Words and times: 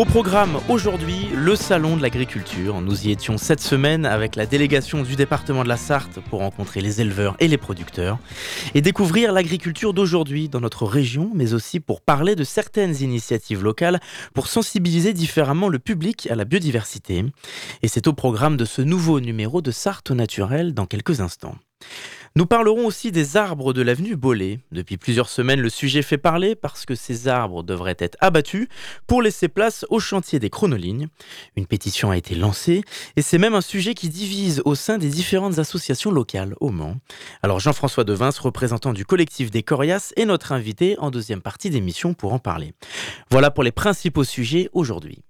Au 0.00 0.06
programme 0.06 0.58
aujourd'hui, 0.70 1.28
le 1.34 1.54
Salon 1.54 1.94
de 1.94 2.00
l'agriculture. 2.00 2.80
Nous 2.80 3.06
y 3.06 3.10
étions 3.10 3.36
cette 3.36 3.60
semaine 3.60 4.06
avec 4.06 4.34
la 4.34 4.46
délégation 4.46 5.02
du 5.02 5.14
département 5.14 5.62
de 5.62 5.68
la 5.68 5.76
Sarthe 5.76 6.20
pour 6.30 6.38
rencontrer 6.38 6.80
les 6.80 7.02
éleveurs 7.02 7.36
et 7.38 7.48
les 7.48 7.58
producteurs 7.58 8.18
et 8.72 8.80
découvrir 8.80 9.30
l'agriculture 9.30 9.92
d'aujourd'hui 9.92 10.48
dans 10.48 10.62
notre 10.62 10.86
région, 10.86 11.30
mais 11.34 11.52
aussi 11.52 11.80
pour 11.80 12.00
parler 12.00 12.34
de 12.34 12.44
certaines 12.44 13.02
initiatives 13.02 13.62
locales 13.62 14.00
pour 14.32 14.46
sensibiliser 14.46 15.12
différemment 15.12 15.68
le 15.68 15.78
public 15.78 16.28
à 16.30 16.34
la 16.34 16.46
biodiversité. 16.46 17.22
Et 17.82 17.88
c'est 17.88 18.06
au 18.06 18.14
programme 18.14 18.56
de 18.56 18.64
ce 18.64 18.80
nouveau 18.80 19.20
numéro 19.20 19.60
de 19.60 19.70
Sarthe 19.70 20.12
au 20.12 20.14
naturel 20.14 20.72
dans 20.72 20.86
quelques 20.86 21.20
instants. 21.20 21.56
Nous 22.36 22.46
parlerons 22.46 22.86
aussi 22.86 23.10
des 23.10 23.36
arbres 23.36 23.72
de 23.72 23.82
l'avenue 23.82 24.14
Bollé. 24.14 24.60
Depuis 24.70 24.96
plusieurs 24.96 25.28
semaines, 25.28 25.60
le 25.60 25.68
sujet 25.68 26.00
fait 26.00 26.16
parler 26.16 26.54
parce 26.54 26.86
que 26.86 26.94
ces 26.94 27.26
arbres 27.26 27.64
devraient 27.64 27.96
être 27.98 28.16
abattus 28.20 28.68
pour 29.08 29.20
laisser 29.20 29.48
place 29.48 29.84
au 29.90 29.98
chantier 29.98 30.38
des 30.38 30.48
chronolignes. 30.48 31.08
Une 31.56 31.66
pétition 31.66 32.12
a 32.12 32.16
été 32.16 32.36
lancée 32.36 32.82
et 33.16 33.22
c'est 33.22 33.38
même 33.38 33.54
un 33.54 33.60
sujet 33.60 33.94
qui 33.94 34.08
divise 34.08 34.62
au 34.64 34.76
sein 34.76 34.96
des 34.96 35.08
différentes 35.08 35.58
associations 35.58 36.12
locales 36.12 36.54
au 36.60 36.70
Mans. 36.70 36.98
Alors 37.42 37.58
Jean-François 37.58 38.04
Devins, 38.04 38.30
représentant 38.40 38.92
du 38.92 39.04
collectif 39.04 39.50
des 39.50 39.64
Corias, 39.64 40.12
est 40.16 40.24
notre 40.24 40.52
invité 40.52 40.96
en 41.00 41.10
deuxième 41.10 41.42
partie 41.42 41.68
d'émission 41.68 42.14
pour 42.14 42.32
en 42.32 42.38
parler. 42.38 42.74
Voilà 43.32 43.50
pour 43.50 43.64
les 43.64 43.72
principaux 43.72 44.24
sujets 44.24 44.70
aujourd'hui. 44.72 45.24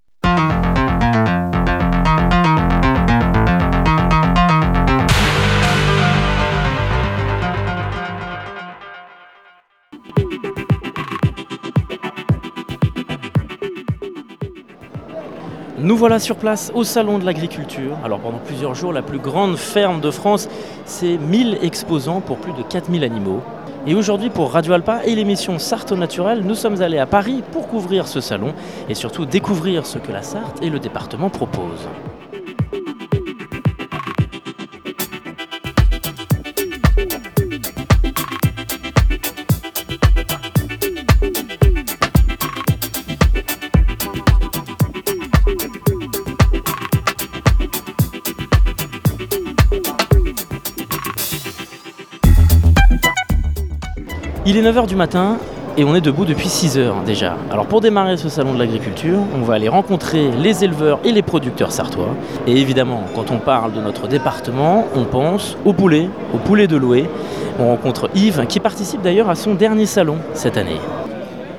Nous 15.83 15.97
voilà 15.97 16.19
sur 16.19 16.36
place 16.36 16.70
au 16.75 16.84
Salon 16.84 17.19
de 17.19 17.25
l'Agriculture. 17.25 17.97
Alors 18.05 18.20
pendant 18.20 18.36
plusieurs 18.36 18.75
jours, 18.75 18.92
la 18.92 19.00
plus 19.00 19.19
grande 19.19 19.56
ferme 19.56 20.03
de 20.03 20.11
France, 20.11 20.47
c'est 20.84 21.17
1000 21.17 21.59
exposants 21.62 22.20
pour 22.20 22.36
plus 22.36 22.53
de 22.53 22.62
4000 22.62 23.03
animaux. 23.03 23.41
Et 23.86 23.95
aujourd'hui, 23.95 24.28
pour 24.28 24.53
Radio 24.53 24.75
Alpa 24.75 25.01
et 25.06 25.14
l'émission 25.14 25.58
Sarthe 25.58 25.92
au 25.92 25.97
naturel, 25.97 26.42
nous 26.45 26.55
sommes 26.55 26.83
allés 26.83 26.98
à 26.98 27.06
Paris 27.06 27.42
pour 27.51 27.67
couvrir 27.67 28.08
ce 28.08 28.20
salon 28.20 28.53
et 28.91 28.95
surtout 28.95 29.25
découvrir 29.25 29.86
ce 29.86 29.97
que 29.97 30.12
la 30.12 30.20
Sarthe 30.20 30.62
et 30.62 30.69
le 30.69 30.81
département 30.81 31.31
proposent. 31.31 31.89
Il 54.51 54.56
est 54.56 54.62
9h 54.62 54.89
du 54.89 54.97
matin 54.97 55.36
et 55.79 55.85
on 55.85 55.95
est 55.95 56.01
debout 56.01 56.24
depuis 56.24 56.48
6h 56.48 57.05
déjà. 57.07 57.36
Alors 57.52 57.67
pour 57.67 57.80
démarrer 57.80 58.17
ce 58.17 58.29
salon 58.29 58.52
de 58.52 58.58
l'agriculture, 58.58 59.20
on 59.33 59.42
va 59.42 59.55
aller 59.55 59.69
rencontrer 59.69 60.29
les 60.33 60.64
éleveurs 60.64 60.98
et 61.05 61.13
les 61.13 61.23
producteurs 61.23 61.70
sartois. 61.70 62.17
Et 62.48 62.57
évidemment, 62.57 63.05
quand 63.14 63.30
on 63.30 63.39
parle 63.39 63.73
de 63.73 63.80
notre 63.80 64.08
département, 64.08 64.86
on 64.97 65.05
pense 65.05 65.57
au 65.64 65.73
poulet, 65.73 66.11
au 66.35 66.39
poulet 66.39 66.67
de 66.67 66.77
Loué. 66.77 67.08
On 67.61 67.69
rencontre 67.69 68.11
Yves 68.17 68.45
qui 68.48 68.58
participe 68.58 69.02
d'ailleurs 69.02 69.30
à 69.30 69.36
son 69.36 69.55
dernier 69.55 69.86
salon 69.86 70.17
cette 70.35 70.57
année. 70.57 70.80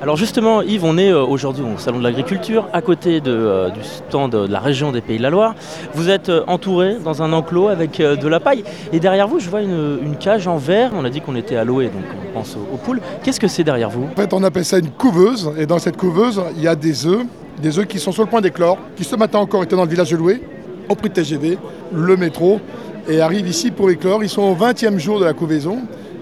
Alors 0.02 0.18
justement, 0.18 0.64
Yves, 0.64 0.84
on 0.84 0.98
est 0.98 1.12
euh, 1.12 1.24
aujourd'hui 1.24 1.64
au 1.64 1.78
Salon 1.78 2.00
de 2.00 2.04
l'Agriculture, 2.04 2.68
à 2.74 2.82
côté 2.82 3.22
euh, 3.28 3.70
du 3.70 3.84
stand 3.84 4.32
de 4.32 4.52
la 4.52 4.60
région 4.60 4.92
des 4.92 5.00
Pays 5.00 5.20
de 5.20 5.22
la 5.22 5.30
Loire. 5.30 5.54
Vous 5.94 6.10
êtes 6.10 6.30
euh, 6.30 6.44
entouré 6.48 6.96
dans 6.96 7.22
un 7.22 7.32
enclos 7.34 7.68
avec 7.68 8.02
de 8.02 8.28
la 8.28 8.40
paille. 8.40 8.64
Et 8.94 9.00
derrière 9.00 9.28
vous, 9.28 9.40
je 9.40 9.48
vois 9.48 9.62
une, 9.62 10.16
cage 10.20 10.48
en 10.48 10.58
verre. 10.58 10.90
On 10.96 11.06
a 11.06 11.12
dit 11.12 11.22
qu'on 11.22 11.36
était 11.36 11.56
à 11.56 11.64
Loé, 11.64 11.86
donc 11.86 12.02
on 12.20 12.34
pense 12.34 12.56
aux, 12.56 12.74
aux 12.74 12.78
poules. 12.78 13.00
Qu'est-ce 13.22 13.40
que 13.40 13.48
c'est 13.48 13.64
derrière 13.64 13.92
vous? 13.92 14.06
En 14.06 14.20
fait, 14.20 14.34
on 14.34 14.44
appelle 14.44 14.66
ça 14.66 14.80
une 14.80 14.90
couveuse. 14.90 15.52
Et 15.56 15.68
dans 15.68 15.78
cette 15.78 15.98
couveuse, 15.98 16.42
il 16.58 16.64
y 16.64 16.68
a 16.68 16.76
des 16.76 17.06
œufs, 17.06 17.24
des 17.62 17.78
œufs 17.78 17.86
qui 17.86 18.00
sont 18.00 18.12
sur 18.12 18.24
le 18.24 18.30
point 18.30 18.42
d'éclore, 18.42 18.80
qui 18.96 19.04
ce 19.04 19.16
matin 19.16 19.38
encore 19.38 19.62
étaient 19.62 19.76
dans 19.76 19.86
le 19.86 19.90
village 19.90 20.10
de 20.10 20.18
Loué, 20.18 20.42
au 20.90 20.96
prix 20.96 21.10
de 21.10 21.14
TGV, 21.14 21.60
le 21.94 22.18
métro, 22.18 22.60
et 23.08 23.22
arrivent 23.22 23.48
ici 23.48 23.70
pour 23.70 23.92
éclore. 23.92 24.24
Ils 24.24 24.30
sont 24.30 24.42
au 24.42 24.56
20e 24.56 24.98
jour 24.98 25.20
de 25.20 25.26
la 25.26 25.34
couvaison. 25.34 25.78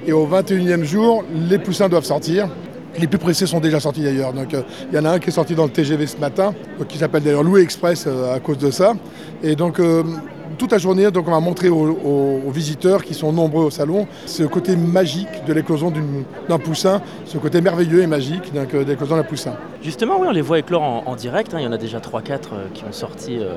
Et 0.05 0.11
au 0.11 0.27
21e 0.27 0.83
jour, 0.83 1.23
les 1.49 1.59
poussins 1.59 1.87
doivent 1.87 2.03
sortir. 2.03 2.49
Les 2.97 3.07
plus 3.07 3.19
pressés 3.19 3.45
sont 3.45 3.59
déjà 3.59 3.79
sortis 3.79 4.01
d'ailleurs. 4.01 4.33
Donc 4.33 4.53
euh, 4.53 4.63
il 4.91 4.95
y 4.95 4.99
en 4.99 5.05
a 5.05 5.11
un 5.11 5.19
qui 5.19 5.29
est 5.29 5.33
sorti 5.33 5.55
dans 5.55 5.65
le 5.65 5.69
TGV 5.69 6.07
ce 6.07 6.17
matin, 6.17 6.53
euh, 6.79 6.85
qui 6.85 6.97
s'appelle 6.97 7.23
d'ailleurs 7.23 7.43
Louis 7.43 7.61
Express 7.61 8.05
euh, 8.07 8.35
à 8.35 8.39
cause 8.39 8.57
de 8.57 8.71
ça. 8.71 8.93
Et 9.43 9.55
donc 9.55 9.79
toute 10.59 10.71
la 10.73 10.77
journée, 10.77 11.09
donc 11.09 11.27
on 11.27 11.31
va 11.31 11.39
montrer 11.39 11.69
aux, 11.69 11.87
aux- 11.89 12.41
aux 12.47 12.51
visiteurs 12.51 13.03
qui 13.03 13.13
sont 13.15 13.31
nombreux 13.31 13.63
au 13.65 13.69
salon 13.71 14.05
ce 14.27 14.43
côté 14.43 14.75
magique 14.75 15.27
de 15.47 15.53
l'éclosion 15.53 15.91
d'un 16.47 16.59
poussin, 16.59 17.01
ce 17.25 17.37
côté 17.39 17.61
merveilleux 17.61 18.01
et 18.03 18.07
magique 18.07 18.51
euh, 18.55 18.83
de 18.83 18.89
l'éclosion 18.89 19.15
d'un 19.15 19.23
poussin. 19.23 19.53
Justement, 19.81 20.15
oui, 20.19 20.27
on 20.29 20.33
les 20.33 20.41
voit 20.41 20.59
éclore 20.59 20.83
en, 20.83 21.03
en 21.05 21.15
direct. 21.15 21.53
hein. 21.53 21.57
Il 21.59 21.63
y 21.63 21.67
en 21.67 21.71
a 21.71 21.77
déjà 21.77 21.99
3-4 21.99 22.39
qui 22.73 22.83
ont 22.83 22.91
sorti 22.91 23.37
euh, 23.39 23.53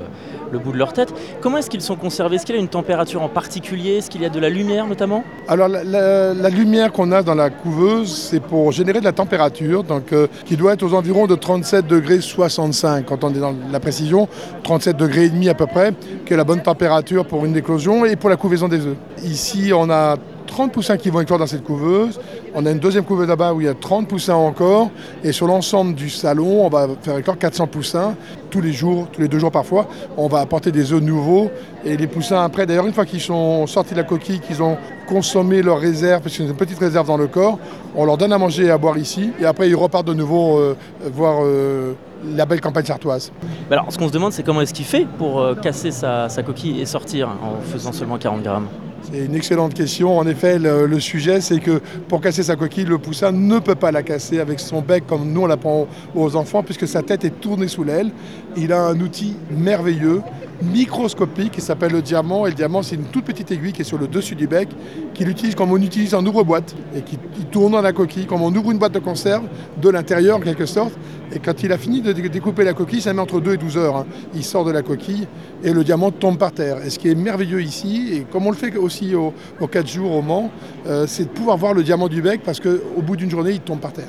le 0.52 0.58
bout 0.60 0.70
de 0.70 0.78
leur 0.78 0.92
tête. 0.92 1.12
Comment 1.41 1.58
est-ce 1.58 1.68
qu'ils 1.68 1.80
sont 1.82 1.96
conservés? 1.96 2.36
Est-ce 2.36 2.46
qu'il 2.46 2.54
y 2.54 2.58
a 2.58 2.60
une 2.60 2.68
température 2.68 3.22
en 3.22 3.28
particulier? 3.28 3.96
Est-ce 3.96 4.08
qu'il 4.08 4.22
y 4.22 4.24
a 4.24 4.28
de 4.30 4.38
la 4.38 4.48
lumière 4.48 4.86
notamment? 4.86 5.24
Alors 5.48 5.66
la, 5.66 5.82
la- 5.82 6.32
la 6.34 6.48
lumière 6.50 6.92
qu'on 6.92 7.10
a 7.10 7.24
dans 7.24 7.34
la 7.34 7.50
couveuse, 7.50 8.14
c'est 8.14 8.38
pour 8.41 8.70
générer 8.70 9.00
de 9.00 9.04
la 9.04 9.12
température, 9.12 9.82
donc 9.82 10.12
euh, 10.12 10.28
qui 10.44 10.56
doit 10.56 10.74
être 10.74 10.84
aux 10.84 10.94
environs 10.94 11.26
de 11.26 11.34
37 11.34 11.88
degrés 11.88 12.20
65 12.20 13.04
quand 13.06 13.24
on 13.24 13.30
est 13.34 13.41
dans 13.41 13.54
la 13.72 13.80
précision, 13.80 14.28
37 14.62 14.96
degrés 14.96 15.24
et 15.24 15.28
demi 15.30 15.48
à 15.48 15.54
peu 15.54 15.66
près, 15.66 15.92
qui 16.24 16.34
est 16.34 16.36
la 16.36 16.44
bonne 16.44 16.62
température 16.62 16.91
pour 17.28 17.47
une 17.47 17.56
éclosion 17.56 18.04
et 18.04 18.16
pour 18.16 18.28
la 18.28 18.36
couvaison 18.36 18.69
des 18.69 18.84
œufs. 18.86 18.97
Ici, 19.25 19.72
on 19.75 19.88
a 19.88 20.16
30 20.47 20.72
poussins 20.72 20.98
qui 20.98 21.08
vont 21.08 21.20
éclore 21.20 21.38
dans 21.38 21.47
cette 21.47 21.64
couveuse. 21.64 22.20
On 22.54 22.66
a 22.66 22.70
une 22.70 22.78
deuxième 22.78 23.04
couveuse 23.04 23.28
là-bas 23.28 23.54
où 23.54 23.62
il 23.62 23.64
y 23.64 23.70
a 23.70 23.75
30 23.75 24.06
poussins 24.06 24.34
encore. 24.34 24.91
Et 25.25 25.32
sur 25.32 25.47
l'ensemble 25.47 25.94
du 25.94 26.10
salon, 26.10 26.66
on 26.66 26.69
va 26.69 26.88
faire 27.00 27.16
éclore 27.16 27.38
400 27.38 27.69
poussins 27.69 28.14
tous 28.50 28.60
les 28.60 28.72
jours, 28.72 29.08
tous 29.10 29.22
les 29.22 29.28
deux 29.28 29.38
jours 29.38 29.50
parfois. 29.50 29.88
On 30.19 30.28
va 30.28 30.41
apporter 30.41 30.70
des 30.70 30.92
œufs 30.92 31.00
nouveaux. 31.00 31.50
Et 31.86 31.97
les 31.97 32.06
poussins, 32.06 32.44
après, 32.44 32.66
d'ailleurs, 32.66 32.86
une 32.86 32.92
fois 32.92 33.06
qu'ils 33.06 33.22
sont 33.22 33.66
sortis 33.66 33.94
de 33.94 33.98
la 34.00 34.04
coquille, 34.04 34.41
qu'ils 34.41 34.62
ont 34.62 34.76
consommé 35.09 35.62
leur 35.62 35.78
réserve, 35.78 36.22
parce 36.22 36.36
qu'ils 36.36 36.44
ont 36.44 36.50
une 36.50 36.56
petite 36.56 36.78
réserve 36.78 37.06
dans 37.06 37.16
le 37.16 37.28
corps, 37.28 37.59
on 37.97 38.04
leur 38.04 38.19
donne 38.19 38.32
à 38.32 38.38
manger 38.38 38.66
et 38.66 38.70
à 38.70 38.76
boire 38.76 38.98
ici. 38.98 39.30
Et 39.41 39.47
après, 39.47 39.70
ils 39.70 39.76
repartent 39.76 40.06
de 40.06 40.14
nouveau 40.14 40.59
euh, 40.59 40.76
voir 41.14 41.38
euh, 41.42 41.94
la 42.25 42.47
belle 42.47 42.60
campagne 42.60 42.84
sartoise. 42.84 43.33
Alors, 43.71 43.93
ce 43.93 43.99
qu'on 43.99 44.09
se 44.09 44.12
demande, 44.12 44.33
c'est 44.33 44.43
comment 44.43 44.60
est-ce 44.60 44.75
qu'il 44.75 44.84
fait 44.84 45.06
pour 45.19 45.41
euh, 45.41 45.55
casser 45.55 45.91
sa, 45.91 46.28
sa 46.28 46.43
coquille 46.43 46.81
et 46.81 46.87
sortir 46.87 47.28
en 47.28 47.60
faisant 47.62 47.93
seulement 47.93 48.19
40 48.19 48.43
grammes? 48.43 48.69
Une 49.12 49.34
excellente 49.34 49.74
question. 49.74 50.16
En 50.18 50.26
effet, 50.26 50.58
le, 50.58 50.98
sujet, 50.98 51.40
c'est 51.42 51.58
que 51.60 51.80
pour 52.08 52.20
casser 52.22 52.42
sa 52.42 52.56
coquille, 52.56 52.86
le 52.86 52.96
poussin 52.98 53.30
ne 53.30 53.58
peut 53.58 53.74
pas 53.74 53.90
la 53.92 54.02
casser 54.02 54.40
avec 54.40 54.58
son 54.58 54.80
bec 54.80 55.06
comme 55.06 55.30
nous 55.32 55.42
on 55.42 55.46
l'apprend 55.46 55.86
aux 56.14 56.34
enfants, 56.34 56.62
puisque 56.62 56.88
sa 56.88 57.02
tête 57.02 57.24
est 57.24 57.40
tournée 57.40 57.68
sous 57.68 57.84
l'aile. 57.84 58.10
Il 58.56 58.72
a 58.72 58.82
un 58.86 58.98
outil 59.00 59.36
merveilleux, 59.50 60.22
microscopique, 60.62 61.52
qui 61.52 61.60
s'appelle 61.60 61.92
le 61.92 62.00
diamant. 62.00 62.47
Et 62.47 62.50
le 62.50 62.54
diamant, 62.56 62.82
c'est 62.82 62.94
une 62.97 63.04
toute 63.04 63.24
petite 63.24 63.50
aiguille 63.50 63.72
qui 63.72 63.82
est 63.82 63.84
sur 63.84 63.98
le 63.98 64.06
dessus 64.06 64.34
du 64.34 64.47
bec, 64.47 64.68
qu'il 65.12 65.28
utilise 65.28 65.54
comme 65.54 65.72
on 65.72 65.76
utilise 65.78 66.15
un 66.15 66.24
ouvre-boîte, 66.24 66.74
et 66.97 67.03
qui, 67.03 67.18
tourne 67.50 67.72
dans 67.72 67.82
la 67.82 67.92
coquille, 67.92 68.24
comme 68.24 68.41
on 68.41 68.54
ouvre 68.54 68.70
une 68.70 68.78
boîte 68.78 68.92
de 68.92 68.98
conserve, 68.98 69.44
de 69.80 69.88
l'intérieur 69.91 70.38
en 70.38 70.41
quelque 70.41 70.65
sorte. 70.65 70.92
Et 71.34 71.38
quand 71.38 71.62
il 71.62 71.72
a 71.72 71.76
fini 71.78 72.00
de 72.00 72.12
dé- 72.12 72.28
découper 72.30 72.65
la 72.65 72.72
coquille, 72.72 73.00
ça 73.03 73.12
met 73.12 73.20
entre 73.20 73.41
2 73.41 73.54
et 73.54 73.56
12 73.58 73.76
heures. 73.76 73.97
hein. 73.97 74.06
Il 74.34 74.44
sort 74.44 74.65
de 74.65 74.70
la 74.70 74.80
coquille 74.82 75.26
et 75.65 75.72
le 75.72 75.82
diamant 75.84 76.10
tombe 76.10 76.38
par 76.38 76.53
terre. 76.53 76.78
Et 76.84 76.91
ce 76.91 76.98
qui 76.98 77.08
est 77.08 77.15
merveilleux 77.15 77.62
ici, 77.62 78.10
et 78.12 78.20
comme 78.30 78.47
on 78.47 78.50
le 78.50 78.56
fait 78.56 78.74
aussi 78.76 79.02
au- 79.15 79.33
aux 79.60 79.66
4 79.66 79.89
jours 79.89 80.13
au 80.13 80.22
Mans, 80.22 80.51
euh, 80.87 81.04
c'est 81.07 81.25
de 81.25 81.28
pouvoir 81.28 81.57
voir 81.57 81.75
le 81.75 81.83
diamant 81.83 82.09
du 82.09 82.22
bec 82.22 82.41
parce 82.45 82.60
qu'au 82.60 83.03
bout 83.03 83.16
d'une 83.16 83.31
journée, 83.31 83.53
il 83.53 83.60
tombe 83.60 83.81
par 83.81 83.93
terre. 83.93 84.09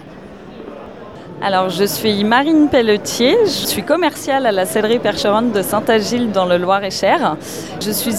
Alors, 1.45 1.67
je 1.67 1.83
suis 1.83 2.23
Marine 2.23 2.69
Pelletier, 2.69 3.35
je 3.43 3.67
suis 3.67 3.83
commerciale 3.83 4.45
à 4.45 4.53
la 4.53 4.65
sellerie 4.65 4.99
Percheronne 4.99 5.51
de 5.51 5.61
Saint-Agile 5.61 6.31
dans 6.31 6.45
le 6.45 6.57
Loir-et-Cher. 6.57 7.35
Je 7.83 7.91
suis 7.91 8.13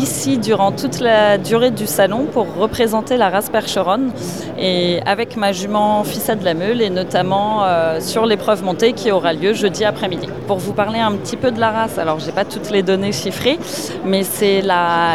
ici 0.00 0.38
durant 0.38 0.70
toute 0.70 1.00
la 1.00 1.38
durée 1.38 1.72
du 1.72 1.88
salon 1.88 2.26
pour 2.32 2.54
représenter 2.54 3.16
la 3.16 3.30
race 3.30 3.50
Percheronne 3.50 4.12
et 4.56 5.00
avec 5.06 5.36
ma 5.36 5.50
jument 5.50 6.04
Fissa 6.04 6.36
de 6.36 6.44
la 6.44 6.54
Meule 6.54 6.80
et 6.80 6.88
notamment 6.88 7.64
euh, 7.64 7.98
sur 8.00 8.26
l'épreuve 8.26 8.62
montée 8.62 8.92
qui 8.92 9.10
aura 9.10 9.32
lieu 9.32 9.54
jeudi 9.54 9.84
après-midi. 9.84 10.28
Pour 10.46 10.58
vous 10.58 10.72
parler 10.72 11.00
un 11.00 11.16
petit 11.16 11.36
peu 11.36 11.50
de 11.50 11.58
la 11.58 11.72
race, 11.72 11.98
alors 11.98 12.20
j'ai 12.20 12.30
pas 12.30 12.44
toutes 12.44 12.70
les 12.70 12.84
données 12.84 13.10
chiffrées, 13.10 13.58
mais 14.04 14.22
c'est 14.22 14.60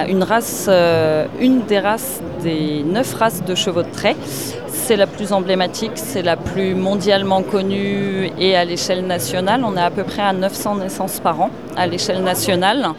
une 0.09 0.23
race, 0.23 0.65
euh, 0.67 1.27
une 1.39 1.61
des 1.61 1.79
races 1.79 2.21
des 2.41 2.83
neuf 2.83 3.13
races 3.13 3.41
de 3.41 3.55
chevaux 3.55 3.83
de 3.83 3.89
trait 3.89 4.17
c'est 4.73 4.97
la 4.97 5.07
plus 5.07 5.31
emblématique, 5.31 5.91
c'est 5.95 6.23
la 6.23 6.35
plus 6.35 6.75
mondialement 6.75 7.41
connue 7.43 8.31
et 8.39 8.55
à 8.55 8.65
l'échelle 8.65 9.05
nationale. 9.05 9.63
On 9.63 9.77
est 9.77 9.81
à 9.81 9.91
peu 9.91 10.03
près 10.03 10.21
à 10.21 10.33
900 10.33 10.75
naissances 10.77 11.19
par 11.19 11.39
an 11.39 11.49
à 11.77 11.87
l'échelle 11.87 12.21
nationale. 12.23 12.89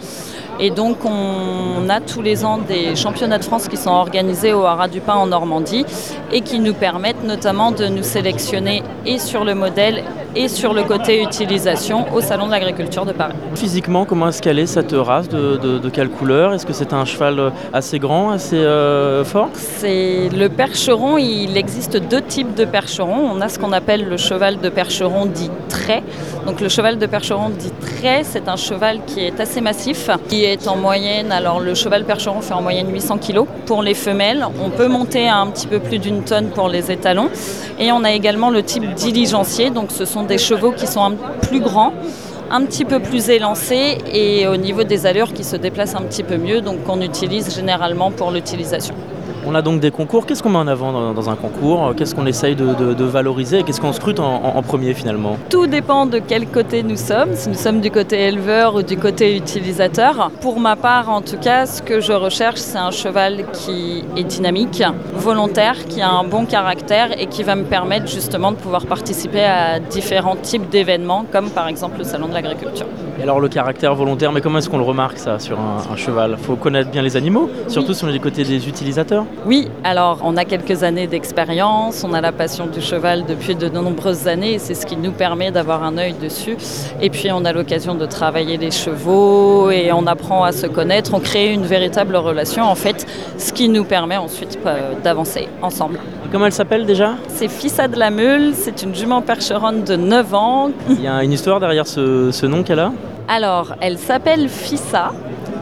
Et 0.61 0.71
donc 0.71 0.99
on 1.05 1.89
a 1.89 2.01
tous 2.01 2.23
les 2.23 2.45
ans 2.45 2.59
des 2.59 2.95
championnats 2.95 3.39
de 3.39 3.45
France 3.45 3.67
qui 3.69 3.77
sont 3.77 3.91
organisés 3.91 4.53
au 4.53 4.63
Haras 4.65 4.87
du 4.87 5.01
Pin 5.01 5.15
en 5.15 5.27
Normandie 5.27 5.85
et 6.33 6.43
qui 6.43 6.61
nous 6.61 6.75
permettent 6.75 7.25
notamment 7.25 7.73
de 7.73 7.87
nous 7.87 8.05
sélectionner 8.05 8.85
et 9.07 9.19
sur 9.19 9.45
le 9.45 9.55
modèle 9.55 10.03
et 10.37 10.49
sur 10.49 10.75
le 10.75 10.83
côté 10.83 11.23
utilisation 11.23 12.13
au 12.13 12.21
Salon 12.21 12.47
de 12.47 12.51
l'Agriculture 12.51 13.05
de 13.05 13.13
Paris. 13.13 13.35
Physiquement, 13.55 14.05
comment 14.05 14.29
est-ce 14.29 14.43
qu'elle 14.43 14.59
est 14.59 14.67
cette 14.67 14.93
race 14.93 15.29
de, 15.29 15.89
quelle 15.91 16.11
couleur? 16.11 16.53
Est-ce 16.55 16.67
que 16.67 16.73
c'est 16.73 16.93
un 16.93 17.05
cheval 17.05 17.53
assez 17.73 17.99
grand, 17.99 18.31
assez 18.31 18.57
euh, 18.57 19.25
fort? 19.25 19.49
C'est 19.55 20.29
le 20.31 20.49
percheron, 20.49 21.19
il 21.19 21.57
existe 21.57 21.97
deux 21.97 22.23
types 22.23 22.55
de 22.55 22.65
percherons. 22.65 23.31
On 23.31 23.41
a 23.41 23.49
ce 23.49 23.59
qu'on 23.59 23.73
appelle 23.73 24.09
le 24.09 24.17
cheval 24.17 24.61
de 24.61 24.69
percheron 24.69 25.27
dit 25.27 25.51
trait. 25.69 26.03
Donc 26.47 26.61
le 26.61 26.69
cheval 26.69 26.99
de 26.99 27.07
percheron 27.07 27.51
dit 27.51 27.73
trait, 27.81 28.23
c'est 28.25 28.49
un 28.49 28.57
cheval 28.57 29.01
qui 29.07 29.21
est 29.21 29.41
assez 29.41 29.61
massif, 29.61 30.11
qui 30.29 30.45
est 30.45 30.67
en 30.67 30.77
moyenne, 30.77 31.33
alors 31.33 31.61
le 31.61 31.75
cheval 31.75 32.05
percheron 32.05 32.41
fait 32.41 32.55
en 32.55 32.63
moyenne 32.63 32.93
800 32.93 33.19
kg 33.19 33.45
pour 33.67 33.83
les 33.83 33.95
femelles. 33.95 34.47
On 34.63 34.71
peut 34.71 34.89
monter 34.89 35.29
à 35.29 35.39
un 35.39 35.47
petit 35.49 35.67
peu 35.67 35.79
plus 35.79 35.99
d'une 35.99 36.23
tonne 36.23 36.49
pour 36.49 36.69
les 36.69 36.91
étalons. 36.91 37.31
Et 37.79 37.93
on 37.93 38.05
a 38.05 38.13
également 38.13 38.51
le 38.51 38.63
type 38.63 38.94
diligencier, 38.95 39.71
donc 39.71 39.91
ce 39.91 40.05
sont 40.05 40.23
des 40.23 40.39
chevaux 40.39 40.73
qui 40.73 40.87
sont 40.87 41.17
plus 41.43 41.61
grands 41.61 41.93
un 42.51 42.65
petit 42.65 42.85
peu 42.85 43.01
plus 43.01 43.31
élancés 43.31 43.99
et 44.13 44.47
au 44.47 44.57
niveau 44.57 44.85
des 44.85 45.07
allures 45.07 45.33
qui 45.33 45.45
se 45.45 45.57
déplacent 45.57 45.95
un 45.95 46.03
petit 46.03 46.23
peu 46.23 46.37
mieux, 46.37 46.61
donc 46.61 46.85
qu'on 46.85 47.01
utilise 47.01 47.55
généralement 47.55 48.11
pour 48.11 48.31
l'utilisation. 48.31 48.95
On 49.47 49.55
a 49.55 49.63
donc 49.63 49.81
des 49.81 49.91
concours. 49.91 50.25
Qu'est-ce 50.25 50.43
qu'on 50.43 50.51
met 50.51 50.59
en 50.59 50.67
avant 50.67 51.13
dans, 51.13 51.31
un 51.31 51.37
concours? 51.37 51.95
Qu'est-ce 51.97 52.15
qu'on 52.15 52.27
essaye 52.27 52.55
de, 52.55 53.05
valoriser? 53.05 53.63
Qu'est-ce 53.63 53.81
qu'on 53.81 53.93
scrute 53.93 54.19
en, 54.19 54.63
premier 54.63 54.95
finalement? 54.95 55.37
Tout 55.51 55.67
dépend 55.67 56.07
de 56.07 56.19
quel 56.19 56.47
côté 56.47 56.83
nous 56.83 56.97
sommes, 56.97 57.35
si 57.35 57.49
nous 57.51 57.55
sommes 57.55 57.81
du 57.81 57.91
côté 57.91 58.21
éleveur 58.21 58.77
ou 58.77 58.83
du 58.83 58.97
côté 58.97 59.37
utilisateur. 59.37 60.31
Pour 60.41 60.61
ma 60.61 60.77
part, 60.77 61.11
en 61.11 61.21
tout 61.21 61.37
cas, 61.37 61.67
ce 61.67 61.83
que 61.83 62.01
je 62.01 62.13
recherche, 62.13 62.59
c'est 62.59 62.79
un 62.79 62.91
cheval 62.91 63.45
qui 63.53 64.03
est 64.17 64.25
dynamique, 64.25 64.83
volontaire, 65.15 65.85
qui 65.87 66.01
a 66.01 66.11
un 66.11 66.25
bon 66.25 66.47
caractère 66.47 67.21
et 67.21 67.27
qui 67.27 67.43
va 67.43 67.55
me 67.55 67.65
permettre 67.65 68.07
justement 68.07 68.51
de 68.51 68.57
pouvoir 68.57 68.87
participer 68.87 69.45
à 69.45 69.79
différents 69.79 70.37
types 70.37 70.71
d'événements, 70.71 71.27
comme 71.31 71.51
par 71.51 71.69
exemple 71.69 71.99
le 71.99 72.05
Salon 72.05 72.29
de 72.29 72.35
l'Agriculture. 72.35 72.87
Et 73.19 73.23
alors 73.23 73.41
le 73.41 73.49
caractère 73.49 73.95
volontaire, 73.95 74.33
mais 74.33 74.41
comment 74.41 74.59
est-ce 74.59 74.69
qu'on 74.69 74.79
le 74.79 74.85
remarque 74.85 75.19
ça 75.19 75.39
sur 75.39 75.59
un, 75.61 75.97
cheval? 75.97 76.37
Il 76.39 76.45
faut 76.45 76.57
connaître 76.57 76.91
bien 76.91 77.03
les 77.03 77.17
animaux, 77.17 77.49
surtout 77.69 77.95
sur 77.95 78.09
les 78.09 78.19
côtés 78.19 78.45
des 78.45 78.69
utilisateurs 78.69 79.25
oui, 79.47 79.69
alors 79.83 80.21
on 80.25 80.37
a 80.37 80.45
quelques 80.45 80.83
années 80.83 81.07
d'expérience, 81.07 82.05
on 82.05 82.15
a 82.15 82.21
la 82.21 82.33
passion 82.33 82.67
du 82.67 82.81
cheval 82.81 83.25
depuis 83.27 83.55
de 83.55 83.69
nombreuses 83.69 84.27
années 84.27 84.55
et 84.55 84.59
c'est 84.59 84.75
ce 84.75 84.87
qui 84.87 84.97
nous 84.97 85.13
permet 85.13 85.51
d'avoir 85.51 85.83
un 85.85 85.99
œil 85.99 86.15
dessus. 86.15 86.57
Et 87.01 87.11
puis 87.11 87.31
on 87.31 87.45
a 87.45 87.53
l'occasion 87.53 87.95
de 87.95 88.07
travailler 88.07 88.57
les 88.57 88.71
chevaux 88.71 89.71
et 89.71 89.93
on 89.93 90.07
apprend 90.07 90.45
à 90.45 90.53
se 90.53 90.67
connaître, 90.67 91.13
on 91.15 91.21
crée 91.21 91.53
une 91.53 91.67
véritable 91.67 92.17
relation 92.17 92.65
en 92.65 92.75
fait, 92.75 93.07
ce 93.39 93.53
qui 93.53 93.69
nous 93.69 93.85
permet 93.85 94.17
ensuite 94.17 94.59
euh, 94.67 94.93
d'avancer 95.03 95.49
ensemble. 95.63 95.99
comment 96.33 96.47
elle 96.47 96.53
s'appelle 96.53 96.87
déjà? 96.87 97.15
C'est 97.29 97.49
Fissa 97.49 97.89
de 97.89 97.99
la 97.99 98.11
Meule, 98.11 98.55
c'est 98.55 98.83
une 98.83 98.95
jument 98.95 99.21
percheronne 99.21 99.85
de 99.85 99.97
9 99.97 100.35
ans. 100.35 100.71
Il 100.89 101.03
y 101.03 101.09
a 101.09 101.23
une 101.23 101.33
histoire 101.33 101.61
derrière 101.61 101.87
ce, 101.87 102.31
ce 102.31 102.47
nom 102.47 102.63
qu'elle 102.63 102.81
a? 102.81 102.93
Alors, 103.27 103.75
elle 103.81 103.97
s'appelle 103.97 104.51
Fissa 104.51 105.13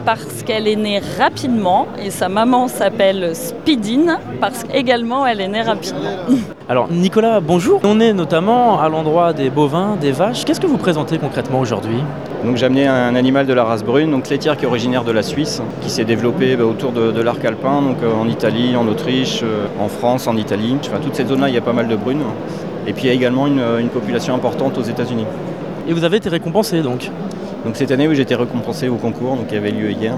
parce 0.05 0.43
qu'elle 0.45 0.67
est 0.67 0.75
née 0.75 1.01
rapidement 1.17 1.87
et 2.03 2.09
sa 2.09 2.27
maman 2.27 2.67
s'appelle 2.67 3.33
Speedine 3.35 4.17
parce 4.41 4.65
qu'également 4.65 5.25
elle 5.25 5.39
est 5.39 5.47
née 5.47 5.61
rapidement. 5.61 6.11
Alors 6.69 6.91
Nicolas, 6.91 7.39
bonjour. 7.39 7.79
On 7.85 8.01
est 8.01 8.11
notamment 8.11 8.81
à 8.81 8.89
l'endroit 8.89 9.31
des 9.31 9.49
bovins, 9.49 9.95
des 9.95 10.11
vaches. 10.11 10.43
Qu'est-ce 10.43 10.59
que 10.59 10.67
vous 10.67 10.77
présentez 10.77 11.17
concrètement 11.19 11.61
aujourd'hui? 11.61 12.03
Donc 12.43 12.57
j'ai 12.57 12.65
amené 12.65 12.85
un 12.85 13.15
animal 13.15 13.45
de 13.45 13.53
la 13.53 13.63
race 13.63 13.83
brune, 13.83 14.11
donc 14.11 14.27
laitière 14.29 14.57
qui 14.57 14.65
est 14.65 14.67
originaire 14.67 15.05
de 15.05 15.13
la 15.13 15.23
Suisse, 15.23 15.61
qui 15.81 15.89
s'est 15.89 16.05
développé 16.05 16.57
bah, 16.57 16.65
autour 16.65 16.91
de, 16.91 17.21
l'arc 17.21 17.43
alpin, 17.45 17.81
donc 17.81 17.97
euh, 18.03 18.13
en 18.13 18.27
Italie, 18.27 18.75
en 18.75 18.87
Autriche, 18.87 19.41
euh, 19.43 19.67
en 19.79 19.87
France, 19.87 20.27
en 20.27 20.35
Italie. 20.35 20.75
Enfin, 20.81 20.99
toute 21.01 21.15
cette 21.15 21.29
zone-là, 21.29 21.47
il 21.47 21.55
y 21.55 21.57
a 21.57 21.61
pas 21.61 21.71
mal 21.71 21.87
de 21.87 21.95
brunes. 21.95 22.23
Et 22.85 22.91
puis 22.91 23.03
il 23.03 23.07
y 23.07 23.11
a 23.11 23.13
également 23.13 23.47
une, 23.47 23.63
une 23.79 23.87
population 23.87 24.35
importante 24.35 24.77
aux 24.77 24.81
États-Unis. 24.81 25.25
Et 25.87 25.93
vous 25.93 26.03
avez 26.03 26.17
été 26.17 26.29
récompensé 26.29 26.81
donc 26.81 27.09
donc 27.65 27.77
cette 27.77 27.91
année, 27.91 28.07
oui, 28.09 28.15
j'ai 28.15 28.23
été 28.23 28.35
récompensé 28.35 28.89
au 28.89 28.95
concours 28.95 29.37
donc, 29.37 29.47
qui 29.47 29.55
avait 29.55 29.71
lieu 29.71 29.89
hier. 29.91 30.15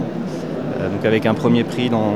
Euh, 0.79 0.89
donc 0.89 1.05
avec 1.05 1.25
un 1.25 1.35
premier 1.35 1.63
prix 1.63 1.89
dans, 1.89 2.15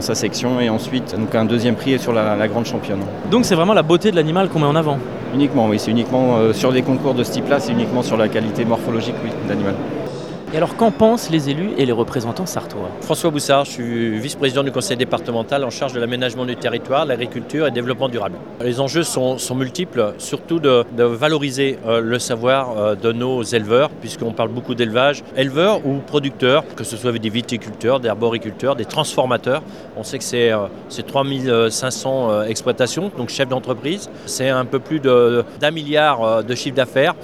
sa 0.00 0.14
section 0.14 0.60
et 0.60 0.68
ensuite 0.68 1.16
donc 1.18 1.34
un 1.34 1.44
deuxième 1.44 1.76
prix 1.76 1.98
sur 1.98 2.12
la, 2.12 2.48
grande 2.48 2.66
championne. 2.66 3.00
Donc 3.30 3.44
c'est 3.44 3.54
vraiment 3.54 3.74
la 3.74 3.82
beauté 3.82 4.10
de 4.10 4.16
l'animal 4.16 4.48
qu'on 4.48 4.58
met 4.58 4.66
en 4.66 4.76
avant 4.76 4.98
Uniquement, 5.34 5.68
oui, 5.68 5.78
c'est 5.78 5.90
uniquement 5.90 6.36
euh, 6.36 6.52
sur 6.52 6.70
les 6.70 6.82
concours 6.82 7.14
de 7.14 7.24
ce 7.24 7.32
type-là, 7.32 7.58
c'est 7.58 7.72
uniquement 7.72 8.02
sur 8.02 8.16
la 8.16 8.28
qualité 8.28 8.64
morphologique 8.64 9.14
de 9.44 9.48
l'animal. 9.48 9.74
Et 10.54 10.56
alors, 10.56 10.76
qu'en 10.76 10.92
pensent 10.92 11.30
les 11.30 11.50
élus 11.50 11.70
et 11.78 11.84
les 11.84 11.90
représentants 11.90 12.46
sartois? 12.46 12.88
François 13.00 13.30
Boussard, 13.30 13.64
je 13.64 13.72
suis 13.72 14.18
vice-président 14.20 14.62
du 14.62 14.70
conseil 14.70 14.96
départemental 14.96 15.64
en 15.64 15.70
charge 15.70 15.94
de 15.94 15.98
l'aménagement 15.98 16.46
du 16.46 16.54
territoire, 16.54 17.04
l'agriculture 17.06 17.66
et 17.66 17.70
le 17.70 17.74
développement 17.74 18.08
durable. 18.08 18.36
Les 18.60 18.78
enjeux 18.78 19.02
sont, 19.02 19.36
multiples, 19.56 20.14
surtout 20.18 20.60
de, 20.60 20.84
valoriser 20.96 21.80
euh, 21.88 22.00
le 22.00 22.20
savoir 22.20 22.78
euh, 22.78 22.94
de 22.94 23.10
nos 23.10 23.42
éleveurs, 23.42 23.90
puisqu'on 23.90 24.30
parle 24.30 24.50
beaucoup 24.50 24.76
d'élevage, 24.76 25.24
éleveurs 25.36 25.84
ou 25.84 25.98
producteurs, 25.98 26.62
que 26.76 26.84
ce 26.84 26.96
soit 26.96 27.10
des 27.10 27.30
viticulteurs, 27.30 27.98
des 27.98 28.08
arboriculteurs, 28.08 28.76
des 28.76 28.84
transformateurs. 28.84 29.60
On 29.96 30.04
sait 30.04 30.18
que 30.18 30.24
c'est 30.24 30.52
3500 31.04 32.30
euh, 32.30 32.44
exploitations, 32.44 33.10
donc 33.18 33.28
chefs 33.28 33.48
d'entreprise. 33.48 34.08
C'est 34.26 34.50
un 34.50 34.66
peu 34.66 34.78
plus 34.78 35.00
d'un 35.00 35.70
milliard 35.72 36.44
de 36.44 36.54
chiffres 36.54 36.76
d'affaires 36.76 37.16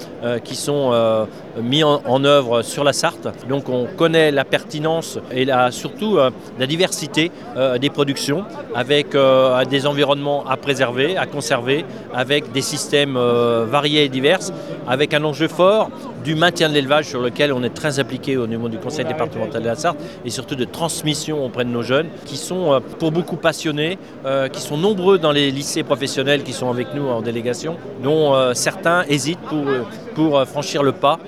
qui 0.42 0.56
sont 0.56 0.90
mis 1.60 1.84
en, 1.84 2.02
en 2.06 2.24
œuvre 2.24 2.62
sur 2.62 2.84
la 2.84 2.92
Sarthe. 2.92 3.28
Donc 3.48 3.68
on 3.68 3.86
connaît 3.96 4.30
la 4.30 4.44
pertinence 4.44 5.18
et 5.32 5.46
surtout 5.70 6.18
euh, 6.18 6.30
la 6.58 6.66
diversité 6.66 7.30
euh, 7.56 7.78
des 7.78 7.90
productions 7.90 8.44
avec 8.74 9.14
euh, 9.14 9.64
des 9.64 9.86
environnements 9.86 10.46
à 10.46 10.56
préserver, 10.56 11.16
à 11.16 11.26
conserver, 11.26 11.84
avec 12.14 12.52
des 12.52 12.60
systèmes 12.60 13.18
variés 13.18 14.04
et 14.04 14.08
divers, 14.08 14.38
avec 14.88 15.14
un 15.14 15.24
enjeu 15.24 15.48
fort 15.48 15.90
du 16.24 16.34
maintien 16.34 16.68
de 16.68 16.74
l'élevage 16.74 17.06
sur 17.06 17.20
lequel 17.20 17.52
on 17.52 17.62
est 17.62 17.74
très 17.74 17.98
appliqué 17.98 18.36
au 18.36 18.46
niveau 18.46 18.68
du 18.68 18.78
conseil 18.78 19.04
départemental 19.04 19.62
de 19.62 19.66
la 19.66 19.74
Sarthe 19.74 19.98
et 20.24 20.30
surtout 20.30 20.54
de 20.54 20.64
transmission 20.64 21.44
auprès 21.44 21.64
de 21.64 21.70
nos 21.70 21.82
jeunes 21.82 22.08
qui 22.26 22.36
sont 22.36 22.80
pour 22.98 23.10
beaucoup 23.12 23.36
passionnés, 23.36 23.98
qui 24.52 24.60
sont 24.60 24.76
nombreux 24.76 25.18
dans 25.18 25.32
les 25.32 25.50
lycées 25.50 25.82
professionnels 25.82 26.42
qui 26.42 26.52
sont 26.52 26.70
avec 26.70 26.94
nous 26.94 27.08
en 27.08 27.22
délégation, 27.22 27.76
dont 28.02 28.54
certains 28.54 29.04
hésitent 29.08 29.40
pour, 29.40 29.64
pour 30.14 30.42
franchir 30.46 30.82
le 30.82 30.92
pas 30.92 31.18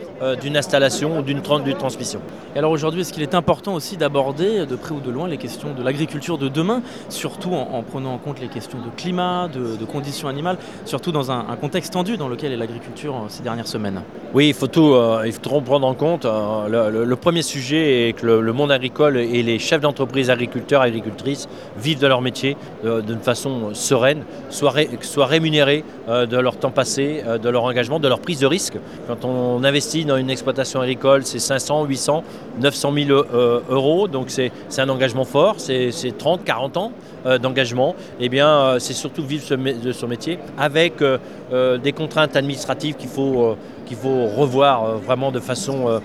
d'une 0.40 0.56
installation 0.56 1.18
ou 1.18 1.22
d'une 1.22 1.42
transmission. 1.42 2.20
Et 2.54 2.58
alors 2.58 2.70
aujourd'hui, 2.70 3.00
est-ce 3.00 3.12
qu'il 3.12 3.22
est 3.22 3.34
important 3.34 3.74
aussi 3.74 3.96
d'aborder 3.96 4.66
de 4.66 4.76
près 4.76 4.92
ou 4.92 5.00
de 5.00 5.10
loin 5.10 5.28
les 5.28 5.36
questions 5.36 5.74
de 5.74 5.82
l'agriculture 5.82 6.38
de 6.38 6.48
demain, 6.48 6.82
surtout 7.08 7.52
en, 7.52 7.82
prenant 7.82 8.14
en 8.14 8.18
compte 8.18 8.40
les 8.40 8.48
questions 8.48 8.78
de 8.78 8.90
climat, 8.96 9.48
de, 9.48 9.84
conditions 9.84 10.28
animales, 10.28 10.58
surtout 10.84 11.12
dans 11.12 11.30
un, 11.30 11.44
contexte 11.60 11.92
tendu 11.92 12.16
dans 12.16 12.28
lequel 12.28 12.52
est 12.52 12.56
l'agriculture 12.56 13.14
euh, 13.14 13.28
ces 13.28 13.42
dernières 13.42 13.66
semaines? 13.66 14.02
Oui, 14.34 14.48
il 14.48 14.54
faut 14.54 14.66
tout, 14.66 14.94
euh, 14.94 15.22
il 15.26 15.32
faut 15.32 15.60
prendre 15.60 15.86
en 15.86 15.94
compte. 15.94 16.24
Euh, 16.24 16.90
le, 16.90 17.16
premier 17.16 17.42
sujet 17.42 18.08
est 18.08 18.12
que 18.14 18.26
le, 18.26 18.52
monde 18.52 18.72
agricole 18.72 19.16
et 19.16 19.42
les 19.42 19.58
chefs 19.58 19.80
d'entreprise 19.80 20.30
agriculteurs 20.30 20.82
et 20.84 20.88
agricultrices 20.88 21.48
vivent 21.76 22.00
de 22.00 22.06
leur 22.06 22.20
métier 22.20 22.56
d'une 22.82 23.20
façon 23.20 23.74
sereine, 23.74 24.24
soient, 24.50 24.74
soient 25.00 25.26
rémunérés 25.26 25.84
de 26.08 26.36
leur 26.36 26.56
temps 26.56 26.70
passé, 26.70 27.22
de 27.42 27.48
leur 27.48 27.64
engagement, 27.64 28.00
de 28.00 28.08
leur 28.08 28.20
prise 28.20 28.40
de 28.40 28.46
risque. 28.46 28.74
Quand 29.06 29.24
on 29.24 29.62
investit 29.64 30.04
dans 30.04 30.11
une 30.16 30.30
exploitation 30.30 30.80
agricole, 30.80 31.24
c'est 31.24 31.38
500, 31.38 31.84
800, 31.84 32.24
900 32.60 32.92
000 33.06 33.24
euros. 33.68 34.08
Donc 34.08 34.30
c'est 34.30 34.52
un 34.78 34.88
engagement 34.88 35.24
fort, 35.24 35.56
c'est 35.58 35.92
30, 36.16 36.44
40 36.44 36.76
ans 36.76 36.92
euh, 37.24 37.38
d'engagement. 37.38 37.94
Et 38.18 38.24
eh 38.24 38.28
bien, 38.28 38.48
euh, 38.48 38.78
c'est 38.80 38.94
surtout 38.94 39.22
vivre 39.22 39.56
de 39.56 39.92
son 39.92 40.08
métier 40.08 40.40
avec 40.58 41.00
euh, 41.02 41.78
des 41.78 41.92
contraintes 41.92 42.34
administratives 42.34 42.96
qu'il 42.96 43.08
faut, 43.08 43.56
qu'il 43.86 43.96
faut 43.96 44.26
revoir 44.26 44.98
vraiment 44.98 45.30
de 45.30 45.38
façon 45.38 46.00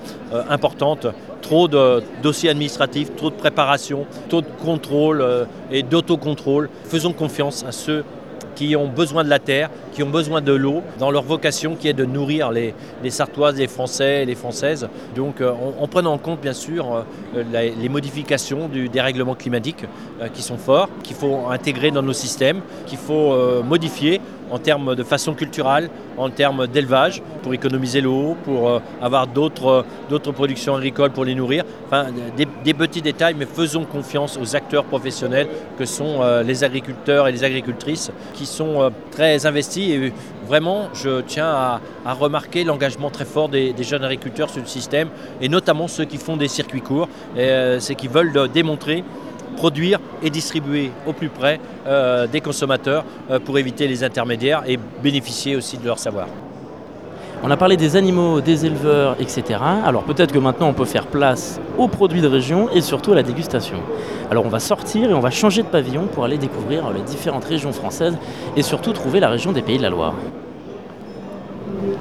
importante. 0.49 1.07
Trop 1.41 1.67
de 1.67 2.03
dossiers 2.21 2.49
administratifs, 2.49 3.15
trop 3.15 3.29
de 3.29 3.35
préparation, 3.35 4.05
trop 4.29 4.41
de 4.41 4.47
contrôle 4.63 5.25
et 5.71 5.83
d'autocontrôle. 5.83 6.69
Faisons 6.85 7.13
confiance 7.13 7.63
à 7.67 7.71
ceux 7.71 8.03
qui 8.55 8.75
ont 8.75 8.87
besoin 8.87 9.23
de 9.23 9.29
la 9.29 9.39
terre, 9.39 9.69
qui 9.98 10.04
ont 10.04 10.10
besoin 10.12 10.42
de 10.42 10.54
l'eau, 10.54 10.84
dans 11.00 11.10
leur 11.10 11.24
vocation 11.24 11.75
qui 11.75 11.88
est 11.88 11.94
de 11.94 12.06
nourrir 12.06 12.51
les, 12.51 12.75
les 13.04 13.10
Sartoises, 13.10 13.58
les 13.58 13.66
Français 13.66 14.22
et 14.22 14.25
les 14.25 14.36
Françaises. 14.36 14.88
Donc 15.16 15.42
euh, 15.42 15.51
en, 15.51 15.84
en 15.84 15.88
prenant 15.88 16.13
en 16.13 16.20
compte 16.20 16.39
bien 16.39 16.54
sûr 16.54 17.04
euh, 17.36 17.44
les 17.51 17.89
modifications 17.89 18.68
du 18.68 18.89
dérèglement 18.89 19.34
climatique 19.34 19.86
euh, 20.22 20.27
qui 20.27 20.44
sont 20.44 20.60
forts, 20.60 20.88
qu'il 21.01 21.16
faut 21.16 21.48
intégrer 21.50 21.89
dans 21.89 22.04
nos 22.04 22.13
systèmes, 22.13 22.62
qu'il 22.86 23.00
faut 23.00 23.34
modifier 23.63 24.22
en 24.51 24.60
termes 24.60 24.96
de 24.96 25.04
façon 25.04 25.34
culturelle, 25.34 25.89
en 26.18 26.30
termes 26.30 26.68
d'élevage, 26.68 27.22
pour 27.42 27.54
économiser 27.54 28.00
l'eau, 28.01 28.38
pour 28.46 28.82
avoir 29.01 29.27
d'autres 29.27 29.84
productions 30.34 30.75
agricoles 30.75 31.12
pour 31.12 31.25
les 31.25 31.36
nourrir. 31.36 31.63
Enfin, 31.88 32.08
des, 32.38 32.74
petits 32.74 33.01
détails, 33.01 33.36
mais 33.38 33.46
faisons 33.46 33.84
confiance 33.84 34.38
aux 34.42 34.56
acteurs 34.56 34.86
professionnels 34.86 35.48
que 35.77 35.86
sont 35.86 36.22
les 36.46 36.63
agriculteurs 36.63 37.27
et 37.27 37.32
les 37.34 37.44
agricultrices, 37.44 38.12
qui 38.34 38.46
sont 38.46 38.89
très 39.12 39.46
investis. 39.46 39.87
Et 39.91 40.13
vraiment, 40.48 40.89
je 40.94 41.22
tiens 41.22 41.48
à, 42.06 42.13
remarquer 42.13 42.63
l'engagement 42.63 43.10
très 43.10 43.25
fort 43.25 43.50
des, 43.50 43.74
jeunes 43.82 44.03
agriculteurs 44.03 44.50
sur 44.50 44.62
le 44.62 44.67
système, 44.67 45.10
et 45.41 45.50
notamment 45.50 45.88
ceux 45.88 46.06
qui 46.06 46.17
font 46.17 46.38
des 46.38 46.48
circuits 46.48 46.82
courts. 46.82 47.10
Euh, 47.38 47.79
C'est 47.79 47.96
qui 47.96 48.08
veulent 48.08 48.36
euh, 48.36 48.48
démontrer 48.48 49.03
produire 49.58 50.00
et 50.24 50.29
distribuer 50.29 50.91
au 51.06 51.13
plus 51.13 51.29
près 51.29 51.60
euh, 51.86 52.27
des 52.27 52.41
consommateurs 52.41 53.03
euh, 53.29 53.39
pour 53.39 53.58
éviter 53.58 53.88
les 53.88 54.03
intermédiaires 54.03 54.63
et 54.67 54.77
bénéficier 55.03 55.56
aussi 55.56 55.77
de 55.77 55.86
leur 55.86 56.00
savoir. 56.00 56.27
On 57.44 57.51
a 57.51 57.56
parlé 57.58 57.77
des 57.77 57.96
animaux, 57.96 58.41
des 58.41 58.65
éleveurs, 58.65 59.15
etc. 59.20 59.60
Alors 59.86 60.03
peut-être 60.03 60.32
que 60.32 60.39
maintenant 60.39 60.67
on 60.67 60.74
peut 60.74 60.86
faire 60.86 61.06
place 61.06 61.62
aux 61.77 61.88
produits 61.88 62.22
de 62.22 62.27
région 62.27 62.70
et 62.74 62.82
surtout 62.82 63.13
à 63.13 63.15
la 63.15 63.24
dégustation. 63.24 63.77
Alors 64.29 64.46
on 64.46 64.50
va 64.50 64.60
sortir 64.60 65.10
et 65.10 65.13
on 65.13 65.20
va 65.20 65.29
changer 65.29 65.62
de 65.62 65.67
pavillon 65.67 66.08
pour 66.12 66.25
aller 66.25 66.38
découvrir 66.38 66.89
les 66.91 67.01
différentes 67.01 67.46
régions 67.46 67.72
françaises 67.72 68.17
et 68.56 68.63
surtout 68.63 68.91
trouver 68.91 69.20
la 69.20 69.29
région 69.29 69.51
des 69.51 69.62
Pays 69.62 69.77
de 69.77 69.84
la 69.84 69.89
Loire. 69.89 70.13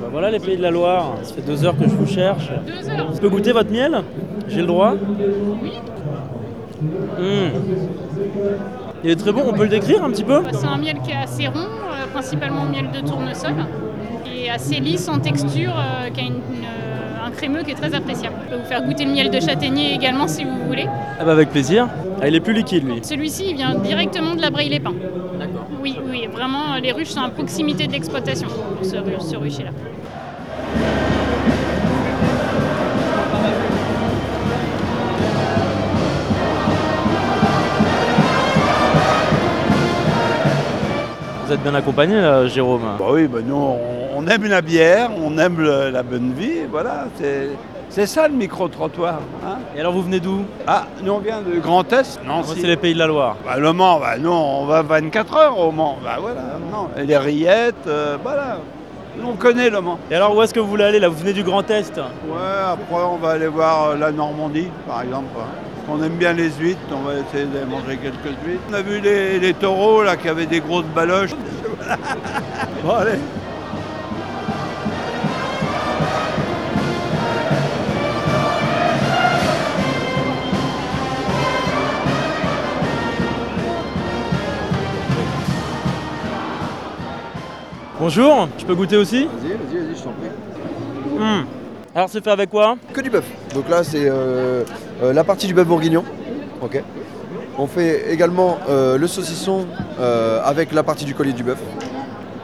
Bah 0.00 0.08
voilà 0.10 0.30
les 0.30 0.40
Pays 0.40 0.56
de 0.56 0.62
la 0.62 0.70
Loire, 0.70 1.12
ça 1.22 1.34
fait 1.34 1.42
deux 1.42 1.64
heures 1.64 1.76
que 1.76 1.84
je 1.84 1.94
vous 1.94 2.06
cherche. 2.06 2.50
Deux 2.66 2.88
heures. 2.90 3.08
Je 3.14 3.20
peux 3.20 3.28
goûter 3.28 3.52
votre 3.52 3.70
miel? 3.70 4.02
J'ai 4.48 4.62
le 4.62 4.66
droit? 4.66 4.94
Oui. 5.62 5.72
Il 9.04 9.10
est 9.10 9.16
très 9.16 9.32
bon, 9.32 9.42
on 9.46 9.52
peut 9.52 9.62
le 9.64 9.68
décrire 9.68 10.02
un 10.02 10.10
petit 10.10 10.24
peu? 10.24 10.42
C'est 10.52 10.66
un 10.66 10.78
miel 10.78 10.98
qui 11.04 11.10
est 11.12 11.22
assez 11.22 11.46
rond, 11.46 11.58
euh, 11.58 12.06
principalement 12.12 12.64
miel 12.64 12.90
de 12.90 13.06
tournesol, 13.06 13.54
assez 14.50 14.76
lisse 14.80 15.08
en 15.08 15.18
texture, 15.18 15.72
euh, 15.76 16.10
qui 16.10 16.20
a 16.20 16.24
une- 16.24 16.34
une, 16.34 16.66
un 17.26 17.30
crémeux 17.30 17.62
qui 17.62 17.72
est 17.72 17.74
très 17.74 17.94
appréciable. 17.94 18.36
Je 18.44 18.54
peux 18.54 18.60
vous 18.62 18.68
faire 18.68 18.82
goûter 18.82 19.04
le 19.04 19.12
miel 19.12 19.30
de 19.30 19.40
châtaignier 19.40 19.94
également 19.94 20.28
si 20.28 20.44
vous 20.44 20.66
voulez. 20.66 20.86
Ah 21.20 21.24
bah 21.24 21.32
avec 21.32 21.50
plaisir. 21.50 21.88
Ah, 22.20 22.28
il 22.28 22.34
est 22.34 22.40
plus 22.40 22.54
liquide 22.54 22.84
lui. 22.88 23.00
Celui-ci, 23.02 23.46
il 23.50 23.56
vient 23.56 23.74
directement 23.74 24.34
de 24.34 24.40
la 24.40 24.50
Braille-les-Pins. 24.50 24.94
D'accord. 25.38 25.66
Oui, 25.82 25.98
oui, 26.10 26.26
vraiment, 26.32 26.76
les 26.82 26.92
ruches 26.92 27.08
sont 27.10 27.20
à 27.20 27.28
proximité 27.28 27.86
de 27.86 27.92
l'exploitation 27.92 28.48
pour 28.48 28.84
ce, 28.86 28.96
ce 29.30 29.36
rucher-là. 29.36 29.70
Vous 41.44 41.52
êtes 41.52 41.62
bien 41.62 41.74
accompagné 41.74 42.20
là, 42.20 42.46
Jérôme? 42.48 42.82
Bah 42.98 43.06
oui, 43.10 43.28
bah 43.28 43.38
nous, 43.44 43.54
on, 43.54 43.78
on 44.26 44.30
aime 44.30 44.44
la 44.46 44.60
bière, 44.60 45.10
on 45.24 45.38
aime 45.38 45.60
le- 45.60 45.90
la 45.90 46.02
bonne 46.02 46.32
vie, 46.32 46.64
voilà, 46.70 47.06
c'est, 47.90 48.06
ça 48.06 48.26
le 48.28 48.34
micro-trottoir. 48.34 49.20
hein. 49.44 49.58
Et 49.76 49.80
alors 49.80 49.92
vous 49.92 50.02
venez 50.02 50.20
d'où? 50.20 50.44
Ah, 50.66 50.86
nous 51.02 51.12
on 51.12 51.18
vient 51.18 51.40
de 51.40 51.58
Grand 51.60 51.90
Est 51.92 52.20
Non, 52.26 52.36
Moi 52.36 52.44
c'est 52.58 52.66
les 52.66 52.76
Pays 52.76 52.94
de 52.94 52.98
la 52.98 53.06
Loire. 53.06 53.36
Bah, 53.44 53.56
le 53.56 53.72
Mans, 53.72 54.00
bah, 54.00 54.18
nous 54.18 54.30
on 54.30 54.66
va 54.66 54.82
24 54.82 55.36
heures 55.36 55.58
au 55.58 55.70
Mans, 55.70 55.98
bah 56.02 56.16
voilà, 56.20 56.42
non. 56.72 56.88
Et 57.00 57.04
les 57.06 57.16
rillettes, 57.16 57.86
euh, 57.86 58.16
voilà. 58.22 58.58
Nous 59.18 59.28
on 59.28 59.34
connaît 59.36 59.70
le 59.70 59.80
Mans. 59.80 59.98
Et 60.10 60.14
alors 60.14 60.36
où 60.36 60.42
est-ce 60.42 60.52
que 60.52 60.60
vous 60.60 60.68
voulez 60.68 60.84
aller 60.84 60.98
là? 60.98 61.08
Vous 61.08 61.16
venez 61.18 61.32
du 61.32 61.42
Grand 61.44 61.68
Est? 61.70 61.96
Ouais, 61.96 62.02
après 62.72 63.02
on 63.10 63.16
va 63.16 63.30
aller 63.30 63.46
voir 63.46 63.90
euh, 63.90 63.96
la 63.96 64.10
Normandie, 64.12 64.68
par 64.88 65.02
exemple. 65.02 65.26
hein. 65.38 65.46
On 65.88 66.02
aime 66.02 66.16
bien 66.16 66.32
les 66.32 66.50
huîtres, 66.50 66.80
on 66.90 67.06
va 67.06 67.12
essayer 67.14 67.44
de 67.44 67.64
manger 67.64 67.96
quelques 68.02 68.36
huîtres. 68.44 68.60
On 68.70 68.74
a 68.74 68.82
vu 68.82 69.00
les, 69.00 69.38
les 69.38 69.54
taureaux 69.54 70.02
là 70.02 70.16
qui 70.16 70.28
avaient 70.28 70.46
des 70.46 70.58
grosses 70.58 70.84
baloches. 70.94 71.30
bon 72.82 72.90
allez. 72.90 73.12
Bonjour, 88.06 88.48
je 88.56 88.64
peux 88.64 88.76
goûter 88.76 88.96
aussi 88.96 89.24
Vas-y, 89.24 89.48
vas-y, 89.48 89.84
vas-y, 89.84 89.96
je 89.96 90.02
t'en 90.04 90.12
prie. 90.12 91.18
Hmm. 91.18 91.44
Alors 91.92 92.08
c'est 92.08 92.22
fait 92.22 92.30
avec 92.30 92.50
quoi 92.50 92.76
Que 92.92 93.00
du 93.00 93.10
bœuf. 93.10 93.24
Donc 93.52 93.68
là, 93.68 93.82
c'est 93.82 94.08
euh, 94.08 94.62
euh, 95.02 95.12
la 95.12 95.24
partie 95.24 95.48
du 95.48 95.54
bœuf 95.54 95.66
bourguignon. 95.66 96.04
Ok. 96.62 96.80
On 97.58 97.66
fait 97.66 98.12
également 98.12 98.58
euh, 98.68 98.96
le 98.96 99.08
saucisson 99.08 99.66
avec 100.44 100.72
la 100.72 100.84
partie 100.84 101.04
du 101.04 101.16
collier 101.16 101.32
du 101.32 101.42
bœuf. 101.42 101.58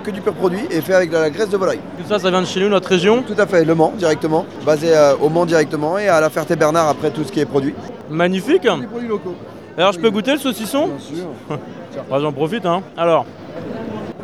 Que 0.02 0.11
du 0.11 0.21
pur 0.21 0.35
produit 0.35 0.66
et 0.69 0.81
fait 0.81 0.95
avec 0.95 1.11
de 1.11 1.16
la 1.16 1.31
graisse 1.31 1.50
de 1.50 1.57
volaille. 1.57 1.78
Tout 1.97 2.09
ça, 2.09 2.19
ça 2.19 2.28
vient 2.31 2.40
de 2.40 2.47
chez 2.47 2.59
nous, 2.59 2.69
notre 2.69 2.88
région. 2.88 3.23
Tout 3.23 3.37
à 3.38 3.47
fait, 3.47 3.64
le 3.64 3.76
Mans 3.76 3.92
directement, 3.97 4.47
basé 4.66 4.88
au 5.21 5.28
Mans 5.28 5.47
directement 5.47 5.97
et 5.97 6.09
à 6.09 6.21
la 6.21 6.28
Ferté-Bernard 6.28 6.88
après 6.88 7.12
tout 7.12 7.23
ce 7.23 7.31
qui 7.31 7.38
est 7.38 7.47
produit. 7.47 7.73
Magnifique. 8.11 8.64
Les 8.64 8.87
produits 8.88 9.09
locaux. 9.09 9.37
Alors 9.78 9.92
je 9.92 10.00
peux 10.00 10.11
goûter 10.11 10.33
le 10.33 10.38
saucisson 10.38 10.88
Bien 10.88 10.99
sûr. 10.99 11.26
Bah, 12.11 12.19
J'en 12.21 12.33
profite 12.33 12.64
hein. 12.64 12.83
Alors, 12.97 13.26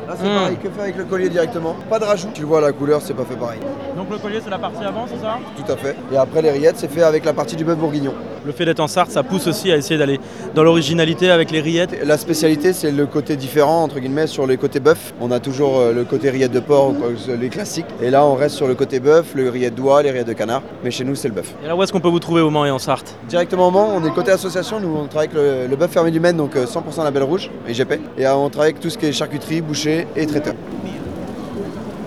Là, 0.08 0.14
c'est 0.18 0.26
Mm. 0.26 0.34
pareil, 0.38 0.56
que 0.56 0.70
fait 0.70 0.80
avec 0.80 0.96
le 0.96 1.04
collier 1.04 1.28
directement. 1.28 1.76
Pas 1.90 1.98
de 1.98 2.04
rajout. 2.04 2.28
Tu 2.32 2.40
le 2.40 2.46
vois, 2.46 2.62
la 2.62 2.72
couleur, 2.72 3.02
c'est 3.02 3.12
pas 3.12 3.24
fait 3.24 3.36
pareil. 3.36 3.60
donc 3.94 4.08
le 4.10 4.16
collier 4.16 4.40
c'est 4.42 4.48
la 4.50 4.58
partie 4.58 4.82
avant, 4.82 5.06
c'est 5.06 5.20
ça? 5.20 5.38
Tout 5.56 5.70
à 5.72 5.76
fait. 5.76 5.96
Et 6.12 6.16
après, 6.16 6.40
les 6.40 6.50
rillettes, 6.50 6.76
c'est 6.78 6.90
fait 6.90 7.02
avec 7.02 7.24
la 7.26 7.32
partie 7.34 7.56
du 7.56 7.64
bœuf 7.64 7.76
bourguignon. 7.76 8.14
Le 8.46 8.52
fait 8.52 8.64
d'être 8.64 8.80
en 8.80 8.86
Sarthe, 8.88 9.10
ça 9.10 9.22
pousse 9.22 9.46
aussi 9.46 9.70
à 9.72 9.76
essayer 9.76 9.98
d'aller 9.98 10.20
dans 10.54 10.62
l'originalité 10.62 11.30
avec 11.30 11.50
les 11.50 11.60
rillettes. 11.60 11.96
La 12.04 12.16
spécialité, 12.16 12.72
c'est 12.72 12.90
le 12.90 13.06
côté 13.06 13.36
différent, 13.36 13.82
entre 13.82 13.98
guillemets, 13.98 14.26
sur 14.26 14.46
les 14.46 14.56
côtés 14.56 14.80
bœuf. 14.80 15.12
On 15.20 15.30
a 15.30 15.40
toujours 15.40 15.78
euh, 15.78 15.92
le 15.92 16.04
côté 16.04 16.30
rillette 16.30 16.52
de 16.52 16.60
porc, 16.60 16.94
les 17.40 17.48
classiques. 17.48 17.86
Et 18.00 18.10
là, 18.10 18.24
on 18.24 18.34
reste 18.34 18.56
sur 18.56 18.68
le 18.68 18.74
côté 18.74 19.00
bœuf, 19.00 19.34
le 19.34 19.48
rillette 19.50 19.74
d'oie, 19.74 20.02
les 20.02 20.10
rillettes 20.10 20.28
de 20.28 20.32
canard. 20.32 20.62
Mais 20.84 20.90
chez 20.90 21.04
nous, 21.04 21.14
c'est 21.14 21.28
le 21.28 21.34
bœuf. 21.34 21.54
Et 21.62 21.66
alors 21.66 21.78
où 21.78 21.82
est-ce 21.82 21.92
qu'on 21.92 22.00
peut 22.00 22.08
vous 22.08 22.20
trouver 22.20 22.40
au 22.40 22.50
Mans 22.50 22.64
et 22.64 22.70
en 22.70 22.78
Sarthe? 22.78 23.14
Directement 23.28 23.68
au 23.68 23.70
Mans, 23.70 23.90
on 23.94 24.04
est 24.06 24.10
côté 24.10 24.30
association. 24.30 24.80
Nous, 24.80 24.88
on 24.94 25.06
travaille 25.06 25.28
avec 25.28 25.34
le, 25.34 25.66
le 25.68 25.76
bœuf 25.76 25.90
fermé 25.90 26.10
du 26.10 26.20
Maine, 26.20 26.36
donc 26.36 26.56
euh, 26.56 26.64
100% 26.66 27.04
label 27.04 27.22
rouge, 27.24 27.50
IGP. 27.68 27.94
Et 28.16 28.26
euh, 28.26 28.34
on 28.34 28.48
travaille 28.50 28.70
avec 28.70 28.80
tout 28.80 28.90
ce 28.90 28.98
qui 28.98 29.06
est 29.06 29.12
charcuterie, 29.12 29.60
boucher 29.60 30.06
et 30.16 30.26
traiteur. 30.26 30.54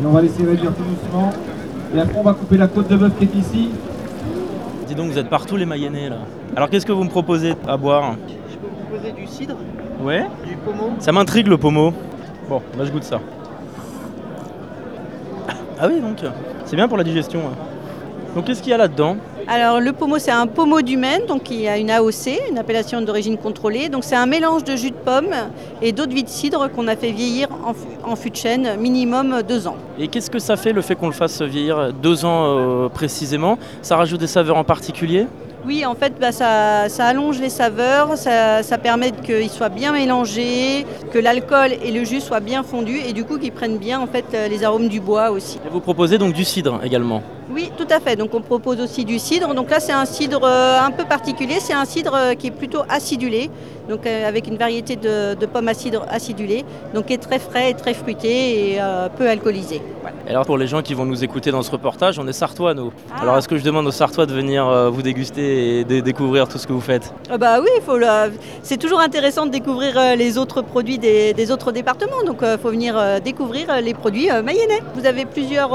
Et 0.01 0.05
on 0.05 0.11
va 0.11 0.21
laisser 0.21 0.43
réduire 0.43 0.71
tout 0.73 0.83
doucement. 0.83 1.31
Et 1.95 1.99
après, 1.99 2.17
on 2.17 2.23
va 2.23 2.33
couper 2.33 2.57
la 2.57 2.67
côte 2.67 2.87
de 2.87 2.95
bœuf 2.95 3.11
qui 3.19 3.25
est 3.25 3.35
ici. 3.39 3.69
Dis 4.91 4.95
donc, 4.97 5.07
vous 5.09 5.17
êtes 5.17 5.29
partout 5.29 5.55
les 5.55 5.65
Mayennais 5.65 6.09
là. 6.09 6.17
Alors 6.53 6.69
qu'est-ce 6.69 6.85
que 6.85 6.91
vous 6.91 7.05
me 7.05 7.09
proposez 7.09 7.55
à 7.65 7.77
boire 7.77 8.15
Je 8.27 8.57
peux 8.57 8.67
vous 8.67 8.75
proposer 8.89 9.13
du 9.13 9.25
cidre, 9.25 9.55
Ouais 10.03 10.25
du 10.45 10.57
pommeau. 10.57 10.91
Ça 10.99 11.13
m'intrigue 11.13 11.47
le 11.47 11.57
pommeau. 11.57 11.93
Bon, 12.49 12.61
là 12.77 12.83
je 12.83 12.91
goûte 12.91 13.05
ça. 13.05 13.21
Ah 15.79 15.87
oui 15.87 16.01
donc, 16.01 16.17
c'est 16.65 16.75
bien 16.75 16.89
pour 16.89 16.97
la 16.97 17.05
digestion. 17.05 17.39
hein. 17.39 17.55
Donc 18.35 18.43
qu'est-ce 18.43 18.61
qu'il 18.61 18.71
y 18.71 18.73
a 18.73 18.77
là-dedans? 18.77 19.15
Alors 19.53 19.81
le 19.81 19.91
pommeau 19.91 20.17
c'est 20.17 20.31
un 20.31 20.47
pommeau 20.47 20.81
du 20.81 20.95
Maine, 20.95 21.25
donc 21.27 21.51
il 21.51 21.67
a 21.67 21.77
une 21.77 21.91
AOC, 21.91 22.39
une 22.49 22.57
appellation 22.57 23.01
d'origine 23.01 23.37
contrôlée. 23.37 23.89
Donc 23.89 24.05
c'est 24.05 24.15
un 24.15 24.25
mélange 24.25 24.63
de 24.63 24.77
jus 24.77 24.91
de 24.91 24.95
pomme 24.95 25.35
et 25.81 25.91
d'eau 25.91 26.05
de 26.05 26.13
vie 26.13 26.23
de 26.23 26.29
cidre 26.29 26.71
qu'on 26.71 26.87
a 26.87 26.95
fait 26.95 27.11
vieillir 27.11 27.49
en, 28.05 28.15
fût 28.15 28.29
de 28.29 28.37
chêne 28.37 28.77
minimum 28.79 29.41
deux 29.45 29.67
ans. 29.67 29.75
Et 29.99 30.07
qu'est-ce 30.07 30.31
que 30.31 30.39
ça 30.39 30.55
fait 30.55 30.71
le 30.71 30.81
fait 30.81 30.95
qu'on 30.95 31.07
le 31.07 31.13
fasse 31.13 31.41
vieillir 31.41 31.91
deux 31.91 32.23
ans 32.23 32.45
euh, 32.45 32.87
précisément? 32.87 33.57
Ça 33.81 33.97
rajoute 33.97 34.21
des 34.21 34.27
saveurs 34.27 34.55
en 34.55 34.63
particulier? 34.63 35.27
Oui 35.65 35.85
en 35.85 35.95
fait 35.95 36.13
bah, 36.17 36.31
ça, 36.31 36.87
ça 36.87 37.05
allonge 37.05 37.41
les 37.41 37.49
saveurs, 37.49 38.17
ça, 38.17 38.63
ça 38.63 38.77
permet 38.77 39.11
qu'ils 39.11 39.49
soient 39.49 39.67
bien 39.67 39.91
mélangés, 39.91 40.85
que 41.11 41.19
l'alcool 41.19 41.71
et 41.83 41.91
le 41.91 42.05
jus 42.05 42.21
soient 42.21 42.39
bien 42.39 42.63
fondus 42.63 43.01
et 43.05 43.11
du 43.11 43.25
coup 43.25 43.37
qu'ils 43.37 43.51
prennent 43.51 43.79
bien 43.79 43.99
en 43.99 44.07
fait 44.07 44.25
les 44.49 44.63
arômes 44.63 44.87
du 44.87 45.01
bois 45.01 45.29
aussi. 45.29 45.59
Et 45.65 45.69
vous 45.69 45.81
proposez 45.81 46.17
donc 46.17 46.31
du 46.31 46.45
cidre 46.45 46.79
également? 46.85 47.21
Oui, 47.53 47.71
tout 47.77 47.87
à 47.89 47.99
fait. 47.99 48.15
Donc 48.15 48.33
on 48.33 48.41
propose 48.41 48.79
aussi 48.79 49.05
du 49.05 49.19
cidre. 49.19 49.53
Donc 49.53 49.69
là, 49.69 49.79
c'est 49.79 49.91
un 49.91 50.05
cidre 50.05 50.41
euh, 50.43 50.79
un 50.79 50.91
peu 50.91 51.03
particulier. 51.05 51.57
C'est 51.59 51.73
un 51.73 51.85
cidre 51.85 52.13
euh, 52.15 52.33
qui 52.33 52.47
est 52.47 52.51
plutôt 52.51 52.81
acidulé, 52.89 53.49
donc 53.89 54.05
euh, 54.05 54.27
avec 54.27 54.47
une 54.47 54.57
variété 54.57 54.95
de, 54.95 55.33
de 55.35 55.45
pommes 55.45 55.67
à 55.67 55.73
cidre 55.73 56.05
acidulées, 56.09 56.63
donc 56.93 57.07
qui 57.07 57.13
est 57.13 57.17
très 57.17 57.39
frais 57.39 57.71
et 57.71 57.73
très 57.73 57.93
fruité 57.93 58.29
et 58.73 58.77
euh, 58.81 59.09
peu 59.09 59.27
alcoolisé. 59.27 59.81
Voilà. 60.01 60.15
Et 60.27 60.29
alors 60.29 60.45
pour 60.45 60.57
les 60.57 60.67
gens 60.67 60.81
qui 60.81 60.93
vont 60.93 61.05
nous 61.05 61.23
écouter 61.23 61.51
dans 61.51 61.61
ce 61.61 61.71
reportage, 61.71 62.17
on 62.19 62.27
est 62.27 62.33
sartois 62.33 62.73
nous. 62.73 62.91
Ah. 63.13 63.21
Alors 63.23 63.37
est-ce 63.37 63.47
que 63.47 63.57
je 63.57 63.63
demande 63.63 63.85
aux 63.87 63.91
sartois 63.91 64.25
de 64.25 64.33
venir 64.33 64.67
euh, 64.67 64.89
vous 64.89 65.01
déguster 65.01 65.79
et 65.79 65.83
de 65.83 65.99
découvrir 65.99 66.47
tout 66.47 66.57
ce 66.57 66.65
que 66.67 66.73
vous 66.73 66.81
faites? 66.81 67.13
Ah 67.29 67.37
bah 67.37 67.59
oui, 67.61 67.69
il 67.75 67.83
faut 67.83 67.97
le- 67.97 68.31
c'est 68.63 68.77
toujours 68.77 68.99
intéressant 69.01 69.45
de 69.45 69.51
découvrir 69.51 70.15
les 70.15 70.37
autres 70.37 70.61
produits 70.61 70.97
des, 70.97 71.33
des 71.33 71.51
autres 71.51 71.71
départements. 71.71 72.23
Donc 72.25 72.39
il 72.43 72.57
faut 72.61 72.69
venir 72.69 72.97
découvrir 73.23 73.67
les 73.81 73.93
produits 73.93 74.29
mayennais. 74.43 74.81
Vous 74.95 75.05
avez 75.05 75.25
plusieurs 75.25 75.71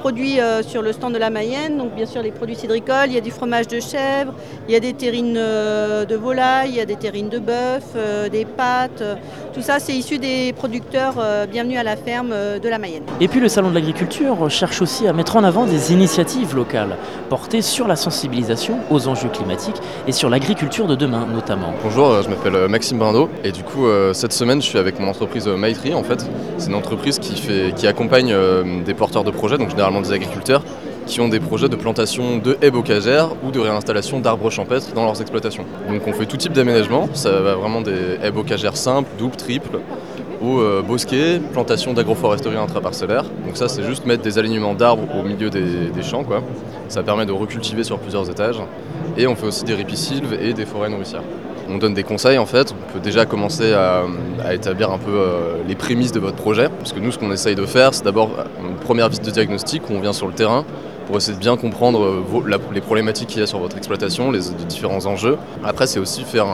produits 0.00 0.38
sur 0.66 0.82
le 0.82 0.92
stand 0.92 1.12
de 1.14 1.18
la 1.20 1.30
Mayenne. 1.30 1.76
Donc 1.76 1.94
bien 1.94 2.06
sûr 2.06 2.22
les 2.22 2.32
produits 2.32 2.56
cidricoles, 2.56 3.06
il 3.08 3.12
y 3.12 3.18
a 3.18 3.20
du 3.20 3.30
fromage 3.30 3.68
de 3.68 3.78
chèvre, 3.78 4.34
il 4.66 4.72
y 4.72 4.76
a 4.76 4.80
des 4.80 4.94
terrines 4.94 5.36
euh, 5.36 6.04
de 6.04 6.16
volaille, 6.16 6.70
il 6.70 6.76
y 6.76 6.80
a 6.80 6.86
des 6.86 6.96
terrines 6.96 7.28
de 7.28 7.38
bœuf, 7.38 7.84
euh, 7.94 8.28
des 8.28 8.44
pâtes. 8.44 9.04
Tout 9.54 9.60
ça 9.60 9.78
c'est 9.78 9.92
issu 9.92 10.18
des 10.18 10.52
producteurs 10.52 11.14
euh, 11.18 11.46
bienvenus 11.46 11.78
à 11.78 11.84
la 11.84 11.96
ferme 11.96 12.30
de 12.30 12.68
la 12.68 12.78
Mayenne. 12.78 13.04
Et 13.20 13.28
puis 13.28 13.38
le 13.38 13.48
Salon 13.48 13.68
de 13.70 13.74
l'agriculture 13.74 14.50
cherche 14.50 14.82
aussi 14.82 15.06
à 15.06 15.12
mettre 15.12 15.36
en 15.36 15.44
avant 15.44 15.66
des 15.66 15.92
initiatives 15.92 16.56
locales 16.56 16.96
portées 17.28 17.62
sur 17.62 17.86
la 17.86 17.96
sensibilisation 17.96 18.78
aux 18.90 19.06
enjeux 19.06 19.28
climatiques 19.28 19.80
et 20.08 20.12
sur 20.12 20.30
l'agriculture 20.30 20.86
de 20.86 20.96
demain 20.96 21.26
notamment. 21.32 21.74
Bonjour, 21.84 22.22
je 22.22 22.28
m'appelle 22.28 22.66
Maxime 22.68 22.98
Brindot 22.98 23.28
et 23.44 23.52
du 23.52 23.62
coup 23.62 23.86
cette 24.14 24.32
semaine 24.32 24.62
je 24.62 24.66
suis 24.66 24.78
avec 24.78 24.98
mon 24.98 25.08
entreprise 25.08 25.46
Maitri 25.46 25.92
en 25.94 26.02
fait. 26.02 26.26
C'est 26.56 26.68
une 26.68 26.74
entreprise 26.74 27.18
qui, 27.18 27.36
fait, 27.36 27.74
qui 27.76 27.86
accompagne 27.86 28.34
des 28.84 28.94
porteurs 28.94 29.24
de 29.24 29.30
projets, 29.30 29.58
donc 29.58 29.70
généralement 29.70 30.00
des 30.00 30.12
agriculteurs, 30.12 30.62
qui 31.10 31.20
ont 31.20 31.28
des 31.28 31.40
projets 31.40 31.68
de 31.68 31.74
plantation 31.74 32.38
de 32.38 32.56
haies 32.62 32.70
bocagères 32.70 33.30
ou 33.44 33.50
de 33.50 33.58
réinstallation 33.58 34.20
d'arbres 34.20 34.48
champêtres 34.48 34.94
dans 34.94 35.04
leurs 35.04 35.20
exploitations. 35.20 35.64
Donc 35.88 36.06
on 36.06 36.12
fait 36.12 36.24
tout 36.24 36.36
type 36.36 36.52
d'aménagement, 36.52 37.08
ça 37.14 37.32
va 37.40 37.56
vraiment 37.56 37.80
des 37.80 38.16
haies 38.22 38.30
bocagères 38.30 38.76
simples, 38.76 39.10
doubles, 39.18 39.34
triples, 39.34 39.80
ou 40.40 40.60
euh, 40.60 40.82
bosquets, 40.82 41.40
plantation 41.52 41.94
d'agroforesterie 41.94 42.56
intraparcellaire. 42.56 43.24
Donc 43.44 43.56
ça 43.56 43.66
c'est 43.66 43.82
juste 43.82 44.06
mettre 44.06 44.22
des 44.22 44.38
alignements 44.38 44.74
d'arbres 44.74 45.08
au 45.18 45.24
milieu 45.24 45.50
des, 45.50 46.02
champs 46.02 46.22
quoi. 46.22 46.44
Ça 46.86 47.02
permet 47.02 47.26
de 47.26 47.32
recultiver 47.32 47.82
sur 47.82 47.98
plusieurs 47.98 48.30
étages. 48.30 48.60
Et 49.16 49.26
on 49.26 49.34
fait 49.34 49.46
aussi 49.46 49.64
des 49.64 49.74
ripisylves 49.74 50.38
et 50.40 50.52
des 50.52 50.64
forêts 50.64 50.90
nourricières 50.90 51.24
on 51.72 51.78
donne 51.78 51.94
des 51.94 52.02
conseils 52.02 52.36
en 52.36 52.46
fait. 52.46 52.72
On 52.72 52.92
peut 52.92 52.98
déjà 52.98 53.26
commencer 53.26 53.72
à, 53.72 54.02
établir 54.52 54.90
un 54.90 54.98
peu 54.98 55.12
euh, 55.12 55.54
les 55.68 55.76
prémices 55.76 56.10
de 56.10 56.18
votre 56.18 56.34
projet. 56.34 56.68
Parce 56.68 56.92
que 56.92 56.98
nous, 56.98 57.12
ce 57.12 57.18
qu'on 57.18 57.30
essaye 57.30 57.54
de 57.54 57.64
faire, 57.64 57.94
c'est 57.94 58.02
d'abord 58.02 58.30
une 58.60 58.74
première 58.74 59.08
visite 59.08 59.24
de 59.24 59.30
diagnostic 59.30 59.88
où 59.88 59.92
on 59.92 60.00
vient 60.00 60.12
sur 60.12 60.26
le 60.26 60.32
terrain 60.32 60.64
pour 61.10 61.16
essayer 61.16 61.34
de 61.36 61.40
bien 61.40 61.56
comprendre 61.56 62.04
euh, 62.04 62.58
les 62.72 62.80
problématiques 62.80 63.30
qu'il 63.30 63.40
y 63.40 63.42
a 63.42 63.46
sur 63.48 63.58
votre 63.58 63.76
exploitation, 63.76 64.30
les, 64.30 64.42
différents 64.68 65.06
enjeux. 65.06 65.38
Après, 65.64 65.88
c'est 65.88 65.98
aussi 65.98 66.22
faire 66.22 66.46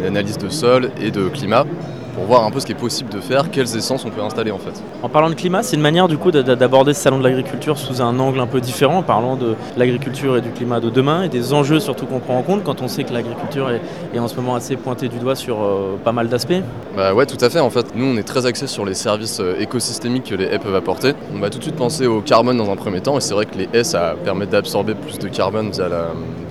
une 0.00 0.06
analyse 0.06 0.38
de 0.38 0.48
sol 0.48 0.90
et 1.02 1.10
de 1.10 1.28
climat 1.28 1.66
pour 2.14 2.24
voir 2.24 2.44
un 2.44 2.50
peu 2.50 2.60
ce 2.60 2.66
qui 2.66 2.72
est 2.72 2.76
possible 2.76 3.10
de 3.10 3.20
faire, 3.20 3.50
quelles 3.50 3.76
essences 3.76 4.04
on 4.04 4.10
peut 4.10 4.22
installer 4.22 4.50
en 4.50 4.58
fait. 4.58 4.82
En 5.02 5.08
parlant 5.08 5.30
de 5.30 5.34
climat, 5.34 5.62
c'est 5.62 5.76
une 5.76 5.82
manière 5.82 6.08
du 6.08 6.16
coup 6.16 6.30
d'aborder 6.30 6.94
ce 6.94 7.00
salon 7.00 7.18
de 7.18 7.24
l'agriculture 7.24 7.78
sous 7.78 8.00
un 8.00 8.18
angle 8.18 8.40
un 8.40 8.46
peu 8.46 8.60
différent, 8.60 8.98
en 8.98 9.02
parlant 9.02 9.36
de 9.36 9.54
l'agriculture 9.76 10.36
et 10.36 10.40
du 10.40 10.50
climat 10.50 10.80
de 10.80 10.90
demain 10.90 11.22
et 11.22 11.28
des 11.28 11.52
enjeux 11.52 11.80
surtout 11.80 12.06
qu'on 12.06 12.20
prend 12.20 12.38
en 12.38 12.42
compte 12.42 12.62
quand 12.64 12.82
on 12.82 12.88
sait 12.88 13.04
que 13.04 13.12
l'agriculture 13.12 13.70
est, 13.70 14.18
en 14.18 14.28
ce 14.28 14.36
moment 14.36 14.54
assez 14.54 14.76
pointée 14.76 15.08
du 15.08 15.18
doigt 15.18 15.34
sur 15.34 15.62
euh, 15.62 15.98
pas 16.02 16.12
mal 16.12 16.28
d'aspects. 16.28 16.54
Bah 16.96 17.12
ouais, 17.12 17.26
tout 17.26 17.42
à 17.44 17.50
fait. 17.50 17.60
En 17.60 17.70
fait, 17.70 17.86
nous 17.94 18.06
on 18.06 18.16
est 18.16 18.22
très 18.22 18.46
axé 18.46 18.66
sur 18.66 18.84
les 18.84 18.94
services 18.94 19.40
euh, 19.40 19.56
écosystémiques 19.58 20.24
que 20.24 20.34
les 20.34 20.44
haies 20.44 20.58
peuvent 20.58 20.74
apporter. 20.74 21.14
On 21.34 21.40
va 21.40 21.50
tout 21.50 21.58
de 21.58 21.64
suite 21.64 21.76
penser 21.76 22.06
au 22.06 22.20
carbone 22.20 22.56
dans 22.56 22.70
un 22.70 22.76
premier 22.76 23.00
temps 23.00 23.18
et 23.18 23.20
c'est 23.20 23.34
vrai 23.34 23.46
que 23.46 23.58
les 23.58 23.68
haies 23.72 23.84
ça 23.84 24.14
permet 24.24 24.46
d'absorber 24.46 24.94
plus 24.94 25.18
de 25.18 25.28
carbone 25.28 25.70
via, 25.70 25.88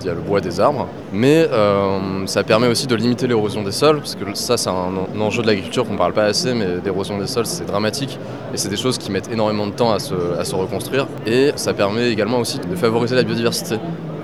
le 0.04 0.20
bois 0.20 0.40
des 0.40 0.60
arbres, 0.60 0.86
mais 1.12 1.48
euh, 1.50 2.26
ça 2.26 2.44
permet 2.44 2.66
aussi 2.66 2.86
de 2.86 2.94
limiter 2.94 3.26
l'érosion 3.26 3.62
des 3.62 3.72
sols 3.72 3.98
parce 3.98 4.14
que 4.14 4.24
ça 4.34 4.58
c'est 4.58 4.68
un, 4.68 4.92
un 5.16 5.20
enjeu 5.20 5.42
de 5.42 5.46
l'agriculture 5.54 5.86
qu'on 5.86 5.96
parle 5.96 6.12
pas 6.12 6.24
assez, 6.24 6.52
mais 6.52 6.66
l'érosion 6.84 7.18
des 7.18 7.26
sols 7.26 7.46
c'est 7.46 7.64
dramatique 7.64 8.18
et 8.52 8.56
c'est 8.56 8.68
des 8.68 8.76
choses 8.76 8.98
qui 8.98 9.10
mettent 9.10 9.30
énormément 9.30 9.66
de 9.66 9.72
temps 9.72 9.92
à 9.92 9.98
se, 9.98 10.14
à 10.38 10.44
se 10.44 10.54
reconstruire 10.54 11.06
et 11.26 11.52
ça 11.56 11.72
permet 11.74 12.10
également 12.10 12.38
aussi 12.38 12.58
de 12.58 12.76
favoriser 12.76 13.14
la 13.14 13.22
biodiversité. 13.22 13.76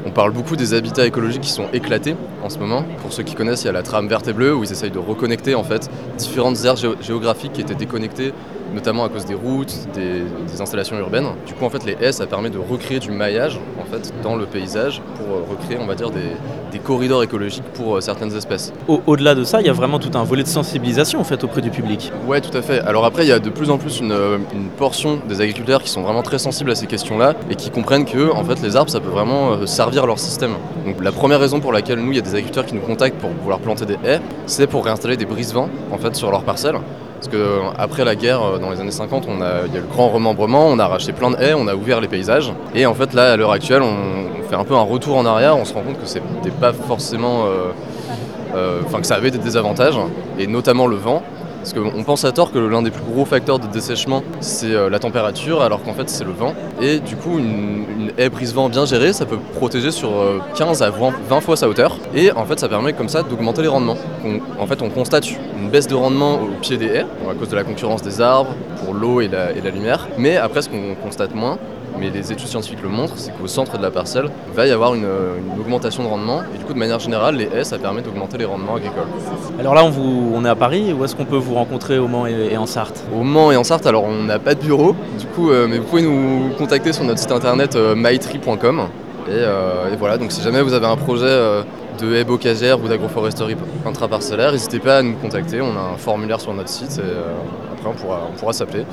On 0.06 0.10
parle 0.10 0.32
beaucoup 0.32 0.56
des 0.56 0.74
habitats 0.74 1.06
écologiques 1.06 1.42
qui 1.42 1.50
sont 1.50 1.66
éclatés 1.72 2.16
en 2.42 2.48
ce 2.48 2.58
moment. 2.58 2.84
Pour 3.02 3.12
ceux 3.12 3.22
qui 3.22 3.34
connaissent, 3.34 3.62
il 3.62 3.66
y 3.66 3.70
a 3.70 3.72
la 3.72 3.82
trame 3.82 4.08
verte 4.08 4.26
et 4.28 4.32
bleue 4.32 4.54
où 4.54 4.64
ils 4.64 4.72
essayent 4.72 4.90
de 4.90 4.98
reconnecter 4.98 5.54
en 5.54 5.62
fait 5.62 5.90
différentes 6.18 6.64
aires 6.64 6.76
géographiques 6.76 7.52
qui 7.52 7.60
étaient 7.60 7.74
déconnectées 7.74 8.32
notamment 8.74 9.04
à 9.04 9.08
cause 9.08 9.24
des 9.24 9.34
routes, 9.34 9.74
des, 9.94 10.24
installations 10.60 10.98
urbaines. 10.98 11.28
Du 11.46 11.54
coup, 11.54 11.64
en 11.64 11.70
fait, 11.70 11.84
les 11.86 11.96
haies, 12.00 12.12
ça 12.12 12.26
permet 12.26 12.50
de 12.50 12.58
recréer 12.58 12.98
du 12.98 13.10
maillage 13.10 13.58
en 13.80 13.84
fait, 13.90 14.12
dans 14.22 14.36
le 14.36 14.44
paysage 14.44 15.00
pour 15.16 15.26
euh, 15.36 15.42
recréer, 15.50 15.78
on 15.80 15.86
va 15.86 15.94
dire, 15.94 16.10
des, 16.10 16.78
corridors 16.84 17.22
écologiques 17.22 17.64
pour 17.74 17.96
euh, 17.96 18.00
certaines 18.00 18.34
espèces. 18.34 18.72
Au-delà 18.88 19.34
de 19.34 19.44
ça, 19.44 19.60
il 19.60 19.66
y 19.66 19.70
a 19.70 19.72
vraiment 19.72 19.98
tout 19.98 20.10
un 20.14 20.24
volet 20.24 20.42
de 20.42 20.48
sensibilisation 20.48 21.20
en 21.20 21.24
fait, 21.24 21.44
auprès 21.44 21.60
du 21.60 21.70
public. 21.70 22.10
Ouais, 22.26 22.40
tout 22.40 22.56
à 22.56 22.62
fait. 22.62 22.80
Alors 22.80 23.04
après, 23.04 23.24
il 23.24 23.28
y 23.28 23.32
a 23.32 23.38
de 23.38 23.50
plus 23.50 23.70
en 23.70 23.78
plus 23.78 24.00
une, 24.00 24.12
euh, 24.12 24.38
portion 24.78 25.18
des 25.28 25.40
agriculteurs 25.40 25.82
qui 25.82 25.90
sont 25.90 26.02
vraiment 26.02 26.22
très 26.22 26.38
sensibles 26.38 26.70
à 26.70 26.74
ces 26.74 26.86
questions-là 26.86 27.34
et 27.50 27.54
qui 27.54 27.70
comprennent 27.70 28.04
que 28.04 28.32
en 28.32 28.44
fait, 28.44 28.62
les 28.62 28.76
arbres, 28.76 28.90
ça 28.90 29.00
peut 29.00 29.10
vraiment 29.10 29.66
servir 29.66 30.06
leur 30.06 30.18
système. 30.18 30.52
Donc 30.86 31.02
la 31.02 31.12
première 31.12 31.40
raison 31.40 31.60
pour 31.60 31.72
laquelle 31.72 31.98
nous, 31.98 32.12
il 32.12 32.16
y 32.16 32.18
a 32.18 32.22
des 32.22 32.34
agriculteurs 32.34 32.66
qui 32.66 32.74
nous 32.74 32.80
contactent 32.80 33.18
pour 33.18 33.30
vouloir 33.30 33.58
planter 33.60 33.84
des 33.84 33.98
haies, 34.04 34.20
c'est 34.46 34.66
pour 34.66 34.84
réinstaller 34.84 35.16
des 35.16 35.26
brise-vents 35.26 35.68
en 35.92 35.98
fait, 35.98 36.14
sur 36.14 36.30
leurs 36.30 36.44
parcelles. 36.44 36.76
Parce 37.20 37.28
qu'après 37.28 38.04
la 38.06 38.16
guerre, 38.16 38.42
euh, 38.42 38.58
dans 38.58 38.70
les 38.70 38.80
années 38.80 38.90
50, 38.90 39.26
on 39.28 39.42
a, 39.42 39.66
il 39.66 39.74
y 39.74 39.76
a 39.76 39.80
eu 39.80 39.82
le 39.82 39.88
grand 39.88 40.08
remembrement, 40.08 40.68
on 40.68 40.78
a 40.78 40.84
arraché 40.84 41.12
plein 41.12 41.30
de 41.30 41.36
haies, 41.36 41.52
on 41.52 41.68
a 41.68 41.74
ouvert 41.74 42.00
les 42.00 42.08
paysages. 42.08 42.50
Et 42.74 42.86
en 42.86 42.94
fait, 42.94 43.12
là, 43.12 43.32
à 43.32 43.36
l'heure 43.36 43.52
actuelle, 43.52 43.82
on, 43.82 44.48
fait 44.48 44.56
un 44.56 44.64
peu 44.64 44.74
un 44.74 44.80
retour 44.80 45.16
en 45.18 45.26
arrière, 45.26 45.56
on 45.56 45.64
se 45.66 45.74
rend 45.74 45.82
compte 45.82 46.00
que 46.00 46.06
c'était 46.06 46.50
pas 46.60 46.72
forcément. 46.72 47.44
Euh, 47.44 47.72
euh, 48.56 48.80
enfin, 48.84 49.00
que 49.00 49.06
ça 49.06 49.14
avait 49.14 49.30
des 49.30 49.38
désavantages, 49.38 49.98
et 50.38 50.46
notamment 50.46 50.86
le 50.86 50.96
vent. 50.96 51.22
Parce 51.60 51.74
qu'on 51.74 52.04
pense 52.04 52.24
à 52.24 52.32
tort 52.32 52.52
que 52.52 52.58
l'un 52.58 52.80
des 52.80 52.90
plus 52.90 53.02
gros 53.02 53.26
facteurs 53.26 53.58
de 53.58 53.66
dessèchement, 53.66 54.22
c'est 54.40 54.72
euh, 54.74 54.88
la 54.88 54.98
température, 54.98 55.60
alors 55.60 55.82
qu'en 55.82 55.92
fait 55.92 56.08
c'est 56.08 56.24
le 56.24 56.32
vent. 56.32 56.54
Et 56.80 57.00
du 57.00 57.16
coup, 57.16 57.38
une, 57.38 58.10
haie 58.16 58.30
brise-vent 58.30 58.70
bien 58.70 58.86
gérée, 58.86 59.12
ça 59.12 59.26
peut 59.26 59.36
protéger 59.54 59.90
sur 59.90 60.10
15 60.56 60.80
euh, 60.80 60.86
à 60.86 60.90
20 60.90 61.40
fois 61.40 61.56
sa 61.56 61.68
hauteur. 61.68 61.98
Et 62.14 62.32
en 62.32 62.46
fait, 62.46 62.58
ça 62.58 62.68
permet 62.68 62.94
comme 62.94 63.10
ça 63.10 63.22
d'augmenter 63.22 63.60
les 63.62 63.68
rendements. 63.68 63.98
en 64.58 64.66
fait, 64.66 64.80
on 64.80 64.88
constate 64.88 65.30
une 65.30 65.68
baisse 65.70 65.86
de 65.86 65.94
rendement 65.94 66.36
au 66.36 66.58
pied 66.60 66.78
des 66.78 66.86
haies, 66.86 67.06
à 67.30 67.34
cause 67.34 67.50
de 67.50 67.56
la 67.56 67.64
concurrence 67.64 68.02
des 68.02 68.22
arbres, 68.22 68.54
pour 68.82 68.94
l'eau 68.94 69.20
et 69.20 69.28
la, 69.28 69.52
et 69.52 69.60
la 69.60 69.70
lumière. 69.70 70.08
Mais 70.16 70.38
après, 70.38 70.62
ce 70.62 70.70
qu'on 70.70 70.94
constate 70.94 71.34
moins, 71.34 71.58
mais 72.00 72.10
les 72.10 72.32
études 72.32 72.48
scientifiques 72.48 72.82
le 72.82 72.88
montrent, 72.88 73.18
c'est 73.18 73.30
qu'au 73.36 73.46
centre 73.46 73.76
de 73.76 73.82
la 73.82 73.90
parcelle, 73.90 74.30
il 74.48 74.54
va 74.54 74.66
y 74.66 74.70
avoir 74.70 74.94
une, 74.94 75.06
augmentation 75.60 76.02
de 76.02 76.08
rendement. 76.08 76.40
Et 76.54 76.58
du 76.58 76.64
coup, 76.64 76.72
de 76.72 76.78
manière 76.78 76.98
générale, 76.98 77.36
les 77.36 77.44
haies, 77.44 77.64
ça 77.64 77.78
permet 77.78 78.00
d'augmenter 78.00 78.38
les 78.38 78.46
rendements 78.46 78.76
agricoles. 78.76 79.06
Alors 79.58 79.74
là, 79.74 79.84
on, 79.84 79.90
vous, 79.90 80.32
on 80.34 80.44
est 80.44 80.48
à 80.48 80.54
Paris, 80.54 80.92
où 80.92 81.04
est-ce 81.04 81.14
qu'on 81.14 81.26
peut 81.26 81.36
vous 81.36 81.54
rencontrer 81.54 81.98
au 81.98 82.08
Mans 82.08 82.26
et, 82.26 82.56
en 82.56 82.66
Sarthe? 82.66 83.04
Au 83.14 83.22
Mans 83.22 83.52
et 83.52 83.56
en 83.56 83.64
Sarthe, 83.64 83.86
alors 83.86 84.04
on 84.04 84.24
n'a 84.24 84.38
pas 84.38 84.54
de 84.54 84.60
bureau, 84.60 84.96
du 85.18 85.26
coup, 85.26 85.50
euh, 85.50 85.66
mais 85.68 85.78
vous 85.78 85.84
pouvez 85.84 86.02
nous 86.02 86.50
contacter 86.56 86.92
sur 86.92 87.04
notre 87.04 87.20
site 87.20 87.32
internet 87.32 87.76
euh, 87.76 87.94
euh, 89.28 89.92
Et, 89.92 89.96
voilà, 89.96 90.18
donc 90.18 90.32
si 90.32 90.42
jamais 90.42 90.62
vous 90.62 90.72
avez 90.72 90.86
un 90.86 90.96
projet 90.96 91.24
euh, 91.26 91.62
de 92.00 92.14
haies 92.14 92.24
bocagères 92.24 92.82
ou 92.82 92.88
d'agroforesterie 92.88 93.56
intraparcellaire, 93.86 94.52
n'hésitez 94.52 94.78
pas 94.78 94.98
à 94.98 95.02
nous 95.02 95.14
contacter. 95.14 95.60
On 95.60 95.76
a 95.76 95.94
un 95.94 95.96
formulaire 95.96 96.40
sur 96.40 96.54
notre 96.54 96.68
site 96.68 96.98
et 96.98 97.69
après 97.80 98.04
on 98.08 98.36
pourra, 98.36 98.52
s'appeler. 98.52 98.84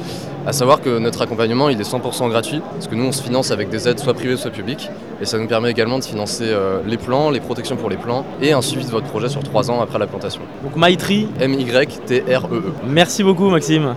À 0.46 0.54
savoir 0.54 0.82
que 0.82 0.98
notre 0.98 1.22
accompagnement 1.22 1.70
il 1.70 1.80
est 1.80 1.90
100% 1.90 2.30
gratuit, 2.30 2.62
parce 2.74 2.88
que 2.88 2.96
nous 2.96 3.06
on 3.06 3.12
se 3.12 3.22
finance 3.22 3.52
avec 3.52 3.70
des 3.70 3.88
aides 3.88 4.00
soit 4.00 4.14
privées 4.14 4.38
soit 4.38 4.52
publiques, 4.52 4.90
et 5.22 5.26
ça 5.26 5.38
nous 5.38 5.48
permet 5.48 5.72
également 5.72 6.00
de 6.00 6.04
financer 6.04 6.46
euh, 6.48 6.80
les 6.86 6.98
plans, 6.98 7.30
les 7.30 7.40
protections 7.40 7.76
pour 7.76 7.90
les 7.90 7.98
plans, 7.98 8.26
et 8.42 8.54
un 8.54 8.62
suivi 8.62 8.86
de 8.86 8.92
votre 8.92 9.08
projet 9.08 9.30
sur 9.30 9.44
3 9.44 9.72
ans 9.72 9.82
après 9.82 10.00
la 10.00 10.08
plantation. 10.08 10.42
Donc 10.64 10.76
Maitri 10.76 11.28
M-Y-T-R-E-E. 11.40 12.28
-E. 12.28 12.88
Merci 12.88 13.24
beaucoup 13.24 13.50
Maxime. 13.50 13.96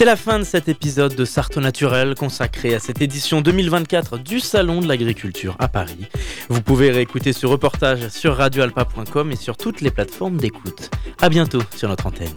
C'est 0.00 0.06
la 0.06 0.16
fin 0.16 0.38
de 0.38 0.44
cet 0.44 0.70
épisode 0.70 1.14
de 1.14 1.26
Sarto 1.26 1.60
Naturel 1.60 2.14
consacré 2.14 2.74
à 2.74 2.78
cette 2.78 3.02
édition 3.02 3.42
2024 3.42 4.16
du 4.16 4.40
Salon 4.40 4.80
de 4.80 4.88
l'Agriculture 4.88 5.56
à 5.58 5.68
Paris. 5.68 6.08
Vous 6.48 6.62
pouvez 6.62 6.90
réécouter 6.90 7.34
ce 7.34 7.44
reportage 7.44 8.08
sur 8.08 8.34
radioalpa.com 8.34 9.30
et 9.30 9.36
sur 9.36 9.58
toutes 9.58 9.82
les 9.82 9.90
plateformes 9.90 10.38
d'écoute. 10.38 10.90
A 11.20 11.28
bientôt 11.28 11.60
sur 11.76 11.90
notre 11.90 12.06
antenne. 12.06 12.32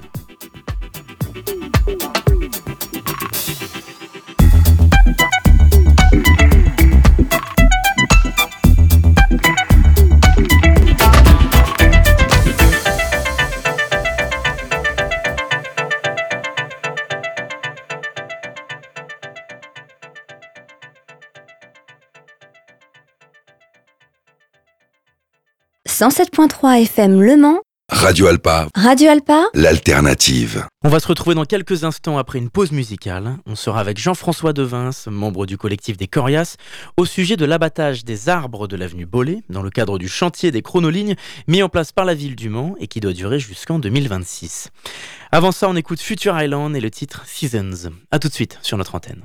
107.3 26.04 26.82
FM 26.82 27.22
Le 27.22 27.38
Mans. 27.38 27.62
Radio 27.90 28.28
Alpa. 28.28 28.68
Radio 28.76 29.10
Alpa. 29.10 29.46
L'alternative. 29.54 30.68
On 30.84 30.90
va 30.90 31.00
se 31.00 31.08
retrouver 31.08 31.34
dans 31.34 31.46
quelques 31.46 31.86
instants 31.86 32.18
après 32.18 32.40
une 32.40 32.50
pause 32.50 32.74
musicale. 32.74 33.38
On 33.46 33.56
sera 33.56 33.80
avec 33.80 33.98
Jean-François 33.98 34.52
Devins, 34.52 34.90
membre 35.08 35.46
du 35.46 35.58
collectif 35.58 35.96
des 35.96 36.08
Corias, 36.08 36.58
au 36.98 37.06
sujet 37.06 37.38
de 37.38 37.46
l'abattage 37.46 38.04
des 38.04 38.28
arbres 38.28 38.68
de 38.68 38.76
l'avenue 38.76 39.06
Bollé 39.06 39.44
dans 39.48 39.62
le 39.62 39.70
cadre 39.70 39.98
du 39.98 40.10
chantier 40.10 40.52
des 40.52 40.62
chronolignes 40.62 41.16
mis 41.48 41.64
en 41.64 41.70
place 41.70 41.94
par 41.94 42.04
la 42.04 42.16
ville 42.16 42.36
du 42.36 42.50
Mans 42.50 42.76
et 42.82 42.88
qui 42.88 43.00
doit 43.00 43.14
durer 43.14 43.40
jusqu'en 43.40 43.80
2026. 43.80 44.72
Avant 45.32 45.54
ça, 45.54 45.70
on 45.70 45.76
écoute 45.78 46.02
Future 46.02 46.38
Island 46.38 46.76
et 46.76 46.82
le 46.82 46.92
titre 46.92 47.24
Seasons. 47.26 47.94
A 48.12 48.20
tout 48.20 48.28
de 48.28 48.34
suite 48.34 48.60
sur 48.62 48.78
notre 48.78 48.96
antenne. 48.96 49.24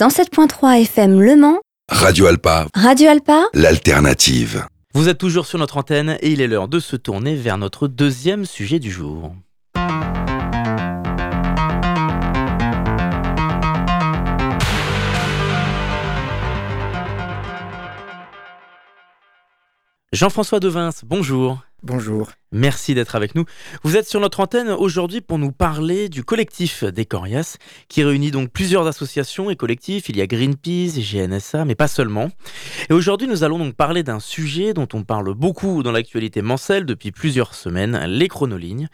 107.3 0.00 0.80
FM 0.80 1.20
Le 1.20 1.36
Mans, 1.36 1.60
Radio 1.90 2.24
Alpa, 2.24 2.68
Radio 2.72 3.10
Alpa, 3.10 3.42
l'alternative. 3.52 4.64
Vous 4.94 5.10
êtes 5.10 5.18
toujours 5.18 5.44
sur 5.44 5.58
notre 5.58 5.76
antenne 5.76 6.16
et 6.22 6.30
il 6.30 6.40
est 6.40 6.46
l'heure 6.46 6.68
de 6.68 6.80
se 6.80 6.96
tourner 6.96 7.34
vers 7.36 7.58
notre 7.58 7.86
deuxième 7.86 8.46
sujet 8.46 8.78
du 8.78 8.90
jour. 8.90 9.34
Jean-François 20.14 20.60
Devins, 20.60 20.92
bonjour. 21.04 21.58
Bonjour. 21.82 22.32
Merci 22.52 22.94
d'être 22.94 23.16
avec 23.16 23.34
nous. 23.34 23.46
Vous 23.84 23.96
êtes 23.96 24.06
sur 24.06 24.20
notre 24.20 24.40
antenne 24.40 24.68
aujourd'hui 24.68 25.22
pour 25.22 25.38
nous 25.38 25.50
parler 25.50 26.10
du 26.10 26.24
collectif 26.24 26.84
des 26.84 27.06
Corias, 27.06 27.56
qui 27.88 28.04
réunit 28.04 28.30
donc 28.30 28.50
plusieurs 28.50 28.86
associations 28.86 29.48
et 29.48 29.56
collectifs. 29.56 30.10
Il 30.10 30.18
y 30.18 30.20
a 30.20 30.26
Greenpeace 30.26 30.98
GNSA, 30.98 31.64
mais 31.64 31.74
pas 31.74 31.88
seulement. 31.88 32.28
Et 32.90 32.92
aujourd'hui, 32.92 33.28
nous 33.28 33.44
allons 33.44 33.58
donc 33.58 33.76
parler 33.76 34.02
d'un 34.02 34.20
sujet 34.20 34.74
dont 34.74 34.88
on 34.92 35.04
parle 35.04 35.32
beaucoup 35.32 35.82
dans 35.82 35.92
l'actualité 35.92 36.42
mancelle 36.42 36.84
depuis 36.84 37.12
plusieurs 37.12 37.54
semaines, 37.54 37.98
les 38.06 38.28
chronolignes. 38.28 38.88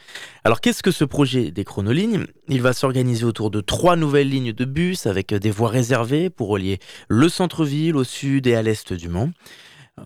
Alors 0.45 0.61
qu'est-ce 0.61 0.85
que 0.85 0.93
ce 0.93 1.05
projet 1.05 1.51
des 1.51 1.65
chronolignes 1.65 2.27
Il 2.49 2.63
va 2.63 2.73
s'organiser 2.73 3.25
autour 3.25 3.51
de 3.51 3.61
trois 3.61 3.97
nouvelles 3.97 4.29
lignes 4.29 4.53
de 4.53 4.65
bus 4.65 5.07
avec 5.07 5.35
des 5.35 5.51
voies 5.51 5.71
réservées 5.71 6.31
pour 6.31 6.49
relier 6.49 6.79
le 7.09 7.29
centre-ville 7.29 7.97
au 7.97 8.05
sud 8.05 8.47
et 8.47 8.55
à 8.55 8.63
l'est 8.63 8.93
du 8.93 9.09
Mans. 9.09 9.31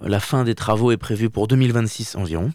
La 0.09 0.21
fin 0.21 0.45
des 0.45 0.55
travaux 0.55 0.93
est 0.93 0.97
prévue 0.97 1.31
pour 1.31 1.49
2026 1.49 2.15
environ. 2.15 2.53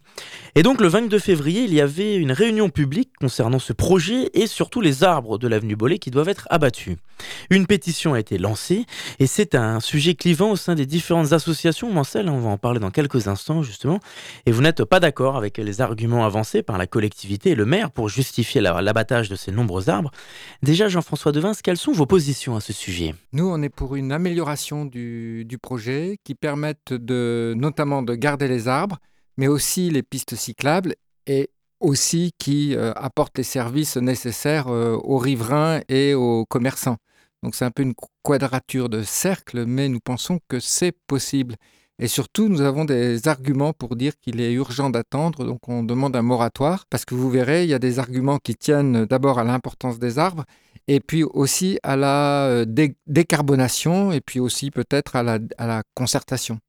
Et 0.56 0.63
donc 0.63 0.80
le 0.80 0.88
22 0.88 1.19
février, 1.19 1.63
il 1.63 1.74
y 1.74 1.82
avait 1.82 2.15
une 2.15 2.32
réunion 2.32 2.69
publique 2.69 3.12
concernant 3.19 3.60
ce 3.60 3.74
projet 3.74 4.30
et 4.34 4.48
surtout 4.48 4.80
les 4.80 5.04
arbres 5.04 5.38
de 5.38 5.50
l'avenue 5.50 5.76
Bollé 5.76 6.00
qui 6.00 6.12
doivent 6.12 6.30
être 6.30 6.48
abattus. 6.50 6.95
Une 7.50 7.67
pétition 7.67 8.13
a 8.13 8.21
été 8.21 8.38
lancée 8.38 8.86
et 9.19 9.28
c'est 9.28 9.54
un 9.54 9.82
sujet 9.82 10.15
clivant 10.15 10.52
au 10.52 10.56
sein 10.56 10.76
des 10.76 10.86
différentes 10.86 11.34
associations. 11.34 11.91
Marcel, 11.91 12.30
on 12.30 12.39
va 12.39 12.50
en 12.50 12.58
parler 12.58 12.80
dans 12.80 12.89
quelques 12.89 13.28
instants 13.28 13.63
justement. 13.63 14.00
Et 14.45 14.54
vous 14.54 14.62
n'êtes 14.62 14.86
pas 14.86 15.02
d'accord 15.02 15.36
avec 15.36 15.58
les 15.58 15.82
arguments 15.82 16.26
avancés 16.26 16.63
par 16.63 16.78
la 16.78 16.88
collectivité 16.88 17.50
et 17.50 17.56
le 17.56 17.65
maire 17.65 17.91
pour 17.91 18.08
justifier 18.08 18.62
l'abattage 18.62 19.28
de 19.28 19.36
ces 19.36 19.52
nombreux 19.52 19.89
arbres. 19.89 20.12
Déjà, 20.63 20.88
Jean-François 20.88 21.34
Devins, 21.34 21.52
quelles 21.62 21.76
sont 21.76 21.91
vos 21.91 22.06
positions 22.06 22.56
à 22.56 22.62
ce 22.62 22.71
sujet? 22.71 23.13
Nous, 23.34 23.45
on 23.45 23.62
est 23.62 23.69
pour 23.69 23.98
une 23.98 24.13
amélioration 24.13 24.86
du 24.86 25.58
projet 25.62 26.17
qui 26.24 26.34
permette 26.34 26.93
de 26.93 27.24
notamment 27.55 28.01
de 28.01 28.15
garder 28.15 28.47
les 28.47 28.67
arbres, 28.67 28.97
mais 29.38 29.47
aussi 29.47 29.89
les 29.89 30.03
pistes 30.03 30.35
cyclables 30.35 30.95
et 31.27 31.49
aussi 31.79 32.31
qui 32.38 32.75
euh, 32.75 32.93
apportent 32.95 33.38
les 33.38 33.43
services 33.43 33.97
nécessaires 33.97 34.67
euh, 34.67 34.95
aux 35.03 35.17
riverains 35.17 35.81
et 35.89 36.13
aux 36.13 36.45
commerçants. 36.45 36.97
Donc 37.43 37.55
c'est 37.55 37.65
un 37.65 37.71
peu 37.71 37.83
une 37.83 37.93
quadrature 38.23 38.89
de 38.89 39.03
cercle, 39.03 39.65
mais 39.65 39.89
nous 39.89 39.99
pensons 39.99 40.39
que 40.47 40.59
c'est 40.59 40.93
possible. 41.07 41.55
Et 41.99 42.07
surtout, 42.07 42.49
nous 42.49 42.61
avons 42.61 42.83
des 42.83 43.27
arguments 43.27 43.71
pour 43.71 43.95
dire 43.95 44.13
qu'il 44.19 44.41
est 44.41 44.51
urgent 44.53 44.89
d'attendre, 44.89 45.45
donc 45.45 45.69
on 45.69 45.83
demande 45.83 46.15
un 46.15 46.21
moratoire, 46.21 46.85
parce 46.89 47.05
que 47.05 47.15
vous 47.15 47.29
verrez, 47.29 47.63
il 47.63 47.69
y 47.69 47.73
a 47.73 47.79
des 47.79 47.99
arguments 47.99 48.39
qui 48.39 48.55
tiennent 48.55 49.05
d'abord 49.05 49.39
à 49.39 49.45
l'importance 49.45 49.97
des 49.99 50.19
arbres, 50.19 50.43
et 50.88 50.99
puis 50.99 51.23
aussi 51.23 51.79
à 51.83 51.95
la 51.95 52.47
euh, 52.47 52.65
décarbonation, 53.07 54.11
et 54.11 54.21
puis 54.21 54.39
aussi 54.39 54.71
peut-être 54.71 55.15
à 55.15 55.23
la 55.23 55.83
concertation. 55.93 56.59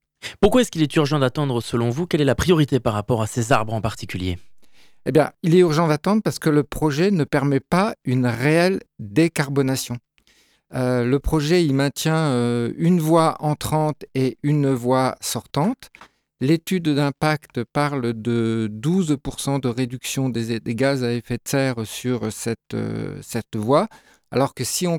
Pourquoi 0.41 0.61
est-ce 0.61 0.71
qu'il 0.71 0.83
est 0.83 0.97
urgent 0.97 1.19
d'attendre 1.19 1.61
selon 1.61 1.91
vous 1.91 2.07
Quelle 2.07 2.21
est 2.21 2.25
la 2.25 2.35
priorité 2.35 2.81
par 2.81 2.95
rapport 2.95 3.23
à 3.23 3.27
ces 3.27 3.53
arbres 3.53 3.75
en 3.75 3.81
particulier? 3.81 4.39
Eh 5.07 5.13
bien, 5.13 5.31
il 5.43 5.55
est 5.55 5.61
urgent 5.61 5.87
d'attendre 5.87 6.21
parce 6.23 6.39
que 6.39 6.51
le 6.51 6.65
projet 6.65 7.11
ne 7.11 7.25
permet 7.25 7.61
pas 7.61 7.95
une 8.05 8.27
réelle 8.27 8.81
décarbonation. 8.99 9.99
Euh, 10.75 11.05
le 11.05 11.21
projet, 11.21 11.65
il 11.65 11.75
maintient 11.75 12.17
euh, 12.17 12.73
une 12.77 12.99
voie 12.99 13.37
entrante 13.39 14.05
et 14.15 14.37
une 14.43 14.73
voie 14.73 15.15
sortante. 15.21 15.91
L'étude 16.41 16.89
d'impact 16.89 17.65
parle 17.65 18.13
de 18.21 18.69
12% 18.71 19.61
de 19.61 19.69
réduction 19.69 20.29
des, 20.29 20.61
gaz 20.75 21.03
à 21.03 21.13
effet 21.13 21.37
de 21.37 21.49
serre 21.49 21.87
sur 21.87 22.33
cette, 22.33 22.75
euh, 22.75 23.17
cette 23.23 23.57
voie. 23.57 23.89
Alors 24.31 24.55
que 24.55 24.65
si 24.65 24.87
on, 24.87 24.99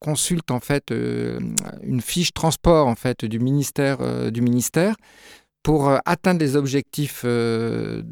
consulte 0.00 0.50
en 0.50 0.60
fait 0.60 0.90
euh, 0.90 1.38
une 1.82 2.00
fiche 2.00 2.32
transport 2.32 2.86
en 2.86 2.96
fait 2.96 3.24
du 3.24 3.38
ministère, 3.38 3.98
euh, 4.00 4.30
pour 5.62 5.88
euh, 5.88 5.98
atteindre 6.04 6.40
les 6.40 6.56
objectifs 6.56 7.24
de 7.24 8.02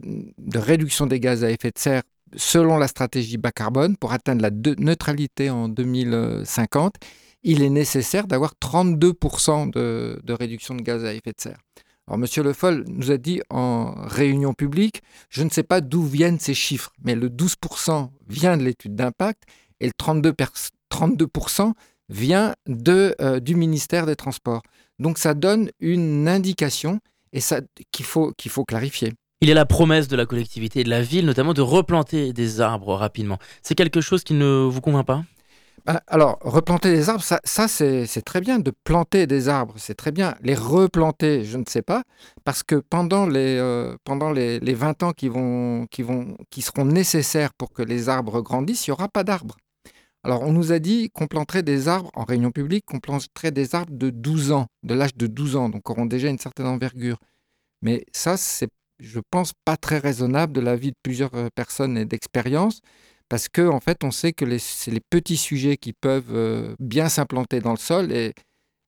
réduction 0.54 1.06
des 1.06 1.18
gaz 1.18 1.44
à 1.44 1.50
effet 1.50 1.70
de 1.70 1.78
serre 1.78 2.02
selon 2.36 2.76
la 2.76 2.88
stratégie 2.88 3.38
bas 3.38 3.52
carbone, 3.52 3.96
pour 3.96 4.12
atteindre 4.12 4.42
la 4.42 4.50
neutralité 4.50 5.48
en 5.48 5.68
2050, 5.68 6.96
il 7.42 7.62
est 7.62 7.70
nécessaire 7.70 8.26
d'avoir 8.26 8.52
32% 8.62 9.70
de, 9.72 10.20
de 10.22 10.32
réduction 10.34 10.74
de 10.74 10.82
gaz 10.82 11.04
à 11.06 11.14
effet 11.14 11.32
de 11.32 11.40
serre. 11.40 11.58
Alors, 12.08 12.18
M. 12.24 12.44
Le 12.44 12.52
Foll 12.54 12.84
nous 12.88 13.10
a 13.10 13.18
dit 13.18 13.42
en 13.50 13.92
réunion 14.06 14.54
publique, 14.54 15.02
je 15.28 15.42
ne 15.42 15.50
sais 15.50 15.62
pas 15.62 15.82
d'où 15.82 16.02
viennent 16.02 16.38
ces 16.38 16.54
chiffres, 16.54 16.90
mais 17.04 17.14
le 17.14 17.28
12% 17.28 18.08
vient 18.28 18.56
de 18.56 18.62
l'étude 18.62 18.96
d'impact 18.96 19.42
et 19.80 19.86
le 19.86 19.92
32%, 20.02 20.70
32% 20.90 21.72
vient 22.08 22.54
euh, 22.88 23.40
du 23.40 23.54
ministère 23.54 24.06
des 24.06 24.16
Transports. 24.16 24.62
Donc, 24.98 25.18
ça 25.18 25.34
donne 25.34 25.70
une 25.80 26.28
indication 26.28 26.98
et 27.34 27.40
ça 27.40 27.60
qu'il 27.92 28.06
faut, 28.06 28.32
faut 28.48 28.64
clarifier. 28.64 29.12
Il 29.42 29.48
y 29.48 29.52
a 29.52 29.54
la 29.54 29.66
promesse 29.66 30.08
de 30.08 30.16
la 30.16 30.24
collectivité 30.24 30.80
et 30.80 30.84
de 30.84 30.90
la 30.90 31.02
ville, 31.02 31.26
notamment 31.26 31.52
de 31.52 31.60
replanter 31.60 32.32
des 32.32 32.60
arbres 32.62 32.94
rapidement. 32.94 33.38
C'est 33.62 33.74
quelque 33.74 34.00
chose 34.00 34.24
qui 34.24 34.32
ne 34.32 34.66
vous 34.66 34.80
convainc 34.80 35.06
pas? 35.06 35.24
Alors, 36.06 36.38
replanter 36.42 36.90
des 36.92 37.08
arbres, 37.08 37.22
ça, 37.22 37.68
c'est 37.68 38.22
très 38.24 38.40
bien. 38.40 38.58
De 38.58 38.72
planter 38.84 39.26
des 39.26 39.48
arbres, 39.48 39.74
c'est 39.76 39.94
très 39.94 40.12
bien. 40.12 40.34
Les 40.42 40.54
replanter, 40.54 41.44
je 41.44 41.56
ne 41.56 41.64
sais 41.66 41.82
pas, 41.82 42.02
parce 42.44 42.62
que 42.62 42.76
pendant 42.76 43.26
les, 43.26 43.56
euh, 43.58 43.96
pendant 44.04 44.30
les, 44.30 44.58
20 44.60 45.02
ans 45.02 45.12
qui, 45.12 45.28
vont, 45.28 45.86
qui, 45.90 46.02
vont, 46.02 46.36
qui 46.50 46.62
seront 46.62 46.84
nécessaires 46.84 47.54
pour 47.54 47.72
que 47.72 47.82
les 47.82 48.08
arbres 48.08 48.42
grandissent, 48.42 48.86
il 48.86 48.90
n'y 48.90 48.92
aura 48.92 49.08
pas 49.08 49.24
d'arbres. 49.24 49.56
Alors, 50.24 50.42
on 50.42 50.52
nous 50.52 50.72
a 50.72 50.78
dit 50.78 51.10
qu'on 51.10 51.26
planterait 51.26 51.62
des 51.62 51.88
arbres 51.88 52.10
en 52.14 52.24
réunion 52.24 52.50
publique, 52.50 52.84
qu'on 52.86 53.00
planterait 53.00 53.52
des 53.52 53.74
arbres 53.74 53.92
de 53.96 54.10
12 54.10 54.52
ans, 54.52 54.66
de 54.82 54.94
l'âge 54.94 55.14
de 55.16 55.26
12 55.26 55.56
ans, 55.56 55.68
donc 55.68 55.88
auront 55.88 56.06
déjà 56.06 56.28
une 56.28 56.38
certaine 56.38 56.66
envergure. 56.66 57.18
Mais 57.82 58.04
ça, 58.12 58.36
c'est, 58.36 58.68
je 58.98 59.20
pense, 59.30 59.52
pas 59.64 59.76
très 59.76 59.98
raisonnable 59.98 60.52
de 60.52 60.60
l'avis 60.60 60.90
de 60.90 60.96
plusieurs 61.02 61.34
euh, 61.34 61.48
personnes 61.54 61.96
et 61.96 62.04
d'expérience 62.04 62.80
parce 63.28 63.48
que 63.48 63.66
en 63.68 63.80
fait, 63.80 64.04
on 64.04 64.10
sait 64.10 64.32
que 64.32 64.58
c'est 64.58 64.90
les 64.90 65.00
petits 65.00 65.36
sujets 65.36 65.76
qui 65.76 65.92
peuvent 65.92 66.34
euh, 66.34 66.74
bien 66.78 67.08
s'implanter 67.08 67.60
dans 67.60 67.72
le 67.72 67.78
sol 67.78 68.12
et 68.12 68.34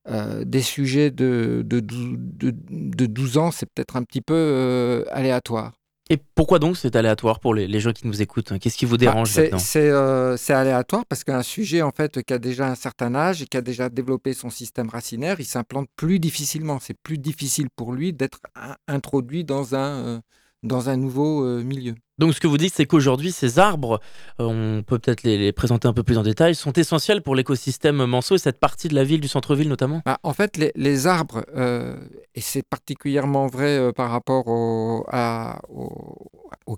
euh, 0.09 0.43
des 0.45 0.61
sujets 0.61 1.11
de, 1.11 1.61
de, 1.63 1.79
de, 1.79 3.05
12 3.05 3.37
ans, 3.37 3.51
c'est 3.51 3.67
peut-être 3.67 3.95
un 3.95 4.03
petit 4.03 4.21
peu 4.21 4.33
euh, 4.33 5.03
aléatoire. 5.11 5.73
Et 6.09 6.17
pourquoi 6.35 6.59
donc 6.59 6.75
c'est 6.75 6.95
aléatoire 6.95 7.39
pour 7.39 7.53
les, 7.53 7.79
gens 7.79 7.93
qui 7.93 8.05
nous 8.07 8.21
écoutent 8.21 8.57
Qu'est-ce 8.59 8.77
qui 8.77 8.85
vous 8.85 8.97
bah, 8.97 9.05
dérange 9.05 9.29
C'est 9.57 10.53
aléatoire 10.53 11.05
parce 11.05 11.23
qu'un 11.23 11.43
sujet 11.43 11.83
en 11.83 11.91
fait 11.91 12.21
qui 12.23 12.33
a 12.33 12.39
déjà 12.39 12.67
un 12.67 12.75
certain 12.75 13.15
âge 13.15 13.43
et 13.43 13.45
qui 13.45 13.55
a 13.55 13.61
déjà 13.61 13.89
développé 13.89 14.33
son 14.33 14.49
système 14.49 14.89
racinaire, 14.89 15.39
il 15.39 15.45
s'implante 15.45 15.87
plus 15.95 16.19
difficilement. 16.19 16.79
C'est 16.81 16.97
plus 17.01 17.17
difficile 17.17 17.67
pour 17.75 17.93
lui 17.93 18.11
d'être 18.11 18.41
introduit 18.87 19.45
dans 19.45 19.75
un, 19.75 20.21
dans 20.63 20.89
un 20.89 20.97
nouveau 20.97 21.43
milieu. 21.63 21.95
Donc 22.21 22.35
ce 22.35 22.39
que 22.39 22.45
vous 22.45 22.59
dites, 22.59 22.75
c'est 22.75 22.85
qu'aujourd'hui, 22.85 23.31
ces 23.31 23.57
arbres, 23.57 23.99
euh, 24.39 24.45
on 24.45 24.83
peut 24.83 24.99
peut-être 24.99 25.23
les, 25.23 25.51
présenter 25.51 25.87
un 25.87 25.93
peu 25.93 26.03
plus 26.03 26.19
en 26.19 26.21
détail, 26.21 26.53
sont 26.53 26.73
essentiels 26.73 27.23
pour 27.23 27.33
l'écosystème 27.33 28.05
manceau 28.05 28.35
et 28.35 28.37
cette 28.37 28.59
partie 28.59 28.87
de 28.89 28.93
la 28.93 29.03
ville, 29.03 29.21
du 29.21 29.27
centre-ville 29.27 29.67
notamment? 29.67 30.03
Bah, 30.05 30.19
En 30.21 30.31
fait, 30.31 30.55
les, 30.75 31.07
arbres, 31.07 31.43
euh, 31.55 31.97
et 32.35 32.41
c'est 32.41 32.61
particulièrement 32.61 33.47
vrai 33.47 33.75
euh, 33.79 33.91
par 33.91 34.11
rapport 34.11 34.47
aux 34.47 35.03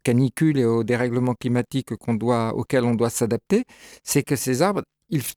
canicules 0.02 0.60
et 0.60 0.66
aux 0.66 0.86
dérèglements 0.86 1.36
climatiques 1.36 1.90
doit, 2.08 2.56
auxquels 2.56 2.86
on 2.86 2.96
doit 2.96 3.10
s'adapter, 3.10 3.66
c'est 4.02 4.24
que 4.24 4.38
ces 4.38 4.62
arbres, 4.62 4.84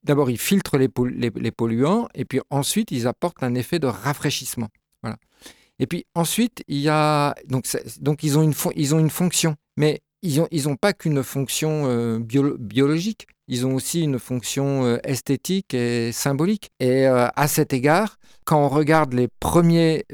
d'abord, 0.04 0.30
ils 0.30 0.38
filtrent 0.38 0.78
les, 0.78 0.88
les, 1.34 1.50
polluants 1.50 2.06
et 2.14 2.24
puis 2.24 2.40
ensuite, 2.50 2.92
ils 2.92 3.08
apportent 3.08 3.42
un 3.42 3.56
effet 3.56 3.80
de 3.80 3.88
rafraîchissement. 3.88 4.68
Voilà. 5.02 5.16
Et 5.78 5.86
puis 5.86 6.06
ensuite, 6.14 6.62
ils, 6.68 6.88
ont 6.90 8.42
une 8.42 9.10
fonction, 9.10 9.56
mais 9.76 10.00
ils 10.22 10.64
n'ont 10.64 10.76
pas 10.76 10.92
qu'une 10.92 11.22
fonction 11.22 11.84
euh, 11.86 12.18
biologique, 12.18 13.26
ils 13.48 13.66
ont 13.66 13.74
aussi 13.74 14.02
une 14.02 14.18
fonction 14.18 14.84
euh, 14.84 14.98
esthétique 15.04 15.74
et 15.74 16.12
symbolique. 16.12 16.70
Et 16.80 17.06
euh, 17.06 17.28
à 17.36 17.48
cet 17.48 17.72
égard, 17.72 18.16
quand 18.44 18.64
on 18.64 18.68
regarde 18.68 19.12
les 19.12 19.28
premiers 19.40 20.04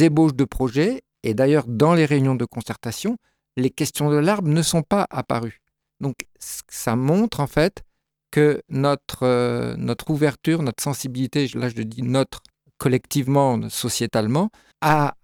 ébauches 0.00 0.34
de 0.34 0.44
projets, 0.44 1.02
et 1.22 1.34
d'ailleurs 1.34 1.64
dans 1.66 1.94
les 1.94 2.04
réunions 2.04 2.36
de 2.36 2.44
concertation, 2.44 3.16
les 3.56 3.70
questions 3.70 4.10
de 4.10 4.16
l'arbre 4.16 4.48
ne 4.48 4.62
sont 4.62 4.82
pas 4.82 5.06
apparues. 5.10 5.62
Donc 6.00 6.14
ça 6.38 6.94
montre 6.94 7.40
en 7.40 7.46
fait 7.46 7.82
que 8.30 8.60
notre, 8.68 9.74
notre 9.76 10.10
ouverture, 10.10 10.62
notre 10.62 10.82
sensibilité, 10.82 11.48
là 11.54 11.70
je 11.70 11.82
dis 11.82 12.02
notre 12.02 12.42
collectivement, 12.78 13.68
sociétalement, 13.70 14.50
à, 14.80 15.14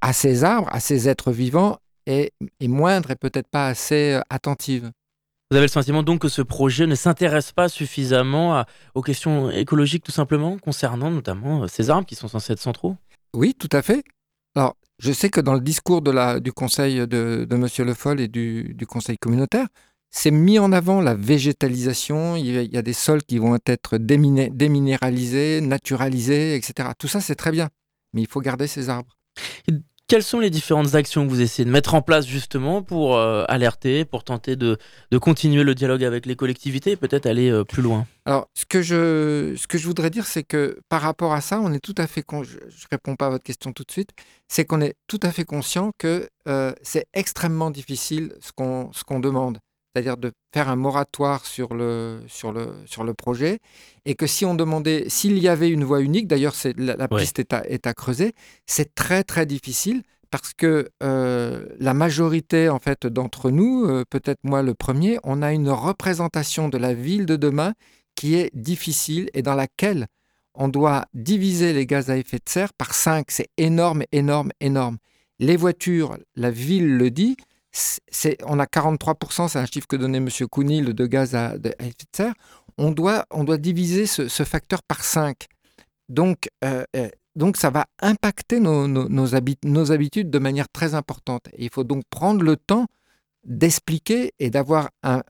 à 0.00 0.12
ces 0.12 0.44
arbres, 0.44 0.68
à 0.72 0.80
ces 0.80 1.08
êtres 1.08 1.32
vivants, 1.32 1.78
est, 2.06 2.32
est 2.60 2.68
moindre 2.68 3.10
et 3.10 3.16
peut-être 3.16 3.48
pas 3.48 3.68
assez 3.68 4.12
euh, 4.12 4.20
attentive. 4.30 4.90
Vous 5.50 5.56
avez 5.56 5.66
le 5.66 5.70
sentiment 5.72 6.02
donc 6.02 6.20
que 6.20 6.28
ce 6.28 6.42
projet 6.42 6.86
ne 6.86 6.94
s'intéresse 6.94 7.52
pas 7.52 7.68
suffisamment 7.68 8.64
aux 8.94 9.02
questions 9.02 9.50
écologiques 9.50 10.04
tout 10.04 10.12
simplement, 10.12 10.58
concernant 10.58 11.10
notamment 11.10 11.62
euh, 11.62 11.68
ces 11.68 11.88
arbres 11.88 12.06
qui 12.06 12.14
sont 12.14 12.28
censés 12.28 12.52
être 12.52 12.60
centraux? 12.60 12.96
Oui, 13.34 13.54
tout 13.54 13.68
à 13.72 13.82
fait. 13.82 14.04
Alors, 14.54 14.76
je 14.98 15.12
sais 15.12 15.30
que 15.30 15.40
dans 15.40 15.54
le 15.54 15.60
discours 15.60 16.02
de 16.02 16.10
la, 16.10 16.40
du 16.40 16.52
conseil 16.52 17.06
de, 17.06 17.46
de 17.48 17.54
M. 17.56 17.66
Le 17.78 17.94
Foll 17.94 18.20
et 18.20 18.28
du, 18.28 18.74
du 18.74 18.86
conseil 18.86 19.16
communautaire, 19.16 19.68
c'est 20.10 20.30
mis 20.30 20.58
en 20.58 20.72
avant 20.72 21.00
la 21.00 21.14
végétalisation, 21.14 22.36
il 22.36 22.46
y, 22.46 22.76
a, 22.76 22.82
des 22.82 22.92
sols 22.92 23.22
qui 23.22 23.38
vont 23.38 23.58
être 23.66 23.98
déminéralisés, 23.98 25.60
naturalisés, 25.60 26.56
etc. 26.56 26.90
Tout 26.98 27.08
ça, 27.08 27.20
c'est 27.20 27.34
très 27.34 27.52
bien, 27.52 27.68
mais 28.12 28.22
il 28.22 28.28
faut 28.28 28.40
garder 28.40 28.66
ces 28.66 28.88
arbres. 28.88 29.16
Quelles 30.08 30.22
sont 30.22 30.40
les 30.40 30.48
différentes 30.48 30.94
actions 30.94 31.26
que 31.26 31.30
vous 31.30 31.42
essayez 31.42 31.66
de 31.66 31.70
mettre 31.70 31.92
en 31.92 32.00
place 32.00 32.26
justement 32.26 32.82
pour 32.82 33.18
euh, 33.18 33.44
alerter, 33.46 34.06
pour 34.06 34.24
tenter 34.24 34.56
de, 34.56 34.78
continuer 35.20 35.64
le 35.64 35.74
dialogue 35.74 36.02
avec 36.02 36.24
les 36.24 36.34
collectivités 36.34 36.92
et 36.92 36.96
peut-être 36.96 37.26
aller 37.26 37.50
euh, 37.50 37.62
plus 37.62 37.82
loin? 37.82 38.06
Alors, 38.24 38.48
ce 38.54 38.64
que, 38.64 38.80
je, 38.80 39.54
ce 39.58 39.66
que 39.66 39.76
je 39.76 39.86
voudrais 39.86 40.08
dire, 40.08 40.26
c'est 40.26 40.44
que 40.44 40.80
par 40.88 41.02
rapport 41.02 41.34
à 41.34 41.42
ça, 41.42 41.60
on 41.60 41.74
est 41.74 41.80
tout 41.80 41.94
à 41.98 42.06
fait, 42.06 42.24
je 42.30 42.56
ne 42.56 42.90
réponds 42.90 43.16
pas 43.16 43.26
à 43.26 43.30
votre 43.30 43.44
question 43.44 43.74
tout 43.74 43.84
de 43.84 43.90
suite, 43.90 44.12
c'est 44.48 44.64
qu'on 44.64 44.80
est 44.80 44.94
tout 45.08 45.20
à 45.22 45.30
fait 45.30 45.44
conscient 45.44 45.90
que 45.98 46.26
euh, 46.48 46.72
c'est 46.80 47.04
extrêmement 47.12 47.70
difficile 47.70 48.32
ce 48.40 48.52
qu'on 48.52 48.90
qu'on 49.06 49.20
demande 49.20 49.58
c'est-à-dire 49.98 50.16
de 50.16 50.32
faire 50.54 50.68
un 50.68 50.76
moratoire 50.76 51.44
sur 51.44 51.74
le, 51.74 52.20
sur, 52.28 52.52
le, 52.52 52.72
sur 52.86 53.02
le 53.02 53.14
projet, 53.14 53.58
et 54.04 54.14
que 54.14 54.26
si 54.26 54.44
on 54.44 54.54
demandait, 54.54 55.08
s'il 55.08 55.38
y 55.38 55.48
avait 55.48 55.70
une 55.70 55.82
voie 55.82 56.00
unique, 56.00 56.28
d'ailleurs 56.28 56.54
la, 56.76 56.94
la 56.96 57.08
piste 57.08 57.40
est, 57.40 57.52
à, 57.52 57.66
est 57.68 57.86
à, 57.86 57.94
creuser, 57.94 58.34
c'est 58.66 58.94
très 58.94 59.24
très 59.24 59.44
difficile 59.44 60.02
parce 60.30 60.54
que 60.54 60.88
euh, 61.02 61.66
la 61.80 61.94
majorité 61.94 62.68
en 62.68 62.78
fait 62.78 63.06
d'entre 63.06 63.50
nous, 63.50 63.86
euh, 63.86 64.04
peut-être 64.08 64.40
moi 64.44 64.62
le 64.62 64.74
premier, 64.74 65.18
on 65.24 65.42
a 65.42 65.52
une 65.52 65.70
représentation 65.70 66.68
de 66.68 66.78
la 66.78 66.94
ville 66.94 67.26
de 67.26 67.36
demain 67.36 67.74
qui 68.14 68.36
est 68.36 68.50
difficile 68.54 69.30
et 69.34 69.42
dans 69.42 69.54
laquelle 69.54 70.06
on 70.54 70.68
doit 70.68 71.06
diviser 71.14 71.72
les 71.72 71.86
gaz 71.86 72.10
à 72.10 72.16
effet 72.16 72.38
de 72.38 72.48
serre 72.48 72.72
par 72.72 72.94
5. 72.94 73.26
C'est 73.30 73.48
énorme, 73.56 74.02
énorme, 74.12 74.50
énorme. 74.60 74.98
Les 75.40 75.56
voitures, 75.56 76.18
la 76.36 76.50
ville 76.50 76.96
le 76.96 77.10
dit, 77.10 77.36
on 78.44 78.58
a 78.58 78.64
43%, 78.64 79.48
c'est 79.48 79.58
un 79.58 79.66
chiffre 79.66 79.86
que 79.86 79.96
donnait 79.96 80.18
M. 80.18 80.28
Kounil 80.50 80.94
de 80.94 81.06
gaz 81.06 81.34
à, 81.34 81.54
effet 81.56 81.90
de 81.90 82.16
serre. 82.16 82.34
On 82.76 82.90
doit, 82.90 83.24
on 83.30 83.44
doit 83.44 83.58
diviser 83.58 84.06
ce, 84.06 84.44
facteur 84.44 84.82
par 84.82 85.04
5. 85.04 85.46
Donc, 86.08 86.48
euh, 86.64 86.84
euh, 86.96 87.08
donc, 87.36 87.56
ça 87.56 87.70
va 87.70 87.86
impacter 88.00 88.60
nos, 88.60 89.34
habitudes 89.34 90.30
de 90.30 90.38
manière 90.38 90.68
très 90.68 90.94
importante. 90.94 91.48
il 91.56 91.70
faut 91.70 91.84
donc 91.84 92.04
prendre 92.10 92.42
le 92.42 92.56
temps 92.56 92.86
d'expliquer 93.44 94.32
et 94.38 94.50
d'avoir 94.50 94.90
un, 95.02 95.24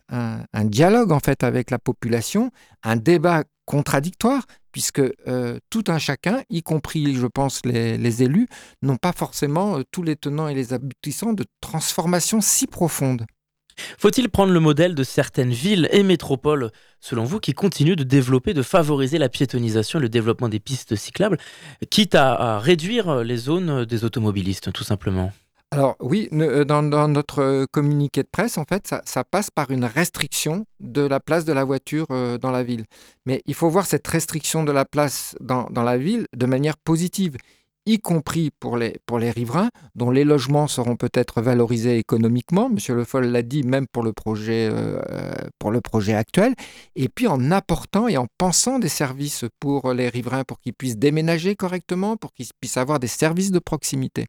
dialogue 0.65 1.13
en 1.13 1.21
fait 1.21 1.45
avec 1.45 1.71
la 1.71 1.79
population, 1.79 2.51
un 2.83 2.97
débat 2.97 3.45
contradictoire, 3.65 4.45
puisque 4.73 5.01
euh, 5.01 5.59
tout 5.71 5.85
un 5.89 5.99
chacun, 5.99 6.43
y 6.51 6.63
compris, 6.63 7.15
je 7.15 7.27
pense, 7.27 7.61
les, 7.65 8.23
élus, 8.23 8.49
n'ont 8.83 8.97
pas 8.97 9.13
forcément 9.13 9.79
euh, 9.79 9.83
tous 9.91 10.03
les 10.03 10.17
tenants 10.17 10.49
et 10.49 10.55
les 10.55 10.73
aboutissants 10.73 11.33
de 11.33 11.45
transformations 11.61 12.41
si 12.41 12.67
profondes. 12.67 13.27
Faut-il 13.99 14.29
prendre 14.29 14.53
le 14.53 14.61
modèle 14.61 14.95
de 14.95 15.05
certaines 15.05 15.53
villes 15.53 15.89
et 15.93 16.03
métropoles, 16.03 16.71
selon 17.01 17.25
vous, 17.25 17.39
qui 17.39 17.53
continuent 17.53 17.95
de 17.95 18.05
développer, 18.05 18.55
de 18.55 18.63
favoriser 18.63 19.19
la 19.19 19.29
piétonisation 19.29 19.99
et 19.99 20.03
le 20.03 20.09
développement 20.09 20.49
des 20.49 20.61
pistes 20.61 20.97
cyclables, 20.97 21.39
quitte 21.91 22.15
à 22.17 22.59
réduire 22.59 23.23
les 23.23 23.37
zones 23.37 23.85
des 23.85 24.05
automobilistes, 24.05 24.73
tout 24.73 24.85
simplement? 24.85 25.33
Alors 25.71 25.97
oui, 26.01 26.31
euh, 26.33 26.65
dans, 26.65 27.09
notre 27.09 27.43
euh, 27.43 27.67
communiqué 27.71 28.23
de 28.23 28.29
presse, 28.29 28.57
en 28.57 28.65
fait, 28.65 28.95
ça, 29.05 29.25
passe 29.25 29.51
par 29.51 29.71
une 29.71 29.85
restriction 29.85 30.65
de 30.81 31.03
la 31.03 31.21
place 31.21 31.45
de 31.45 31.53
la 31.53 31.63
voiture 31.65 32.07
euh, 32.11 32.39
dans 32.39 32.51
la 32.51 32.63
ville. 32.63 32.85
Mais 33.27 33.43
il 33.45 33.55
faut 33.55 33.69
voir 33.69 33.85
cette 33.85 34.07
restriction 34.09 34.65
de 34.65 34.73
la 34.73 34.87
place 34.87 35.37
dans, 35.41 35.69
la 35.71 35.99
ville 35.99 36.27
de 36.35 36.47
manière 36.47 36.79
positive, 36.79 37.37
y 37.85 37.99
compris 37.99 38.51
pour 38.59 38.79
les, 38.79 39.31
riverains, 39.31 39.69
dont 39.95 40.11
les 40.11 40.25
logements 40.25 40.69
seront 40.69 40.97
peut-être 40.97 41.43
valorisés 41.43 41.99
économiquement. 41.99 42.71
Monsieur 42.71 42.95
Le 42.95 43.05
Foll 43.05 43.27
l'a 43.27 43.43
dit, 43.43 43.63
même 43.63 43.87
pour 43.93 44.03
le, 44.03 44.15
projet, 44.15 44.71
pour 45.59 45.71
le 45.71 45.81
projet 45.81 46.15
actuel. 46.15 46.55
Et 46.97 47.09
puis 47.09 47.27
en 47.27 47.51
apportant 47.51 48.09
et 48.09 48.19
en 48.19 48.27
pensant 48.37 48.79
des 48.79 48.91
services 48.91 49.47
pour 49.59 49.93
les 49.95 50.11
riverains, 50.11 50.45
pour 50.45 50.61
qu'ils 50.61 50.75
puissent 50.75 50.99
déménager 50.99 51.57
correctement, 51.57 52.17
pour 52.19 52.33
qu'ils 52.33 52.49
puissent 52.61 52.77
avoir 52.77 52.99
des 52.99 53.07
services 53.07 53.53
de 53.53 53.59
proximité. 53.59 54.27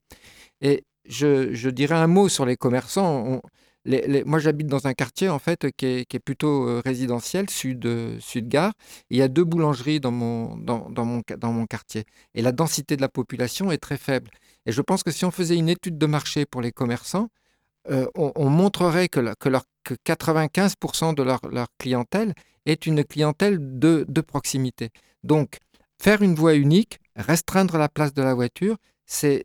Et 0.61 0.83
je, 1.09 1.69
dirais 1.69 1.95
un 1.95 2.07
mot 2.07 2.29
sur 2.29 2.45
les 2.45 2.55
commerçants. 2.55 3.41
moi, 4.25 4.39
j'habite 4.39 4.67
dans 4.67 4.87
un 4.87 4.93
quartier 4.93 5.29
en 5.29 5.39
fait 5.39 5.71
qui 5.75 5.85
est, 5.85 6.19
plutôt 6.19 6.67
euh, 6.67 6.81
résidentiel, 6.85 7.49
sud, 7.49 7.85
euh, 7.85 8.17
sud 8.19 8.47
gare. 8.47 8.73
Il 9.09 9.17
y 9.17 9.21
a 9.21 9.27
deux 9.27 9.43
boulangeries 9.43 9.99
dans 9.99 10.11
mon, 10.11 10.55
dans, 10.57 10.89
mon, 11.05 11.21
dans 11.37 11.51
mon 11.51 11.65
quartier. 11.65 12.05
Et 12.35 12.41
la 12.41 12.51
densité 12.51 12.95
de 12.95 13.01
la 13.01 13.09
population 13.09 13.71
est 13.71 13.79
très 13.79 13.97
faible. 13.97 14.29
Et 14.65 14.71
je 14.71 14.81
pense 14.81 15.03
que 15.03 15.11
si 15.11 15.25
on 15.25 15.31
faisait 15.31 15.57
une 15.57 15.69
étude 15.69 15.97
de 15.97 16.05
marché 16.05 16.45
pour 16.45 16.61
les 16.61 16.71
commerçants, 16.71 17.29
euh, 17.89 18.05
on, 18.15 18.49
montrerait 18.49 19.07
que, 19.07 19.33
que, 19.39 19.49
leur, 19.49 19.63
que 19.83 19.95
95% 20.05 21.15
de 21.15 21.23
leur, 21.23 21.39
leur, 21.51 21.67
clientèle 21.79 22.35
est 22.65 22.85
une 22.85 23.03
clientèle 23.03 23.57
de, 23.59 24.05
de 24.07 24.21
proximité. 24.21 24.89
Donc, 25.23 25.57
faire 25.99 26.21
une 26.21 26.35
voie 26.35 26.55
unique, 26.55 26.99
restreindre 27.15 27.77
la 27.77 27.89
place 27.89 28.13
de 28.13 28.21
la 28.21 28.35
voiture, 28.35 28.77
c'est 29.05 29.43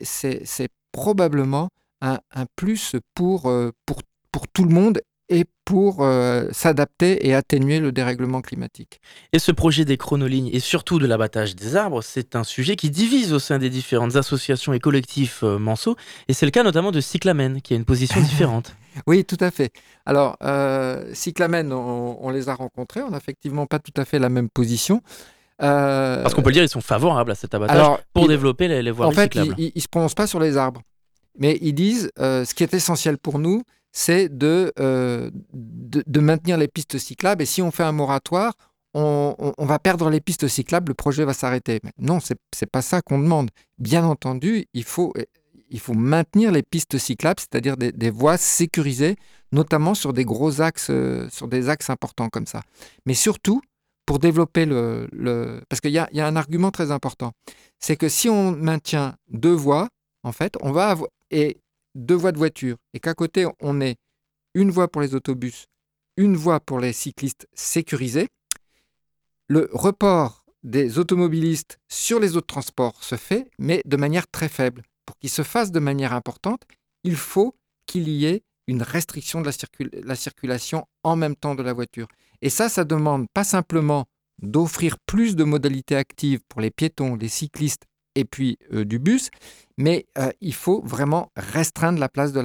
probablement 0.95 1.71
un, 2.01 2.21
plus 2.55 2.95
pour, 3.15 3.47
euh, 3.51 3.73
pour, 3.85 4.03
pour 4.31 4.47
tout 4.47 4.65
le 4.65 4.71
monde 4.71 5.01
et 5.29 5.45
pour 5.65 6.05
euh, 6.05 6.47
s'adapter 6.53 7.27
et 7.27 7.35
atténuer 7.35 7.81
le 7.81 7.91
dérèglement 7.91 8.43
climatique. 8.43 9.01
Et 9.33 9.39
ce 9.39 9.51
projet 9.51 9.85
des 9.85 9.97
chronolignes 9.97 10.51
et 10.53 10.61
surtout 10.61 10.99
de 10.99 11.07
l'abattage 11.07 11.57
des 11.57 11.75
arbres, 11.75 12.01
c'est 12.03 12.37
un 12.37 12.45
sujet 12.45 12.77
qui 12.77 12.91
divise 12.91 13.33
au 13.33 13.39
sein 13.39 13.59
des 13.59 13.71
différentes 13.71 14.15
associations 14.15 14.73
et 14.73 14.79
collectifs 14.79 15.43
euh, 15.43 15.59
manceaux, 15.59 15.97
et 16.29 16.33
c'est 16.33 16.47
le 16.47 16.53
cas 16.53 16.63
notamment 16.63 16.93
de 16.93 17.01
Cyclamen, 17.01 17.61
qui 17.61 17.73
a 17.73 17.77
une 17.77 17.87
position 17.87 18.21
différente. 18.31 18.77
oui, 19.09 19.25
tout 19.25 19.39
à 19.41 19.51
fait. 19.51 19.73
Alors, 20.07 20.37
Cyclamen, 21.15 21.73
on, 21.73 22.19
on, 22.21 22.31
les 22.31 22.49
a 22.51 22.55
rencontrés, 22.55 23.03
on 23.03 23.11
n'a 23.11 23.17
effectivement 23.17 23.67
pas 23.67 23.79
tout 23.79 23.99
à 24.01 24.05
fait 24.05 24.19
la 24.21 24.29
même 24.29 24.51
position. 24.51 25.03
Euh, 25.63 26.23
Parce 26.23 26.35
qu'on 26.35 26.43
peut 26.43 26.51
le 26.51 26.55
dire, 26.55 26.63
ils 26.63 26.69
sont 26.69 26.81
favorables 26.81 27.31
à 27.31 27.35
cet 27.35 27.55
abattage 27.55 27.99
pour 28.13 28.29
développer 28.29 28.69
les, 28.69 28.83
les 28.83 28.91
voies 28.91 29.07
en 29.07 29.13
fait, 29.13 29.35
Ils 29.35 29.73
ne 29.75 29.81
se 29.81 29.89
prononcent 29.89 30.15
pas 30.15 30.27
sur 30.27 30.41
les 30.41 30.57
arbres. 30.57 30.83
Mais 31.39 31.59
ils 31.61 31.75
disent, 31.75 32.11
euh, 32.19 32.45
ce 32.45 32.55
qui 32.55 32.63
est 32.63 32.75
essentiel 32.75 33.19
pour 33.19 33.39
nous, 33.39 33.63
c'est 33.93 34.29
de, 34.29 34.73
euh, 34.79 35.31
de, 35.53 36.21
maintenir 36.21 36.57
les 36.57 36.69
pistes 36.69 36.99
cyclables. 36.99 37.43
Et 37.43 37.47
si 37.47 37.63
on 37.63 37.71
fait 37.71 37.83
un 37.83 37.93
moratoire, 37.93 38.55
on, 38.95 39.55
va 39.59 39.79
perdre 39.81 40.11
les 40.11 40.21
pistes 40.21 40.47
cyclables, 40.47 40.91
le 40.91 40.95
projet 40.95 41.25
va 41.25 41.33
s'arrêter. 41.33 41.81
Non, 41.99 42.21
ce 42.21 42.35
n'est 42.35 42.67
pas 42.71 42.83
ça 42.83 43.03
qu'on 43.03 43.19
demande. 43.19 43.51
Bien 43.79 44.05
entendu, 44.05 44.67
il 44.73 44.85
faut, 44.85 45.13
il 45.69 45.81
faut 45.81 45.95
maintenir 45.95 46.53
les 46.53 46.63
pistes 46.63 46.99
cyclables, 46.99 47.41
c'est-à-dire 47.41 47.77
des, 47.77 47.91
des, 47.91 48.11
voies 48.11 48.37
sécurisées, 48.37 49.17
notamment 49.51 49.95
sur 49.95 50.13
des 50.13 50.25
gros 50.25 50.61
axes, 50.61 50.93
sur 51.31 51.49
des 51.49 51.69
axes 51.69 51.91
importants 51.91 52.29
comme 52.29 52.47
ça. 52.47 52.63
Mais 53.07 53.15
surtout, 53.15 53.63
pour 54.07 54.19
développer 54.19 54.67
le... 54.67 55.61
Parce 55.69 55.81
qu'il 55.81 55.93
y 55.93 55.99
a, 55.99 56.09
un 56.13 56.37
argument 56.37 56.71
très 56.71 56.91
important. 56.91 57.33
C'est 57.81 57.97
que 57.97 58.09
si 58.09 58.29
on 58.29 58.53
maintient 58.53 59.17
deux 59.29 59.55
voies, 59.55 59.89
en 60.23 60.33
fait, 60.33 60.57
on 60.61 60.73
va 60.73 60.89
avoir... 60.89 61.09
Et 61.31 61.59
deux 61.95 62.15
voies 62.15 62.33
de 62.33 62.39
voiture, 62.39 62.77
et 62.93 63.01
qu'à 63.01 63.15
côté, 63.15 63.47
on 63.61 63.81
ait 63.81 63.97
une 64.55 64.71
voie 64.71 64.89
pour 64.89 65.03
les 65.03 65.15
autobus, 65.15 65.67
une 66.17 66.37
voie 66.37 66.61
pour 66.61 66.81
les 66.81 66.93
cyclistes 66.93 67.47
sécurisés, 67.55 68.29
le 69.49 69.69
report 69.73 70.45
des 70.63 70.99
automobilistes 70.99 71.79
sur 71.89 72.19
les 72.19 72.37
autres 72.37 72.47
transports 72.47 73.03
se 73.05 73.17
fait, 73.17 73.51
mais 73.59 73.83
de 73.85 73.97
manière 73.97 74.27
très 74.29 74.49
faible. 74.49 74.83
Pour 75.07 75.19
qu'il 75.19 75.31
se 75.31 75.43
fasse 75.43 75.71
de 75.71 75.81
manière 75.81 76.13
importante, 76.13 76.63
il 77.05 77.17
faut 77.17 77.55
qu'il 77.87 78.09
y 78.09 78.25
ait 78.25 78.43
une 78.67 78.83
restriction 78.83 79.43
de 79.43 79.51
la 80.05 80.17
circulation 80.17 80.87
en 81.03 81.17
même 81.17 81.37
temps 81.37 81.55
de 81.55 81.63
la 81.63 81.75
voiture. 81.75 82.09
Et 82.45 82.51
ça, 82.51 82.69
ça 82.69 82.85
demande 82.85 83.27
pas 83.33 83.43
simplement 83.43 84.05
d'offrir 84.43 84.99
plus 85.07 85.35
de 85.35 85.45
modalités 85.45 85.97
actives 85.97 86.41
pour 86.47 86.61
les 86.61 86.71
piétons, 86.71 87.17
les 87.17 87.29
cyclistes 87.29 87.85
et 88.17 88.27
puis 88.27 88.59
euh, 88.75 88.85
du 88.85 88.99
bus, 88.99 89.31
mais 89.79 90.07
euh, 90.19 90.31
il 90.43 90.53
faut 90.53 90.83
vraiment 90.85 91.33
restreindre 91.37 91.99
la 91.99 92.11
place 92.11 92.33
de 92.33 92.41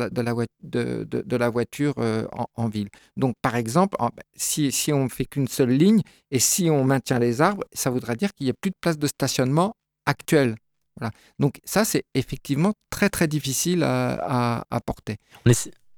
la, 1.36 1.50
voiture 1.50 1.94
euh, 1.98 2.26
en, 2.56 2.70
ville. 2.70 2.88
Donc, 3.18 3.36
par 3.42 3.58
exemple, 3.58 3.98
si, 4.36 4.72
on 4.94 5.04
ne 5.04 5.10
fait 5.10 5.26
qu'une 5.26 5.50
seule 5.50 5.72
ligne 5.72 6.02
et 6.32 6.40
si 6.40 6.70
on 6.70 6.86
maintient 6.86 7.20
les 7.20 7.42
arbres, 7.42 7.66
ça 7.74 7.90
voudra 7.90 8.16
dire 8.16 8.34
qu'il 8.34 8.46
n'y 8.46 8.52
a 8.52 8.56
plus 8.60 8.72
de 8.72 8.78
place 8.80 8.98
de 8.98 9.06
stationnement 9.06 9.74
actuelle. 10.06 10.56
Voilà. 10.98 11.12
Donc, 11.40 11.60
ça, 11.66 11.84
c'est 11.84 12.06
effectivement 12.16 12.74
très, 12.90 13.10
très 13.10 13.28
difficile 13.28 13.84
à, 13.84 14.64
porter. 14.86 15.18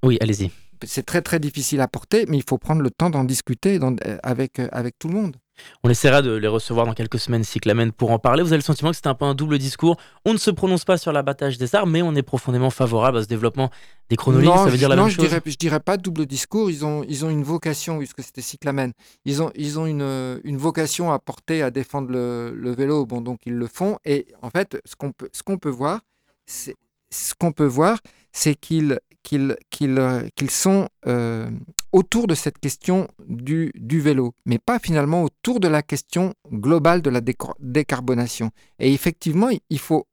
Oui, 0.02 0.18
allez-y 0.20 0.50
c'est 0.84 1.04
très 1.04 1.22
très 1.22 1.38
difficile 1.38 1.80
à 1.80 1.88
porter, 1.88 2.24
mais 2.28 2.36
il 2.36 2.44
faut 2.48 2.58
prendre 2.58 2.82
le 2.82 2.90
temps 2.90 3.10
d'en 3.10 3.24
discuter 3.24 3.78
euh, 3.82 4.18
avec, 4.22 4.58
euh, 4.58 4.68
avec 4.72 4.98
tout 4.98 5.08
le 5.08 5.14
monde. 5.14 5.36
On 5.84 5.90
essaiera 5.90 6.22
de 6.22 6.32
les 6.32 6.48
recevoir 6.48 6.86
dans 6.86 6.94
quelques 6.94 7.18
semaines, 7.18 7.44
Cyclamen, 7.44 7.92
pour 7.92 8.10
en 8.10 8.18
parler. 8.18 8.42
Vous 8.42 8.48
avez 8.48 8.56
le 8.58 8.62
sentiment 8.64 8.90
que 8.90 8.96
c'est 8.96 9.06
un 9.06 9.14
peu 9.14 9.26
un 9.26 9.34
double 9.34 9.58
discours. 9.58 9.96
On 10.24 10.32
ne 10.32 10.38
se 10.38 10.50
prononce 10.50 10.84
pas 10.84 10.96
sur 10.96 11.12
l'abattage 11.12 11.58
des 11.58 11.74
arbres, 11.74 11.92
mais 11.92 12.02
on 12.02 12.14
est 12.14 12.22
profondément 12.22 12.70
favorable 12.70 13.18
à 13.18 13.22
ce 13.22 13.28
développement 13.28 13.70
des 14.08 14.16
chronolignes. 14.16 14.56
ça 14.56 14.70
veut 14.70 14.78
dire 14.78 14.88
la 14.88 14.96
non, 14.96 15.02
même 15.02 15.10
je 15.10 15.16
chose? 15.16 15.28
dirais, 15.28 15.42
je 15.44 15.56
dirais 15.56 15.78
pas 15.80 15.98
double 15.98 16.26
discours. 16.26 16.70
Ils 16.70 16.84
ont, 16.84 17.04
ils 17.06 17.24
ont 17.24 17.30
une 17.30 17.44
vocation, 17.44 17.98
puisque 17.98 18.22
c'était 18.22 18.40
Cyclamen. 18.40 18.92
Ils 19.24 19.42
ont, 19.42 19.52
ils 19.54 19.78
ont 19.78 19.86
une, 19.86 20.40
une 20.42 20.56
vocation 20.56 21.12
à 21.12 21.18
porter, 21.18 21.62
à 21.62 21.70
défendre 21.70 22.10
le, 22.10 22.52
le 22.56 22.70
vélo. 22.72 23.04
Bon, 23.04 23.20
donc 23.20 23.40
ils 23.44 23.54
le 23.54 23.66
font. 23.66 23.98
Et 24.04 24.26
en 24.40 24.50
fait, 24.50 24.80
ce 24.86 24.96
qu'on 24.96 25.12
peut, 25.12 25.28
ce 25.32 25.42
qu'on 25.42 25.58
peut 25.58 25.70
voir, 25.70 26.00
c'est 26.46 26.74
ce 27.10 27.34
qu'on 27.34 27.52
peut 27.52 27.66
voir, 27.66 27.98
c'est 28.32 28.54
qu'ils 28.54 28.98
euh, 29.32 30.28
sont 30.48 30.88
euh, 31.06 31.50
autour 31.92 32.26
de 32.26 32.34
cette 32.34 32.58
question 32.58 33.08
du, 33.26 33.70
du 33.74 34.00
vélo, 34.00 34.32
mais 34.46 34.58
pas 34.58 34.78
finalement 34.78 35.22
autour 35.22 35.60
de 35.60 35.68
la 35.68 35.82
question 35.82 36.34
globale 36.50 37.02
de 37.02 37.10
la 37.10 37.20
décarbonation. 37.60 38.50
Et 38.78 38.92
effectivement, 38.92 39.50
il 39.70 39.78
faut, 39.78 40.06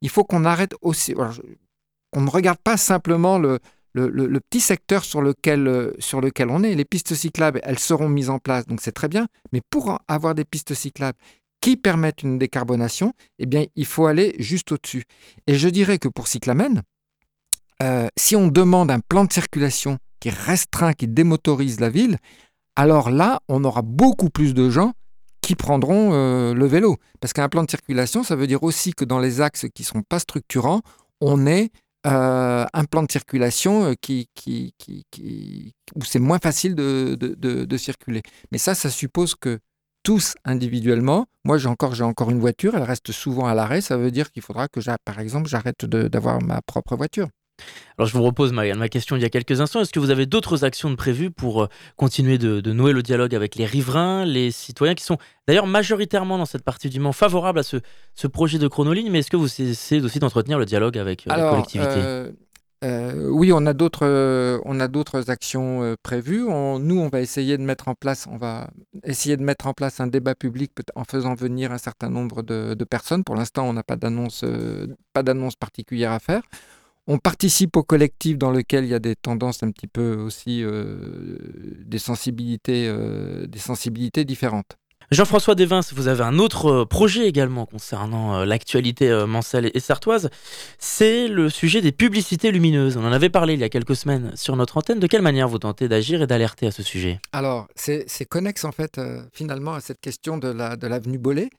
il 0.00 0.10
faut 0.10 0.24
qu'on 0.24 0.44
arrête 0.44 0.74
aussi, 0.82 1.14
qu'on 1.14 2.20
ne 2.20 2.30
regarde 2.30 2.58
pas 2.58 2.76
simplement 2.76 3.38
le, 3.38 3.58
le, 3.94 4.08
le- 4.08 4.40
petit 4.40 4.60
secteur 4.60 5.04
sur 5.04 5.22
lequel, 5.22 5.66
euh, 5.68 5.92
sur 5.98 6.20
lequel 6.20 6.50
on 6.50 6.62
est. 6.62 6.74
Les 6.74 6.84
pistes 6.84 7.14
cyclables, 7.14 7.60
elles 7.62 7.78
seront 7.78 8.08
mises 8.08 8.30
en 8.30 8.38
place, 8.38 8.66
donc 8.66 8.80
c'est 8.80 8.92
très 8.92 9.08
bien, 9.08 9.28
mais 9.52 9.60
pour 9.70 9.98
avoir 10.08 10.34
des 10.34 10.44
pistes 10.44 10.74
cyclables 10.74 11.18
qui 11.60 11.76
permettent 11.76 12.24
une 12.24 12.38
décarbonation, 12.38 13.12
eh 13.38 13.46
bien, 13.46 13.64
il 13.76 13.86
faut 13.86 14.06
aller 14.06 14.34
juste 14.40 14.72
au-dessus. 14.72 15.04
Et 15.46 15.54
je 15.54 15.68
dirais 15.68 15.98
que 15.98 16.08
pour 16.08 16.26
Cyclamen, 16.26 16.82
euh, 17.82 18.08
si 18.16 18.36
on 18.36 18.48
demande 18.48 18.90
un 18.90 19.00
plan 19.00 19.24
de 19.24 19.32
circulation 19.32 19.98
qui 20.20 20.30
restreint, 20.30 20.92
qui 20.92 21.08
démotorise 21.08 21.80
la 21.80 21.90
ville, 21.90 22.18
alors 22.76 23.10
là, 23.10 23.40
on 23.48 23.64
aura 23.64 23.82
beaucoup 23.82 24.30
plus 24.30 24.54
de 24.54 24.70
gens 24.70 24.92
qui 25.40 25.56
prendront 25.56 26.12
euh, 26.12 26.54
le 26.54 26.66
vélo. 26.66 26.96
Parce 27.20 27.32
qu'un 27.32 27.48
plan 27.48 27.64
de 27.64 27.70
circulation, 27.70 28.22
ça 28.22 28.36
veut 28.36 28.46
dire 28.46 28.62
aussi 28.62 28.92
que 28.92 29.04
dans 29.04 29.18
les 29.18 29.40
axes 29.40 29.66
qui 29.74 29.82
ne 29.82 29.86
sont 29.86 30.02
pas 30.02 30.20
structurants, 30.20 30.82
on 31.20 31.46
ait 31.46 31.70
euh, 32.06 32.64
un 32.72 32.84
plan 32.84 33.02
de 33.02 33.10
circulation 33.10 33.90
où 33.90 33.94
c'est 36.04 36.18
moins 36.18 36.38
facile 36.38 36.74
de, 36.74 37.16
de- 37.16 37.76
circuler. 37.76 38.22
Mais 38.50 38.58
ça, 38.58 38.74
ça 38.74 38.90
suppose 38.90 39.34
que 39.34 39.58
tous 40.02 40.34
individuellement, 40.44 41.26
moi 41.44 41.58
j'ai 41.58 41.68
encore, 41.68 41.94
j'ai 41.94 42.04
encore 42.04 42.30
une 42.30 42.40
voiture, 42.40 42.76
elle 42.76 42.82
reste 42.82 43.12
souvent 43.12 43.46
à 43.46 43.54
l'arrêt, 43.54 43.80
ça 43.80 43.96
veut 43.96 44.10
dire 44.10 44.32
qu'il 44.32 44.42
faudra 44.42 44.66
que, 44.66 44.80
par 45.04 45.20
exemple, 45.20 45.48
j'arrête 45.48 45.84
d'avoir 45.84 46.42
ma 46.42 46.60
propre 46.62 46.96
voiture. 46.96 47.28
Alors 47.98 48.08
je 48.08 48.16
vous 48.16 48.22
repose 48.22 48.52
ma, 48.52 48.72
ma 48.74 48.88
question 48.88 49.16
il 49.16 49.22
y 49.22 49.24
a 49.24 49.28
quelques 49.28 49.60
instants. 49.60 49.80
Est-ce 49.80 49.92
que 49.92 50.00
vous 50.00 50.10
avez 50.10 50.26
d'autres 50.26 50.64
actions 50.64 50.90
de 50.90 50.96
prévues 50.96 51.30
pour 51.30 51.64
euh, 51.64 51.68
continuer 51.96 52.38
de, 52.38 52.60
de 52.60 52.72
nouer 52.72 52.92
le 52.92 53.02
dialogue 53.02 53.34
avec 53.34 53.54
les 53.56 53.66
riverains, 53.66 54.24
les 54.24 54.50
citoyens 54.50 54.94
qui 54.94 55.04
sont 55.04 55.18
d'ailleurs 55.46 55.66
majoritairement 55.66 56.38
dans 56.38 56.46
cette 56.46 56.64
partie 56.64 56.88
du 56.88 57.00
Mans 57.00 57.12
favorables 57.12 57.58
à 57.58 57.62
ce, 57.62 57.76
ce 58.14 58.26
projet 58.26 58.58
de 58.58 58.66
chronoligne, 58.66 59.10
mais 59.10 59.20
est-ce 59.20 59.30
que 59.30 59.36
vous 59.36 59.60
essayez 59.62 60.02
aussi 60.02 60.18
d'entretenir 60.18 60.58
le 60.58 60.64
dialogue 60.64 60.96
avec 60.98 61.26
euh, 61.26 61.34
les 61.36 61.42
collectivités 61.50 61.90
euh, 61.96 62.30
euh, 62.84 63.28
oui, 63.30 63.52
on 63.52 63.64
a 63.66 63.74
d'autres, 63.74 64.04
euh, 64.04 64.58
on 64.64 64.80
a 64.80 64.88
d'autres 64.88 65.30
actions 65.30 65.84
euh, 65.84 65.94
prévues. 66.02 66.42
On- 66.48 66.80
nous, 66.80 66.98
on 66.98 67.08
va 67.08 67.20
essayer 67.20 67.56
de 67.56 67.62
mettre 67.62 67.86
en 67.86 67.94
place, 67.94 68.26
on 68.28 68.38
va 68.38 68.70
essayer 69.04 69.36
de 69.36 69.42
mettre 69.44 69.68
en 69.68 69.72
place 69.72 70.00
un 70.00 70.08
débat 70.08 70.34
public 70.34 70.72
en 70.96 71.04
faisant 71.04 71.34
venir 71.36 71.70
un 71.70 71.78
certain 71.78 72.08
nombre 72.10 72.42
de, 72.42 72.74
de 72.74 72.84
personnes. 72.84 73.22
Pour 73.22 73.36
l'instant, 73.36 73.68
on 73.68 73.72
n'a 73.72 73.84
pas 73.84 73.94
d'annonce, 73.94 74.44
pas 75.12 75.22
d'annonce 75.22 75.54
particulière 75.54 76.10
à 76.10 76.18
faire. 76.18 76.42
On 77.08 77.18
participe 77.18 77.76
au 77.76 77.82
collectif 77.82 78.38
dans 78.38 78.52
lequel 78.52 78.84
il 78.84 78.90
y 78.90 78.94
a 78.94 79.00
des 79.00 79.16
tendances 79.16 79.64
un 79.64 79.72
petit 79.72 79.88
peu 79.88 80.14
aussi 80.14 80.62
euh, 80.62 81.36
des 81.84 81.98
sensibilités, 81.98 82.86
euh, 82.86 83.46
des 83.46 83.58
sensibilités 83.58 84.24
différentes. 84.24 84.76
Jean-François 85.10 85.54
Desvins, 85.54 85.80
vous 85.94 86.06
avez 86.06 86.22
un 86.22 86.38
autre 86.38 86.66
euh, 86.66 86.86
projet 86.86 87.26
également 87.26 87.66
concernant 87.66 88.44
l'actualité 88.44 89.10
mancelle 89.26 89.70
et 89.74 89.80
sartoise. 89.80 90.30
C'est 90.78 91.26
le 91.26 91.50
sujet 91.50 91.80
des 91.80 91.92
publicités 91.92 92.52
lumineuses. 92.52 92.96
On 92.96 93.04
en 93.04 93.12
avait 93.12 93.28
parlé 93.28 93.54
il 93.54 93.60
y 93.60 93.64
a 93.64 93.68
quelques 93.68 93.96
semaines 93.96 94.30
sur 94.36 94.54
notre 94.54 94.76
antenne. 94.76 95.00
De 95.00 95.06
quelle 95.08 95.22
manière 95.22 95.48
vous 95.48 95.58
tentez 95.58 95.88
d'agir 95.88 96.22
et 96.22 96.28
d'alerter 96.28 96.68
à 96.68 96.70
ce 96.70 96.84
sujet? 96.84 97.20
Alors, 97.32 97.66
c'est 97.74 98.06
connexe 98.28 98.64
en 98.64 98.72
fait 98.72 98.98
euh, 98.98 99.22
finalement 99.32 99.74
à 99.74 99.80
cette 99.80 100.00
question 100.00 100.38
de 100.38 100.48
la 100.48 100.76
de 100.76 100.86
l'avenue 100.86 101.18
Bollé, 101.18 101.50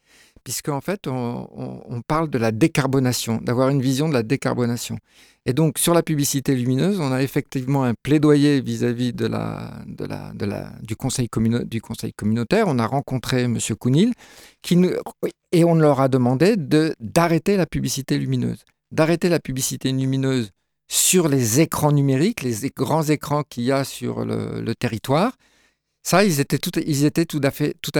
puisque 0.43 0.69
en 0.69 0.81
fait 0.81 1.07
on, 1.07 2.01
parle 2.07 2.29
de 2.29 2.37
la 2.37 2.51
décarbonation, 2.51 3.39
d'avoir 3.41 3.69
une 3.69 3.81
vision 3.81 4.09
de 4.09 4.13
la 4.13 4.23
décarbonation. 4.23 4.97
Et 5.45 5.53
donc 5.53 5.77
sur 5.77 5.93
la 5.93 6.03
publicité 6.03 6.55
lumineuse, 6.55 6.99
on 6.99 7.11
a 7.11 7.21
effectivement 7.21 7.83
un 7.83 7.93
plaidoyer 7.93 8.61
vis-à-vis 8.61 9.13
du, 9.13 10.95
conseil 10.95 11.29
communautaire. 11.29 12.65
On 12.67 12.79
a 12.79 12.87
rencontré 12.87 13.43
M. 13.43 13.57
Kounil 13.79 14.13
et 15.51 15.63
on 15.63 15.75
leur 15.75 16.01
a 16.01 16.07
demandé 16.07 16.55
de 16.57 16.95
d'arrêter 16.99 17.57
la 17.57 17.65
publicité 17.65 18.17
lumineuse, 18.17 18.65
d'arrêter 18.91 19.29
la 19.29 19.39
publicité 19.39 19.91
lumineuse 19.91 20.51
sur 20.87 21.27
les 21.27 21.61
écrans 21.61 21.91
numériques, 21.91 22.41
les 22.43 22.69
grands 22.69 23.03
écrans 23.03 23.43
qu'il 23.43 23.63
y 23.63 23.71
a 23.71 23.83
sur 23.83 24.25
le 24.25 24.73
territoire. 24.75 25.33
Ça, 26.05 26.25
ils 26.25 26.41
étaient 26.41 26.57
tout, 26.57 26.71
à 26.75 27.51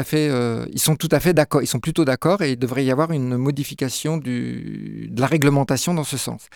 fait, 0.03 0.29
euh, 0.29 0.65
ils 0.73 0.79
sont 0.79 0.97
tout 0.97 1.07
à 1.11 1.21
fait 1.21 1.33
d'accord. 1.33 1.61
Ils 1.61 1.67
sont 1.67 1.79
plutôt 1.79 2.03
d'accord 2.03 2.41
et 2.41 2.51
il 2.51 2.59
devrait 2.59 2.83
y 2.83 2.91
avoir 2.91 3.11
une 3.11 3.37
modification 3.37 4.17
de 4.17 5.07
la 5.17 5.25
réglementation 5.25 5.93
dans 5.93 6.03
ce 6.03 6.17
sens. 6.17 6.47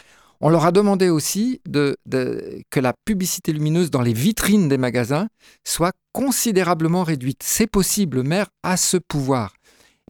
On 0.41 0.49
leur 0.49 0.65
a 0.65 0.71
demandé 0.71 1.09
aussi 1.09 1.61
que 1.71 2.79
la 2.79 2.93
publicité 3.05 3.53
lumineuse 3.53 3.89
dans 3.89 4.01
les 4.01 4.13
vitrines 4.13 4.67
des 4.67 4.77
magasins 4.77 5.29
soit 5.63 5.93
considérablement 6.11 7.03
réduite. 7.03 7.41
C'est 7.43 7.65
possible, 7.67 8.17
le 8.17 8.23
maire 8.23 8.47
a 8.61 8.75
ce 8.75 8.97
pouvoir. 8.97 9.53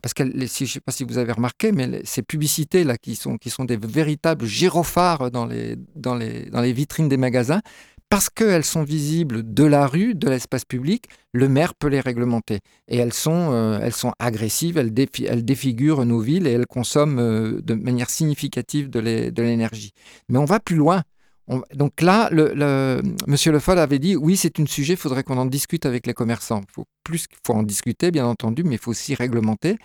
Parce 0.02 0.14
que 0.14 0.24
je 0.24 0.38
ne 0.38 0.46
sais 0.48 0.80
pas 0.80 0.92
si 0.92 1.04
vous 1.04 1.18
avez 1.18 1.32
remarqué, 1.32 1.72
mais 1.72 2.02
ces 2.04 2.22
publicités-là 2.24 2.98
qui 2.98 3.16
sont, 3.16 3.38
qui 3.38 3.50
sont 3.50 3.66
des 3.66 3.78
véritables 3.78 4.46
gyrophares 4.46 5.32
dans 5.32 5.46
les, 5.46 5.76
dans 5.96 6.16
les, 6.16 6.50
dans 6.50 6.62
les 6.62 6.74
vitrines 6.74 7.10
des 7.10 7.18
magasins, 7.18 7.62
parce 8.10 8.30
qu'elles 8.30 8.64
sont 8.64 8.84
visibles 8.84 9.54
de 9.54 9.64
la 9.66 9.86
rue, 9.86 10.16
de 10.16 10.30
l'espace 10.30 10.64
public, 10.66 11.06
le 11.34 11.50
maire 11.50 11.76
peut 11.76 11.88
les 11.90 12.00
réglementer. 12.00 12.60
Et 12.88 12.98
elles 12.98 13.14
sont, 13.14 13.52
euh, 13.52 13.80
elles 13.82 13.94
sont 13.94 14.14
agressives, 14.20 14.78
elles, 14.78 14.94
défi- 14.94 15.26
elles 15.28 15.44
défigurent 15.44 16.06
nos 16.06 16.20
villes 16.20 16.48
et 16.48 16.52
elles 16.52 16.68
consomment 16.68 17.20
euh, 17.20 17.62
de 17.62 17.74
manière 17.74 18.10
significative 18.10 18.90
de 18.90 19.00
l'é- 19.00 19.32
de 19.32 19.44
l'énergie. 19.44 19.92
Mais 20.30 20.38
on 20.40 20.46
va 20.46 20.60
plus 20.60 20.78
loin. 20.78 21.04
On- 21.50 21.62
donc 21.74 22.02
là, 22.02 22.30
le, 22.32 22.54
le- 22.54 23.02
Monsieur 23.28 23.52
Le 23.52 23.60
Foll 23.60 23.80
avait 23.80 24.00
dit 24.00 24.16
oui, 24.16 24.38
c'est 24.38 24.60
un 24.60 24.66
sujet, 24.66 24.94
il 24.94 24.98
faudrait 25.00 25.24
qu'on 25.24 25.38
en 25.38 25.46
discute 25.46 25.86
avec 25.86 26.08
les 26.08 26.14
commerçants. 26.14 26.62
Il 26.70 26.74
faut 26.74 26.86
plus 27.04 27.26
faut 27.46 27.54
en 27.54 27.64
discuter, 27.64 28.12
bien 28.12 28.26
entendu, 28.26 28.64
mais 28.64 28.76
il 28.76 28.80
faut 28.80 28.92
aussi 28.92 29.16
réglementer. 29.16 29.78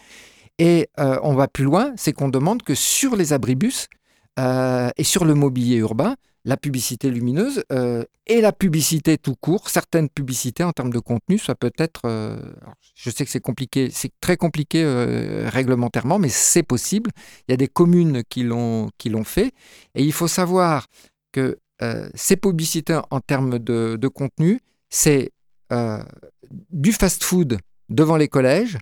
Et 0.58 0.88
euh, 1.00 1.18
on 1.22 1.34
va 1.34 1.48
plus 1.48 1.64
loin, 1.64 1.92
c'est 1.96 2.12
qu'on 2.12 2.28
demande 2.28 2.62
que 2.62 2.74
sur 2.74 3.16
les 3.16 3.32
abribus 3.32 3.88
et 4.96 5.04
sur 5.04 5.24
le 5.26 5.34
mobilier 5.34 5.76
urbain, 5.76 6.16
la 6.44 6.56
publicité 6.56 7.10
lumineuse 7.10 7.62
euh, 7.70 8.04
et 8.26 8.40
la 8.40 8.52
publicité 8.52 9.18
tout 9.18 9.34
court, 9.34 9.68
certaines 9.68 10.08
publicités 10.08 10.64
en 10.64 10.72
termes 10.72 10.92
de 10.92 10.98
contenu, 10.98 11.38
ça 11.38 11.54
peut 11.54 11.72
être, 11.78 12.02
euh, 12.04 12.36
je 12.94 13.10
sais 13.10 13.24
que 13.24 13.30
c'est 13.30 13.40
compliqué, 13.40 13.90
c'est 13.92 14.10
très 14.20 14.36
compliqué 14.36 14.82
euh, 14.84 15.48
réglementairement, 15.48 16.18
mais 16.18 16.28
c'est 16.28 16.62
possible. 16.62 17.10
Il 17.46 17.52
y 17.52 17.54
a 17.54 17.56
des 17.56 17.68
communes 17.68 18.22
qui 18.28 18.42
l'ont 18.42 18.90
fait, 19.24 19.52
et 19.94 20.02
il 20.02 20.12
faut 20.12 20.28
savoir 20.28 20.86
que 21.32 21.58
ces 22.14 22.36
publicités 22.36 23.00
en 23.10 23.18
termes 23.18 23.58
de, 23.58 24.08
contenu, 24.08 24.60
c'est 24.88 25.32
du 26.70 26.92
fast-food 26.92 27.58
devant 27.88 28.16
les 28.16 28.28
collèges, 28.28 28.78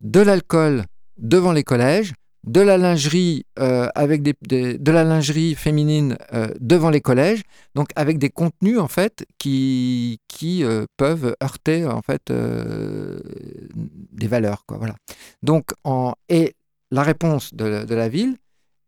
de 0.00 0.18
l'alcool 0.18 0.84
devant 1.16 1.52
les 1.52 1.62
collèges, 1.62 2.12
de 2.44 2.60
la 2.60 2.78
lingerie 2.78 3.44
euh, 3.58 3.88
avec 3.94 4.22
des, 4.22 4.34
de 4.78 4.92
la 4.92 5.04
lingerie 5.04 5.54
féminine 5.54 6.16
euh, 6.32 6.48
devant 6.58 6.90
les 6.90 7.00
collèges, 7.00 7.42
donc 7.74 7.88
avec 7.96 8.18
des 8.18 8.30
contenus 8.30 8.78
en 8.78 8.88
fait 8.88 9.26
qui 9.38 10.20
qui 10.28 10.64
euh, 10.64 10.86
peuvent 10.96 11.36
heurter 11.42 11.86
en 11.86 12.00
fait 12.02 12.32
des 12.32 14.26
valeurs 14.26 14.64
quoi 14.66 14.78
voilà. 14.78 14.94
Donc 15.42 15.70
en 15.84 16.14
et 16.28 16.54
la 16.90 17.02
réponse 17.02 17.52
de, 17.54 17.84
de 17.84 17.94
la 17.94 18.08
ville 18.08 18.36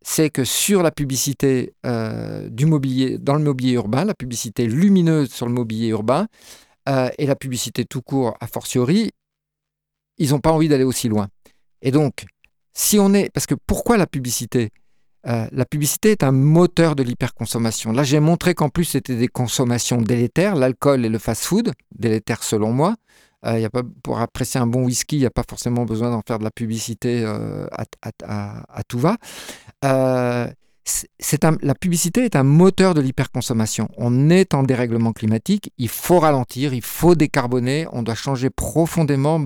c'est 0.04 0.30
que 0.30 0.44
sur 0.44 0.82
la 0.82 0.90
publicité 0.90 1.74
du 2.48 2.66
mobilier, 2.66 3.18
dans 3.18 3.34
le 3.34 3.44
mobilier 3.44 3.74
urbain, 3.74 4.04
la 4.04 4.14
publicité 4.14 4.66
lumineuse 4.66 5.30
sur 5.30 5.46
le 5.46 5.52
mobilier 5.52 5.88
urbain 5.88 6.26
et 6.88 7.24
la 7.24 7.36
publicité 7.36 7.84
tout 7.84 8.02
court 8.02 8.36
a 8.40 8.48
fortiori, 8.48 9.12
ils 10.18 10.30
n'ont 10.30 10.40
pas 10.40 10.50
envie 10.50 10.68
d'aller 10.68 10.82
aussi 10.82 11.08
loin. 11.08 11.28
Et 11.82 11.92
donc, 11.92 12.24
si 12.74 12.98
on 12.98 13.12
est, 13.14 13.30
parce 13.32 13.46
que 13.46 13.54
pourquoi 13.66 13.96
la 13.96 14.06
publicité? 14.06 14.70
Euh, 15.26 15.46
La 15.52 15.64
publicité 15.64 16.10
est 16.10 16.24
un 16.24 16.32
moteur 16.32 16.96
de 16.96 17.02
l'hyperconsommation. 17.02 17.92
Là, 17.92 18.02
j'ai 18.02 18.18
montré 18.20 18.54
qu'en 18.54 18.70
plus 18.70 18.84
c'était 18.84 19.16
des 19.16 19.28
consommations 19.28 20.00
délétères, 20.00 20.56
l'alcool 20.56 21.04
et 21.04 21.08
le 21.08 21.18
fast-food, 21.18 21.72
délétères 21.96 22.42
selon 22.42 22.72
moi. 22.72 22.96
Euh, 23.44 23.58
y 23.58 23.64
a 23.64 23.70
pas, 23.70 23.82
pour 24.02 24.20
apprécier 24.20 24.60
un 24.60 24.66
bon 24.66 24.84
whisky, 24.84 25.16
il 25.16 25.20
n'y 25.20 25.26
a 25.26 25.30
pas 25.30 25.44
forcément 25.48 25.84
besoin 25.84 26.10
d'en 26.10 26.22
faire 26.26 26.38
de 26.38 26.44
la 26.44 26.50
publicité 26.50 27.22
euh, 27.24 27.66
à, 27.72 28.82
tout 28.84 28.98
va. 28.98 29.16
Euh, 29.84 30.48
la 31.62 31.74
publicité 31.74 32.24
est 32.24 32.36
un 32.36 32.42
moteur 32.44 32.94
de 32.94 33.00
l'hyperconsommation. 33.00 33.88
On 33.96 34.30
est 34.30 34.54
en 34.54 34.62
dérèglement 34.62 35.12
climatique, 35.12 35.72
il 35.78 35.88
faut 35.88 36.20
ralentir, 36.20 36.72
il 36.72 36.82
faut 36.82 37.14
décarboner, 37.14 37.86
on 37.92 38.02
doit 38.02 38.14
changer 38.14 38.50
profondément 38.50 39.40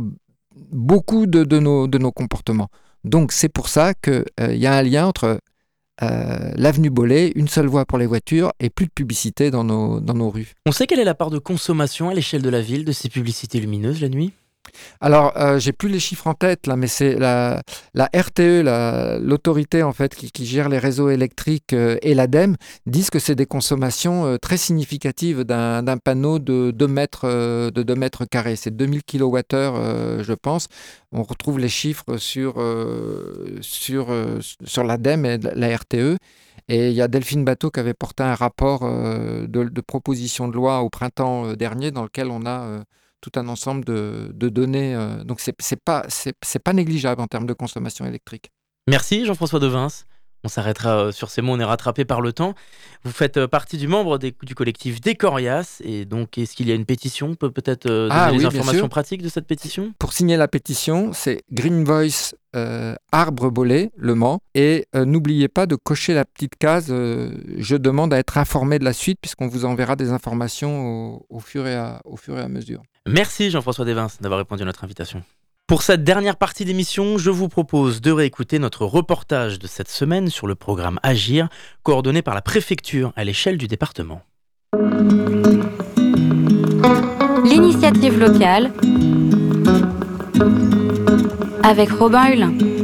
beaucoup 0.73 1.27
de, 1.27 1.59
nos, 1.59 1.87
de 1.87 1.99
nos 1.99 2.13
comportements. 2.13 2.69
Donc 3.07 3.33
c'est 3.33 3.49
pour 3.49 3.69
ça 3.69 3.95
qu'il 3.95 4.25
y 4.39 4.67
a 4.67 4.75
un 4.75 4.83
lien 4.83 5.07
entre 5.07 5.39
euh, 6.03 6.53
l'avenue 6.57 6.91
Bollé, 6.91 7.33
une 7.37 7.49
seule 7.49 7.67
voie 7.67 7.87
pour 7.87 7.99
les 7.99 8.07
voitures 8.07 8.53
et 8.61 8.69
plus 8.69 8.87
de 8.87 8.91
publicité 8.91 9.51
dans 9.51 9.65
nos, 9.65 10.01
dans 10.01 10.13
nos 10.13 10.29
rues. 10.29 10.53
On 10.67 10.73
sait 10.73 10.87
quelle 10.87 11.01
est 11.01 11.05
la 11.05 11.15
part 11.15 11.31
de 11.31 11.39
consommation 11.39 12.11
à 12.11 12.15
l'échelle 12.15 12.43
de 12.43 12.51
la 12.51 12.61
ville 12.61 12.85
de 12.85 12.93
ces 12.93 13.09
publicités 13.09 13.61
lumineuses 13.61 14.01
la 14.03 14.09
nuit? 14.09 14.33
Alors, 15.01 15.37
euh, 15.37 15.59
j'ai 15.59 15.73
plus 15.73 15.89
les 15.89 16.01
chiffres 16.01 16.27
en 16.27 16.35
tête 16.35 16.67
là, 16.67 16.77
mais 16.77 16.87
c'est 16.87 17.17
la, 17.19 17.63
RTE, 17.97 18.63
l'autorité 19.21 19.83
en 19.83 19.93
fait 19.93 20.15
qui, 20.15 20.47
gère 20.47 20.69
les 20.69 20.79
réseaux 20.79 21.11
électriques 21.11 21.73
euh, 21.73 21.99
et 22.03 22.15
l'ADEME 22.15 22.57
disent 22.87 23.11
que 23.11 23.19
c'est 23.19 23.35
des 23.35 23.47
consommations 23.47 24.27
euh, 24.27 24.37
très 24.39 24.57
significatives 24.57 25.45
d'un 25.45 25.99
panneau 25.99 26.39
de 26.39 26.71
2 26.71 26.89
mètres 26.89 27.27
de 27.71 27.83
2 27.83 27.95
mètres 27.95 28.25
carrés. 28.25 28.57
C'est 28.57 28.75
2000 28.75 29.03
kWh, 29.03 30.23
je 30.23 30.33
pense. 30.33 30.69
On 31.13 31.23
retrouve 31.23 31.59
les 31.59 31.69
chiffres 31.69 32.17
sur 32.17 32.55
sur 33.61 34.09
sur 34.65 34.85
l'ADEME 34.85 35.27
et 35.27 35.39
la 35.39 35.77
RTE. 35.77 36.17
Et 36.69 36.89
il 36.89 36.95
y 36.95 37.03
a 37.03 37.09
Delphine 37.09 37.45
Bateau 37.45 37.71
qui 37.71 37.79
avait 37.81 37.95
porté 37.95 38.25
un 38.25 38.35
rapport 38.35 38.81
de, 38.81 39.47
de, 39.47 39.81
proposition 39.81 40.49
de 40.49 40.55
loi 40.55 40.81
au 40.81 40.91
printemps 40.91 41.53
dernier 41.53 41.93
dans 41.93 42.03
lequel 42.03 42.29
on 42.29 42.45
a 42.45 42.81
tout 43.27 43.39
un 43.39 43.49
ensemble 43.49 43.85
de, 43.85 44.49
données. 44.49 44.95
Euh, 44.95 45.25
donc, 45.25 45.41
ce 45.41 45.51
n'est 45.51 45.81
pas, 45.85 46.07
pas 46.65 46.73
négligeable 46.73 47.21
en 47.21 47.27
termes 47.27 47.47
de 47.47 47.53
consommation 47.53 48.07
électrique. 48.07 48.51
Merci 48.89 49.25
Jean-François 49.25 49.59
Devins. 49.59 49.89
On 50.45 50.49
s'arrêtera 50.49 51.07
euh, 51.07 51.13
sur 51.13 51.29
ces 51.29 51.43
mots, 51.43 51.55
on 51.55 51.59
est 51.59 51.65
rattrapé 51.65 52.05
par 52.05 52.21
le 52.21 52.33
temps. 52.33 52.55
Vous 53.03 53.11
faites 53.11 53.37
euh, 53.37 53.49
partie 53.49 53.79
du 53.79 53.89
membre 53.89 54.19
du 54.19 54.55
collectif 54.55 55.01
Décorias, 55.01 55.81
et 55.83 56.05
donc 56.05 56.39
est-ce 56.39 56.55
qu'il 56.55 56.69
y 56.69 56.71
a 56.71 56.77
une 56.77 56.85
pétition? 56.85 57.35
Peut 57.35 57.51
peut-être 57.51 57.89
donner 57.89 58.11
ah 58.13 58.31
les 58.31 58.45
informations 58.45 58.89
pratiques 58.89 59.23
de 59.23 59.29
cette 59.29 59.49
pétition? 59.49 59.93
Pour 59.99 60.13
signer 60.13 60.37
la 60.37 60.47
pétition, 60.47 61.13
c'est 61.13 61.43
Green 61.51 61.83
Voice 61.83 62.35
Arbre 63.13 63.51
Bolé, 63.51 63.91
Le 63.97 64.15
Mans, 64.15 64.41
et 64.55 64.87
n'oubliez 64.95 65.49
pas 65.49 65.67
de 65.67 65.75
cocher 65.75 66.15
la 66.15 66.25
petite 66.25 66.57
case 66.57 66.87
Je 66.89 67.77
demande 67.77 68.15
à 68.15 68.19
être 68.19 68.39
informé 68.39 68.79
de 68.79 68.85
la 68.85 68.95
suite, 68.95 69.19
puisqu'on 69.21 69.49
vous 69.49 69.65
enverra 69.65 69.97
des 69.97 70.11
informations 70.11 71.23
au, 71.29 71.41
fur, 71.41 71.67
et 71.67 71.75
à, 71.75 72.01
au 72.05 72.17
fur 72.17 72.39
et 72.39 72.41
à 72.41 72.49
mesure. 72.49 72.83
Merci 73.07 73.51
Jean-François 73.51 73.85
Devins 73.85 74.09
d'avoir 74.21 74.39
répondu 74.39 74.63
à 74.63 74.67
notre 74.67 74.85
invitation. 74.85 75.23
Pour 75.67 75.83
cette 75.83 76.05
dernière 76.05 76.37
partie 76.37 76.65
d'émission, 76.65 77.19
je 77.19 77.31
vous 77.31 77.49
propose 77.49 78.01
de 78.01 78.13
réécouter 78.13 78.59
notre 78.59 78.85
reportage 78.85 79.59
de 79.59 79.67
cette 79.67 79.89
semaine 79.89 80.29
sur 80.29 80.47
le 80.47 80.55
programme 80.55 81.01
Agir, 81.03 81.49
coordonné 81.83 82.23
par 82.23 82.35
la 82.35 82.43
préfecture 82.43 83.13
à 83.17 83.25
l'échelle 83.25 83.59
du 83.59 83.67
département. 83.67 84.23
L'initiative 87.45 88.19
locale 88.19 88.73
avec 91.65 91.91
Robin 91.91 92.29
Hulin. 92.29 92.76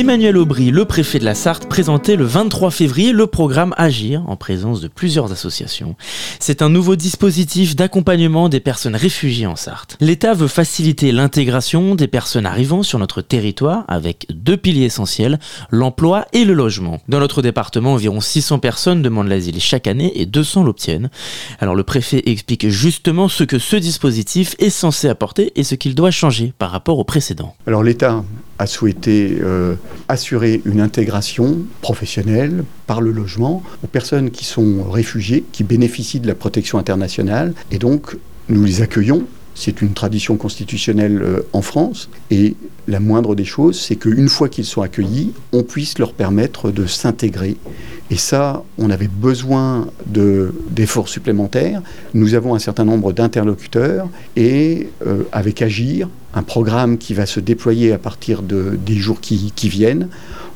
Emmanuel 0.00 0.38
Aubry, 0.38 0.70
le 0.70 0.86
préfet 0.86 1.18
de 1.18 1.26
la 1.26 1.34
Sarthe, 1.34 1.68
présentait 1.68 2.16
le 2.16 2.24
23 2.24 2.70
février 2.70 3.12
le 3.12 3.26
programme 3.26 3.74
Agir 3.76 4.22
en 4.28 4.34
présence 4.34 4.80
de 4.80 4.88
plusieurs 4.88 5.30
associations. 5.30 5.94
C'est 6.38 6.62
un 6.62 6.70
nouveau 6.70 6.96
dispositif 6.96 7.76
d'accompagnement 7.76 8.48
des 8.48 8.60
personnes 8.60 8.96
réfugiées 8.96 9.46
en 9.46 9.56
Sarthe. 9.56 9.98
L'État 10.00 10.32
veut 10.32 10.48
faciliter 10.48 11.12
l'intégration 11.12 11.94
des 11.96 12.08
personnes 12.08 12.46
arrivant 12.46 12.82
sur 12.82 12.98
notre 12.98 13.20
territoire 13.20 13.84
avec 13.88 14.26
deux 14.30 14.56
piliers 14.56 14.86
essentiels, 14.86 15.38
l'emploi 15.68 16.24
et 16.32 16.46
le 16.46 16.54
logement. 16.54 17.02
Dans 17.08 17.20
notre 17.20 17.42
département, 17.42 17.92
environ 17.92 18.22
600 18.22 18.58
personnes 18.58 19.02
demandent 19.02 19.28
l'asile 19.28 19.60
chaque 19.60 19.86
année 19.86 20.18
et 20.18 20.24
200 20.24 20.62
l'obtiennent. 20.62 21.10
Alors 21.58 21.74
le 21.74 21.84
préfet 21.84 22.22
explique 22.24 22.70
justement 22.70 23.28
ce 23.28 23.44
que 23.44 23.58
ce 23.58 23.76
dispositif 23.76 24.56
est 24.60 24.70
censé 24.70 25.10
apporter 25.10 25.52
et 25.56 25.62
ce 25.62 25.74
qu'il 25.74 25.94
doit 25.94 26.10
changer 26.10 26.54
par 26.56 26.70
rapport 26.70 26.98
au 26.98 27.04
précédent. 27.04 27.54
Alors 27.66 27.82
l'État 27.82 28.24
a 28.60 28.66
souhaité 28.66 29.38
euh, 29.40 29.74
assurer 30.08 30.60
une 30.66 30.82
intégration 30.82 31.60
professionnelle 31.80 32.64
par 32.86 33.00
le 33.00 33.10
logement 33.10 33.62
aux 33.82 33.86
personnes 33.86 34.30
qui 34.30 34.44
sont 34.44 34.84
réfugiées, 34.84 35.44
qui 35.50 35.64
bénéficient 35.64 36.20
de 36.20 36.26
la 36.26 36.34
protection 36.34 36.78
internationale. 36.78 37.54
Et 37.70 37.78
donc, 37.78 38.18
nous 38.50 38.62
les 38.62 38.82
accueillons. 38.82 39.24
C'est 39.54 39.80
une 39.80 39.94
tradition 39.94 40.36
constitutionnelle 40.36 41.22
euh, 41.22 41.40
en 41.54 41.62
France. 41.62 42.10
Et 42.30 42.54
la 42.86 43.00
moindre 43.00 43.34
des 43.34 43.46
choses, 43.46 43.80
c'est 43.80 43.96
qu'une 43.96 44.28
fois 44.28 44.50
qu'ils 44.50 44.66
sont 44.66 44.82
accueillis, 44.82 45.32
on 45.52 45.62
puisse 45.62 45.98
leur 45.98 46.12
permettre 46.12 46.70
de 46.70 46.84
s'intégrer 46.84 47.56
et 48.10 48.16
ça, 48.16 48.64
on 48.76 48.90
avait 48.90 49.08
besoin 49.08 49.86
d'efforts 50.04 51.08
supplémentaires. 51.08 51.80
Nous 52.12 52.34
avons 52.34 52.56
un 52.56 52.58
certain 52.58 52.84
nombre 52.84 53.12
d'interlocuteurs 53.12 54.08
et 54.34 54.88
euh, 55.06 55.22
avec 55.30 55.62
Agir, 55.62 56.08
un 56.34 56.42
programme 56.42 56.98
qui 56.98 57.14
va 57.14 57.26
se 57.26 57.40
déployer 57.40 57.92
à 57.92 57.98
partir 57.98 58.42
de, 58.42 58.78
des 58.84 58.94
jours 58.94 59.20
qui, 59.20 59.52
qui 59.54 59.68
viennent, 59.68 60.08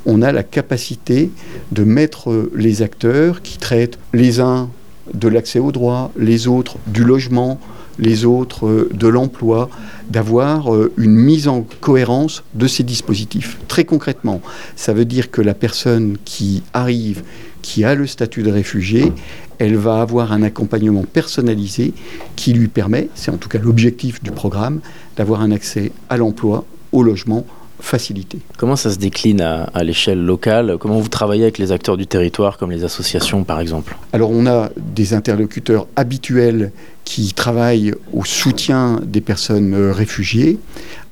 on 0.06 0.22
a 0.22 0.32
la 0.32 0.42
capacité 0.42 1.30
de 1.72 1.84
mettre 1.84 2.50
les 2.54 2.82
acteurs 2.82 3.42
qui 3.42 3.58
traitent 3.58 3.98
les 4.12 4.40
uns 4.40 4.68
de 5.12 5.28
l'accès 5.28 5.58
au 5.58 5.72
droit, 5.72 6.12
les 6.16 6.46
autres 6.46 6.76
du 6.86 7.04
logement, 7.04 7.58
les 7.98 8.24
autres 8.24 8.66
euh, 8.66 8.88
de 8.92 9.06
l'emploi, 9.06 9.68
d'avoir 10.08 10.74
euh, 10.74 10.92
une 10.96 11.14
mise 11.14 11.48
en 11.48 11.64
cohérence 11.80 12.42
de 12.54 12.66
ces 12.66 12.82
dispositifs. 12.82 13.58
Très 13.68 13.84
concrètement, 13.84 14.40
ça 14.76 14.92
veut 14.92 15.04
dire 15.04 15.30
que 15.30 15.42
la 15.42 15.54
personne 15.54 16.16
qui 16.24 16.62
arrive, 16.72 17.22
qui 17.62 17.84
a 17.84 17.94
le 17.94 18.06
statut 18.06 18.42
de 18.42 18.50
réfugié, 18.50 19.12
elle 19.58 19.76
va 19.76 20.00
avoir 20.00 20.32
un 20.32 20.42
accompagnement 20.42 21.04
personnalisé 21.04 21.94
qui 22.34 22.52
lui 22.52 22.68
permet, 22.68 23.08
c'est 23.14 23.30
en 23.30 23.36
tout 23.36 23.48
cas 23.48 23.58
l'objectif 23.58 24.22
du 24.22 24.32
programme, 24.32 24.80
d'avoir 25.16 25.40
un 25.40 25.50
accès 25.50 25.92
à 26.08 26.16
l'emploi, 26.16 26.64
au 26.92 27.02
logement, 27.02 27.44
facilité. 27.80 28.38
Comment 28.56 28.76
ça 28.76 28.90
se 28.90 28.98
décline 28.98 29.40
à, 29.40 29.64
à 29.64 29.84
l'échelle 29.84 30.24
locale? 30.24 30.76
Comment 30.78 31.00
vous 31.00 31.08
travaillez 31.08 31.42
avec 31.42 31.58
les 31.58 31.70
acteurs 31.72 31.96
du 31.96 32.06
territoire, 32.06 32.56
comme 32.56 32.70
les 32.70 32.84
associations 32.84 33.44
par 33.44 33.60
exemple? 33.60 33.96
Alors 34.12 34.30
on 34.30 34.46
a 34.46 34.70
des 34.76 35.12
interlocuteurs 35.12 35.86
habituels 35.96 36.72
qui 37.04 37.34
travaillent 37.34 37.92
au 38.12 38.24
soutien 38.24 39.00
des 39.04 39.20
personnes 39.20 39.74
euh, 39.74 39.92
réfugiées. 39.92 40.58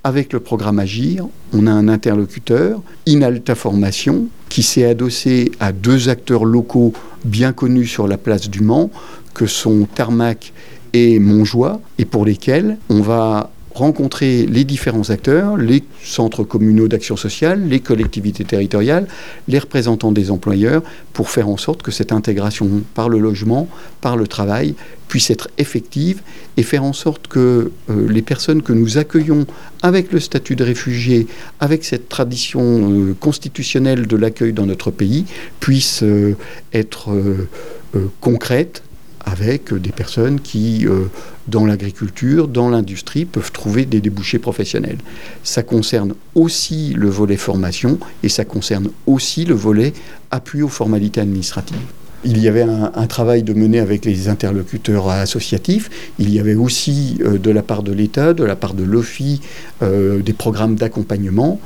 Avec 0.04 0.32
le 0.32 0.40
programme 0.40 0.78
Agir, 0.78 1.26
on 1.52 1.66
a 1.66 1.70
un 1.70 1.88
interlocuteur, 1.88 2.80
Inalta 3.06 3.54
Formation, 3.54 4.26
qui 4.48 4.62
s'est 4.62 4.84
adossé 4.84 5.52
à 5.60 5.72
deux 5.72 6.08
acteurs 6.08 6.44
locaux 6.44 6.92
bien 7.24 7.52
connus 7.52 7.86
sur 7.86 8.08
la 8.08 8.16
place 8.16 8.48
du 8.48 8.62
Mans, 8.62 8.90
que 9.34 9.46
sont 9.46 9.86
Tarmac 9.94 10.52
et 10.92 11.18
Montjoie, 11.18 11.80
et 11.98 12.04
pour 12.04 12.24
lesquels 12.24 12.78
on 12.88 13.00
va 13.00 13.50
rencontrer 13.74 14.46
les 14.46 14.64
différents 14.64 15.10
acteurs, 15.10 15.56
les 15.56 15.82
centres 16.02 16.44
communaux 16.44 16.88
d'action 16.88 17.16
sociale, 17.16 17.68
les 17.68 17.80
collectivités 17.80 18.44
territoriales, 18.44 19.06
les 19.48 19.58
représentants 19.58 20.12
des 20.12 20.30
employeurs, 20.30 20.82
pour 21.12 21.30
faire 21.30 21.48
en 21.48 21.56
sorte 21.56 21.82
que 21.82 21.90
cette 21.90 22.12
intégration 22.12 22.82
par 22.94 23.08
le 23.08 23.18
logement, 23.18 23.68
par 24.00 24.16
le 24.16 24.26
travail, 24.26 24.74
puisse 25.08 25.30
être 25.30 25.50
effective 25.58 26.22
et 26.56 26.62
faire 26.62 26.84
en 26.84 26.94
sorte 26.94 27.26
que 27.26 27.70
euh, 27.90 28.08
les 28.08 28.22
personnes 28.22 28.62
que 28.62 28.72
nous 28.72 28.96
accueillons 28.96 29.46
avec 29.82 30.10
le 30.10 30.20
statut 30.20 30.56
de 30.56 30.64
réfugié, 30.64 31.26
avec 31.60 31.84
cette 31.84 32.08
tradition 32.08 32.62
euh, 32.62 33.14
constitutionnelle 33.20 34.06
de 34.06 34.16
l'accueil 34.16 34.54
dans 34.54 34.64
notre 34.64 34.90
pays, 34.90 35.26
puissent 35.60 36.02
euh, 36.02 36.34
être 36.72 37.10
concrètes, 38.20 38.82
avec 39.24 39.72
des 39.74 39.92
personnes 39.92 40.40
qui, 40.40 40.86
dans 41.48 41.66
l'agriculture, 41.66 42.48
dans 42.48 42.68
l'industrie, 42.68 43.24
peuvent 43.24 43.52
trouver 43.52 43.84
des 43.84 44.00
débouchés 44.00 44.38
professionnels. 44.38 44.98
Ça 45.42 45.62
concerne 45.62 46.14
aussi 46.34 46.94
le 46.94 47.08
volet 47.08 47.36
formation 47.36 47.98
et 48.22 48.28
ça 48.28 48.44
concerne 48.44 48.88
aussi 49.06 49.44
le 49.44 49.54
volet 49.54 49.92
appui 50.30 50.62
aux 50.62 50.68
formalités 50.68 51.20
administratives. 51.20 51.76
Il 52.24 52.38
y 52.38 52.46
avait 52.46 52.62
un, 52.62 53.06
travail 53.08 53.42
de 53.42 53.52
mener 53.52 53.80
avec 53.80 54.04
les 54.04 54.28
interlocuteurs 54.28 55.10
associatifs. 55.10 55.90
Il 56.20 56.32
y 56.32 56.38
avait 56.38 56.54
aussi 56.54 57.18
euh, 57.20 57.36
de 57.36 57.50
la 57.50 57.62
part 57.62 57.82
de 57.82 57.92
l'État, 57.92 58.32
de 58.32 58.44
la 58.44 58.54
part 58.54 58.74
de 58.74 58.84
l'OFI, 58.84 59.40
euh, 59.82 60.22
des 60.22 60.32
programmes 60.32 60.76
d'accompagnement. 60.76 61.60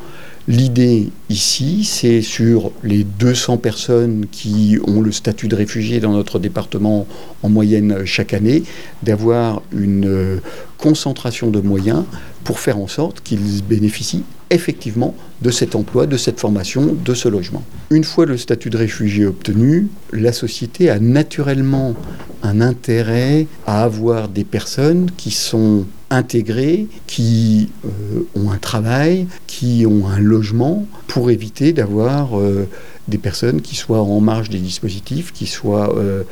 L'idée 0.49 1.11
ici, 1.29 1.85
c'est 1.85 2.23
sur 2.23 2.73
les 2.83 3.05
200 3.05 3.59
personnes 3.59 4.27
qui 4.31 4.79
ont 4.87 5.01
le 5.01 5.13
statut 5.13 5.49
de 5.49 5.57
réfugié 5.57 6.01
dans 6.01 6.13
notre 6.13 6.39
département 6.39 7.07
en 7.43 7.49
moyenne 7.49 8.05
chaque 8.05 8.35
année, 8.35 8.63
d'avoir 9.03 9.63
une 9.73 10.07
euh, 10.07 10.37
concentration 10.79 11.51
de 11.51 11.61
moyens 11.61 12.05
pour 12.45 12.61
faire 12.61 12.79
en 12.79 12.87
sorte 12.87 13.23
qu'ils 13.23 13.65
bénéficient 13.65 14.25
effectivement 14.51 15.15
de 15.43 15.51
cet 15.51 15.75
emploi, 15.75 16.07
de 16.07 16.17
cette 16.17 16.39
formation, 16.39 16.97
de 17.05 17.15
ce 17.15 17.29
logement. 17.29 17.65
Une 17.91 18.05
fois 18.05 18.27
le 18.27 18.37
statut 18.37 18.71
de 18.71 18.77
réfugié 18.77 19.27
obtenu, 19.27 19.89
la 20.13 20.33
société 20.33 20.89
a 20.89 20.99
naturellement 21.01 21.95
un 22.43 22.61
intérêt 22.61 23.47
à 23.67 23.83
avoir 23.83 24.29
des 24.29 24.45
personnes 24.45 25.11
qui 25.17 25.31
sont 25.31 25.85
intégrées, 26.11 26.87
qui 27.07 27.71
euh, 27.85 28.21
ont 28.37 28.51
un 28.51 28.59
travail, 28.59 29.27
qui 29.47 29.85
ont 29.87 30.07
un 30.07 30.21
logement, 30.21 30.87
pour 31.17 31.31
éviter 31.31 31.73
d'avoir 31.73 32.39
euh, 32.39 32.69
des 33.09 33.17
personnes 33.17 33.63
qui 33.63 33.75
soient 33.75 34.03
en 34.03 34.21
marge 34.21 34.51
des 34.51 34.59
dispositifs, 34.59 35.33
qui, 35.33 35.47
soient, 35.47 35.97
euh, 35.97 36.25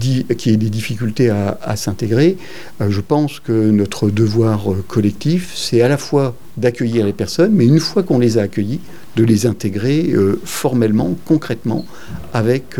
qui 0.00 0.50
aient 0.50 0.56
des 0.56 0.70
difficultés 0.70 1.30
à, 1.30 1.76
s'intégrer. 1.76 2.36
Euh, 2.80 2.90
je 2.90 3.00
pense 3.00 3.38
que 3.38 3.70
notre 3.70 4.10
devoir 4.10 4.72
euh, 4.72 4.84
collectif, 4.88 5.52
c'est 5.54 5.82
à 5.82 5.88
la 5.88 5.98
fois 5.98 6.34
d'accueillir 6.56 7.06
les 7.06 7.12
personnes, 7.12 7.52
mais 7.52 7.64
une 7.64 7.78
fois 7.78 8.02
qu'on 8.02 8.18
les 8.18 8.36
a 8.36 8.42
accueillis, 8.42 8.80
de 9.14 9.22
les 9.22 9.46
intégrer 9.46 10.12
formellement, 10.44 11.16
concrètement, 11.24 11.84
avec 12.32 12.78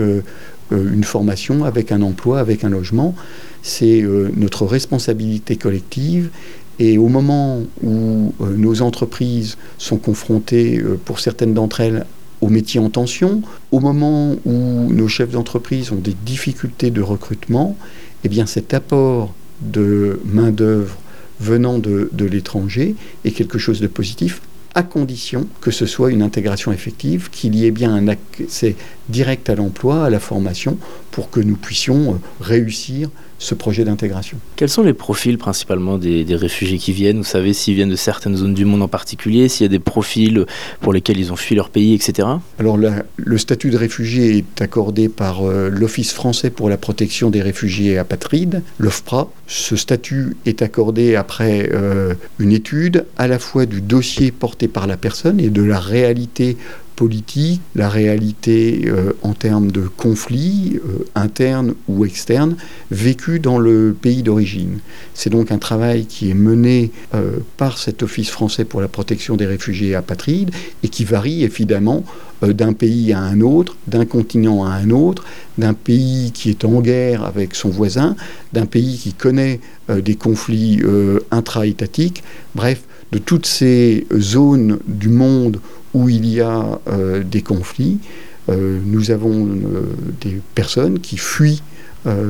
une 0.73 1.05
formation, 1.05 1.65
avec 1.65 1.93
un 1.93 2.03
emploi, 2.03 2.41
avec 2.41 2.65
un 2.65 2.71
logement. 2.71 3.15
C'est 3.63 4.05
notre 4.37 4.67
responsabilité 4.67 5.55
collective 5.55 6.31
et 6.79 6.99
au 6.99 7.09
moment 7.09 7.63
où 7.83 8.33
euh, 8.41 8.57
nos 8.57 8.83
entreprises 8.83 9.57
sont 9.79 9.97
confrontées, 9.97 10.79
euh, 10.79 10.99
pour 11.05 11.21
certaines 11.21 11.55
d'entre 11.55 11.81
elles, 11.81 12.07
aux 12.41 12.49
métiers 12.49 12.81
en 12.81 12.91
tension, 12.91 13.43
au 13.73 13.81
moment 13.81 14.37
où 14.45 14.53
nos 14.53 15.09
chefs 15.09 15.31
d'entreprise 15.31 15.93
ont 15.93 16.01
des 16.01 16.15
difficultés 16.27 16.91
de 16.91 17.01
recrutement, 17.01 17.77
eh 18.25 18.29
bien 18.29 18.47
cet 18.47 18.75
apport 18.75 19.33
de 19.63 20.21
main-d'œuvre 20.25 20.97
venant 21.41 21.79
de, 21.79 22.11
de 22.13 22.25
l'étranger 22.25 22.97
est 23.25 23.31
quelque 23.31 23.59
chose 23.59 23.81
de 23.81 23.87
positif 23.87 24.41
à 24.75 24.83
condition 24.83 25.47
que 25.61 25.71
ce 25.71 25.87
soit 25.87 26.11
une 26.11 26.23
intégration 26.23 26.73
effective, 26.73 27.31
qu'il 27.31 27.55
y 27.55 27.65
ait 27.65 27.71
bien 27.71 27.95
un 27.95 28.09
accès 28.09 28.77
direct 29.09 29.49
à 29.49 29.55
l'emploi, 29.55 30.05
à 30.05 30.11
la 30.11 30.21
formation, 30.21 30.79
pour 31.13 31.31
que 31.31 31.41
nous 31.41 31.57
puissions 31.57 32.15
euh, 32.15 32.17
réussir 32.41 33.09
ce 33.45 33.55
projet 33.55 33.85
d'intégration. 33.85 34.39
Quels 34.57 34.71
sont 34.71 34.83
les 34.83 34.95
profils 34.95 35.37
principalement 35.37 35.99
des, 35.99 36.25
des, 36.25 36.35
réfugiés 36.35 36.79
qui 36.79 36.93
viennent? 36.93 37.19
Vous 37.19 37.25
savez 37.25 37.53
s'ils 37.53 37.75
viennent 37.75 37.91
de 37.91 37.97
certaines 37.97 38.37
zones 38.37 38.55
du 38.55 38.65
monde 38.65 38.83
en 38.83 38.89
particulier, 38.89 39.49
s'il 39.49 39.65
y 39.65 39.69
a 39.69 39.69
des 39.69 39.79
profils 39.79 40.47
pour 40.81 40.93
lesquels 40.93 41.19
ils 41.19 41.31
ont 41.31 41.37
fui 41.37 41.55
leur 41.55 41.69
pays, 41.69 41.95
etc. 41.95 42.27
Alors 42.59 42.79
la, 42.79 43.05
le 43.17 43.39
statut 43.39 43.71
de 43.71 43.77
réfugié 43.77 44.39
est 44.39 44.63
accordé 44.63 45.09
par 45.09 45.47
euh, 45.47 45.69
l'Office 45.69 46.13
français 46.13 46.49
pour 46.49 46.71
la 46.71 46.79
protection 46.79 47.29
des 47.29 47.43
réfugiés 47.43 47.99
apatrides, 47.99 48.63
l'OFPRA. 48.79 49.29
Ce 49.47 49.77
statut 49.77 50.37
est 50.47 50.63
accordé 50.63 51.15
après 51.15 51.69
euh, 51.73 52.15
une 52.39 52.53
étude 52.53 53.05
à 53.19 53.29
la 53.29 53.39
fois 53.39 53.67
du 53.67 53.83
dossier 53.83 54.33
porté 54.33 54.69
par 54.69 54.87
la 54.87 54.97
personne 54.97 55.39
et 55.39 55.51
de 55.51 55.63
la 55.63 55.79
réalité 55.79 56.57
politique, 56.95 57.61
la 57.75 57.89
réalité 57.89 58.85
euh, 58.87 59.13
en 59.23 59.35
termes 59.35 59.71
de 59.71 59.83
conflits 59.83 60.81
euh, 60.85 61.05
internes 61.15 61.75
ou 61.89 62.05
externes 62.05 62.57
vécus 62.91 63.41
dans 63.41 63.59
le 63.59 63.97
pays 64.01 64.23
d'origine. 64.23 64.79
C'est 65.13 65.31
donc 65.31 65.51
un 65.51 65.59
travail 65.59 66.07
qui 66.07 66.31
est 66.31 66.35
mené 66.35 66.93
euh, 67.15 67.39
par 67.57 67.79
cet 67.79 68.03
Office 68.03 68.31
français 68.31 68.65
pour 68.65 68.81
la 68.81 68.89
protection 68.89 69.37
des 69.37 69.47
réfugiés 69.47 69.95
apatrides 69.95 70.51
et 70.83 70.89
qui 70.89 71.05
varie 71.05 71.43
évidemment 71.43 72.05
d'un 72.43 72.75
pays 72.75 73.13
à 73.13 73.21
un 73.21 73.41
autre, 73.41 73.77
d'un 73.87 74.05
continent 74.05 74.65
à 74.65 74.73
un 74.73 74.91
autre, 74.91 75.25
d'un 75.57 75.73
pays 75.73 76.31
qui 76.33 76.51
est 76.51 76.65
en 76.65 76.81
guerre 76.81 77.25
avec 77.25 77.55
son 77.55 77.71
voisin, 77.71 78.17
d'un 78.53 78.67
pays 78.67 78.99
qui 78.99 79.15
connaît 79.15 79.61
des 79.89 80.15
conflits 80.15 80.83
intra-étatiques, 81.31 82.23
bref, 82.55 82.83
de 83.15 83.19
toutes 83.21 83.47
ces 83.47 84.09
zones 84.19 84.81
du 84.89 85.09
monde 85.09 85.61
où 85.95 86.09
il 86.09 86.27
y 86.27 86.41
a 86.41 86.81
euh, 86.89 87.23
des 87.23 87.43
conflits, 87.43 88.01
euh, 88.49 88.81
nous 88.85 89.13
avons 89.13 89.47
euh, 89.47 89.95
des 90.21 90.41
personnes 90.57 90.99
qui 90.99 91.17
fuient 91.17 91.63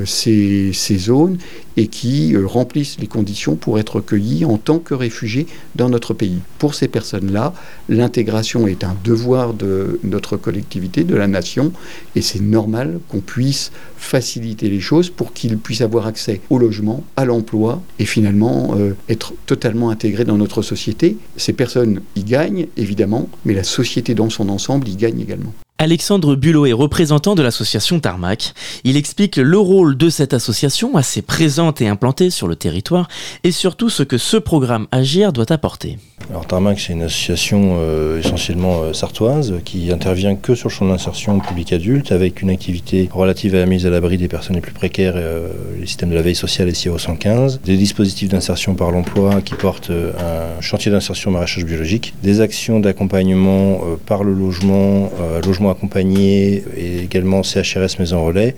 ces, 0.04 0.72
ces, 0.72 0.98
zones 0.98 1.38
et 1.76 1.88
qui 1.88 2.36
remplissent 2.36 2.98
les 3.00 3.06
conditions 3.06 3.56
pour 3.56 3.78
être 3.78 3.96
recueillies 3.96 4.44
en 4.44 4.58
tant 4.58 4.78
que 4.78 4.94
réfugiés 4.94 5.46
dans 5.74 5.88
notre 5.88 6.14
pays. 6.14 6.38
Pour 6.58 6.74
ces 6.74 6.88
personnes-là, 6.88 7.52
l'intégration 7.88 8.66
est 8.66 8.84
un 8.84 8.96
devoir 9.04 9.54
de 9.54 9.98
notre 10.04 10.36
collectivité, 10.36 11.04
de 11.04 11.16
la 11.16 11.26
nation, 11.26 11.72
et 12.14 12.22
c'est 12.22 12.40
normal 12.40 13.00
qu'on 13.08 13.20
puisse 13.20 13.72
faciliter 13.96 14.68
les 14.68 14.80
choses 14.80 15.10
pour 15.10 15.32
qu'ils 15.32 15.58
puissent 15.58 15.80
avoir 15.80 16.06
accès 16.06 16.40
au 16.50 16.58
logement, 16.58 17.02
à 17.16 17.24
l'emploi, 17.24 17.82
et 17.98 18.04
finalement 18.04 18.74
euh, 18.76 18.94
être 19.08 19.34
totalement 19.46 19.90
intégrés 19.90 20.24
dans 20.24 20.38
notre 20.38 20.62
société. 20.62 21.16
Ces 21.36 21.52
personnes 21.52 22.00
y 22.16 22.22
gagnent, 22.22 22.66
évidemment, 22.76 23.28
mais 23.44 23.54
la 23.54 23.64
société 23.64 24.14
dans 24.14 24.30
son 24.30 24.48
ensemble 24.48 24.88
y 24.88 24.96
gagne 24.96 25.20
également. 25.20 25.54
Alexandre 25.78 26.36
Bulot 26.36 26.66
est 26.66 26.72
représentant 26.72 27.34
de 27.34 27.42
l'association 27.42 27.98
Tarmac. 27.98 28.54
Il 28.84 28.96
explique 28.96 29.36
le 29.36 29.58
rôle 29.58 29.96
de 29.96 30.08
cette 30.08 30.32
association 30.32 30.96
assez 30.96 31.20
présente 31.20 31.80
et 31.80 31.88
implantée 31.88 32.30
sur 32.30 32.46
le 32.46 32.54
territoire 32.54 33.08
et 33.42 33.50
surtout 33.50 33.90
ce 33.90 34.04
que 34.04 34.16
ce 34.16 34.36
programme 34.36 34.86
Agir 34.92 35.32
doit 35.32 35.50
apporter. 35.50 35.98
Alors 36.30 36.46
Tarmac 36.46 36.80
c'est 36.80 36.92
une 36.92 37.02
association 37.02 37.76
euh, 37.78 38.20
essentiellement 38.20 38.82
euh, 38.82 38.92
sartoise 38.92 39.54
qui 39.64 39.92
intervient 39.92 40.36
que 40.36 40.54
sur 40.54 40.68
le 40.68 40.74
champ 40.74 40.86
d'insertion 40.86 41.38
public 41.40 41.72
adulte 41.72 42.12
avec 42.12 42.40
une 42.40 42.48
activité 42.50 43.10
relative 43.12 43.54
à 43.54 43.58
la 43.58 43.66
mise 43.66 43.84
à 43.84 43.90
l'abri 43.90 44.16
des 44.16 44.28
personnes 44.28 44.56
les 44.56 44.62
plus 44.62 44.72
précaires, 44.72 45.14
euh, 45.16 45.48
les 45.78 45.86
systèmes 45.86 46.10
de 46.10 46.14
la 46.14 46.22
veille 46.22 46.34
sociale 46.34 46.68
et 46.68 46.72
CIO 46.72 46.96
115, 46.96 47.60
des 47.62 47.76
dispositifs 47.76 48.28
d'insertion 48.28 48.74
par 48.74 48.90
l'emploi 48.90 49.42
qui 49.42 49.54
portent 49.54 49.90
un 49.90 50.60
chantier 50.62 50.90
d'insertion 50.90 51.30
maraîchage 51.30 51.64
biologique, 51.64 52.14
des 52.22 52.40
actions 52.40 52.80
d'accompagnement 52.80 53.80
par 54.06 54.24
le 54.24 54.32
logement, 54.32 55.10
logement 55.44 55.63
accompagné 55.70 56.62
et 56.76 56.98
également 57.02 57.42
CHRS 57.42 57.98
maison 57.98 58.24
relais 58.24 58.54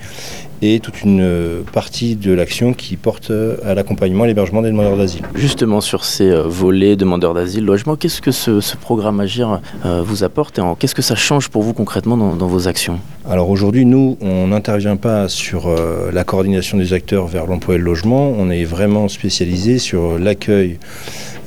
et 0.63 0.81
toute 0.81 1.03
une 1.03 1.65
partie 1.71 2.17
de 2.17 2.33
l'action 2.33 2.73
qui 2.73 2.97
porte 2.97 3.31
à 3.63 3.75
l'accompagnement 3.75 4.25
et 4.25 4.29
l'hébergement 4.29 4.63
des 4.63 4.71
demandeurs 4.71 4.97
d'asile. 4.97 5.21
Justement 5.35 5.83
sur 5.83 6.07
ces 6.07 6.31
volets 6.47 6.97
demandeurs 6.97 7.35
d'asile, 7.35 7.67
logement, 7.67 7.97
qu'est-ce 7.97 8.23
que 8.23 8.31
ce, 8.31 8.63
ce, 8.63 8.75
programme 8.79 9.21
Agir 9.21 9.61
vous 9.85 10.25
apporte 10.25 10.59
et 10.59 10.63
qu'est-ce 10.79 10.95
que 10.95 11.03
ça 11.03 11.15
change 11.15 11.51
pour 11.51 11.63
vous 11.63 11.75
concrètement 11.75 12.17
dans, 12.17 12.37
dans 12.37 12.47
vos 12.47 12.69
actions? 12.69 13.01
Alors 13.29 13.51
aujourd'hui, 13.51 13.85
nous, 13.85 14.17
on 14.21 14.47
n'intervient 14.47 14.97
pas 14.97 15.29
sur 15.29 15.67
euh, 15.67 16.13
la 16.13 16.23
coordination 16.23 16.79
des 16.79 16.93
acteurs 16.93 17.27
vers 17.27 17.47
l'emploi 17.47 17.75
et 17.75 17.79
le 17.79 17.83
logement, 17.83 18.33
on 18.39 18.51
est 18.51 18.63
vraiment 18.63 19.09
spécialisé 19.09 19.79
sur 19.79 20.17
l'accueil 20.17 20.79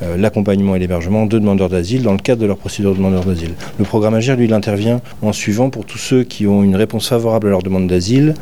euh, 0.02 0.18
l'accompagnement 0.18 0.76
et 0.76 0.80
l'hébergement 0.80 1.26
de 1.26 1.40
demandeurs 1.40 1.70
d'asile 1.70 2.04
dans 2.04 2.14
le 2.14 2.20
cadre 2.20 2.42
de 2.42 2.46
leur 2.46 2.58
procédure 2.58 2.92
de 2.92 2.98
demandeur 2.98 3.26
d'asile. 3.26 3.52
Le 3.78 3.86
programme 3.86 4.14
Agir, 4.14 4.36
lui, 4.36 4.46
il 4.46 4.54
intervient 4.54 5.02
en 5.22 5.34
suivant 5.34 5.70
pour 5.70 5.86
tous 5.86 5.98
ceux 5.98 6.24
qui 6.24 6.48
ont 6.48 6.64
une 6.64 6.76
réponse 6.76 7.10
favorable 7.10 7.48
à 7.48 7.50
leur 7.52 7.62
demande 7.62 7.88
d'asile, 7.88 8.34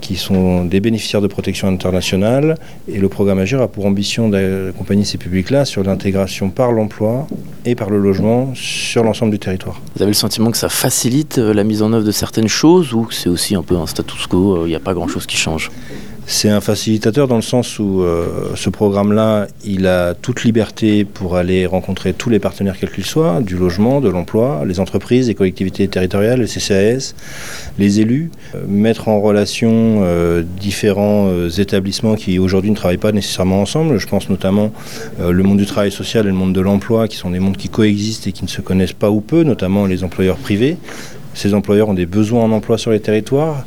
qui 0.00 0.16
sont 0.16 0.64
des 0.64 0.80
bénéficiaires 0.80 1.20
de 1.20 1.26
protection 1.26 1.68
internationale. 1.68 2.56
Et 2.88 2.98
le 2.98 3.08
programme 3.08 3.38
Agir 3.38 3.60
a 3.60 3.68
pour 3.68 3.86
ambition 3.86 4.28
d'accompagner 4.28 5.04
ces 5.04 5.18
publics-là 5.18 5.64
sur 5.64 5.82
l'intégration 5.82 6.50
par 6.50 6.72
l'emploi 6.72 7.26
et 7.64 7.74
par 7.74 7.90
le 7.90 7.98
logement 7.98 8.52
sur 8.54 9.04
l'ensemble 9.04 9.32
du 9.32 9.38
territoire. 9.38 9.80
Vous 9.96 10.02
avez 10.02 10.10
le 10.10 10.14
sentiment 10.14 10.50
que 10.50 10.56
ça 10.56 10.68
facilite 10.68 11.38
euh, 11.38 11.52
la 11.52 11.64
mise 11.64 11.82
en 11.82 11.92
œuvre 11.92 12.06
de 12.06 12.12
certaines 12.12 12.48
choses 12.48 12.94
ou 12.94 13.08
c'est 13.10 13.28
aussi 13.28 13.54
un 13.54 13.62
peu 13.62 13.76
un 13.76 13.86
status 13.86 14.26
quo, 14.26 14.66
il 14.66 14.70
n'y 14.70 14.74
a 14.74 14.80
pas 14.80 14.94
grand-chose 14.94 15.26
qui 15.26 15.36
change? 15.36 15.70
C'est 16.30 16.48
un 16.48 16.60
facilitateur 16.60 17.26
dans 17.26 17.34
le 17.34 17.42
sens 17.42 17.80
où 17.80 18.02
euh, 18.02 18.52
ce 18.54 18.70
programme-là, 18.70 19.48
il 19.64 19.88
a 19.88 20.14
toute 20.14 20.44
liberté 20.44 21.04
pour 21.04 21.34
aller 21.36 21.66
rencontrer 21.66 22.12
tous 22.12 22.30
les 22.30 22.38
partenaires 22.38 22.78
quels 22.78 22.92
qu'ils 22.92 23.04
soient, 23.04 23.40
du 23.40 23.56
logement, 23.56 24.00
de 24.00 24.08
l'emploi, 24.08 24.62
les 24.64 24.78
entreprises, 24.78 25.26
les 25.26 25.34
collectivités 25.34 25.88
territoriales, 25.88 26.40
les 26.40 26.46
CCAS, 26.46 27.14
les 27.80 28.00
élus, 28.00 28.30
euh, 28.54 28.62
mettre 28.68 29.08
en 29.08 29.20
relation 29.20 30.02
euh, 30.04 30.44
différents 30.60 31.48
établissements 31.58 32.14
qui 32.14 32.38
aujourd'hui 32.38 32.70
ne 32.70 32.76
travaillent 32.76 32.96
pas 32.96 33.10
nécessairement 33.10 33.60
ensemble. 33.60 33.98
Je 33.98 34.06
pense 34.06 34.30
notamment 34.30 34.72
le 35.18 35.42
monde 35.42 35.58
du 35.58 35.66
travail 35.66 35.90
social 35.90 36.26
et 36.26 36.28
le 36.28 36.34
monde 36.34 36.52
de 36.52 36.60
l'emploi, 36.60 37.08
qui 37.08 37.16
sont 37.16 37.30
des 37.30 37.40
mondes 37.40 37.56
qui 37.56 37.68
coexistent 37.68 38.28
et 38.28 38.32
qui 38.32 38.44
ne 38.44 38.48
se 38.48 38.60
connaissent 38.60 38.92
pas 38.92 39.10
ou 39.10 39.20
peu, 39.20 39.42
notamment 39.42 39.86
les 39.86 40.04
employeurs 40.04 40.36
privés. 40.36 40.76
Ces 41.34 41.54
employeurs 41.54 41.88
ont 41.88 41.94
des 41.94 42.06
besoins 42.06 42.44
en 42.44 42.52
emploi 42.52 42.78
sur 42.78 42.90
les 42.90 43.00
territoires. 43.00 43.64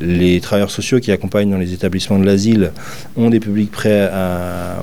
Les 0.00 0.40
travailleurs 0.40 0.70
sociaux 0.70 1.00
qui 1.00 1.12
accompagnent 1.12 1.50
dans 1.50 1.58
les 1.58 1.72
établissements 1.72 2.18
de 2.18 2.24
l'asile 2.24 2.72
ont 3.16 3.30
des 3.30 3.40
publics 3.40 3.70
prêts 3.70 4.08
à, 4.12 4.82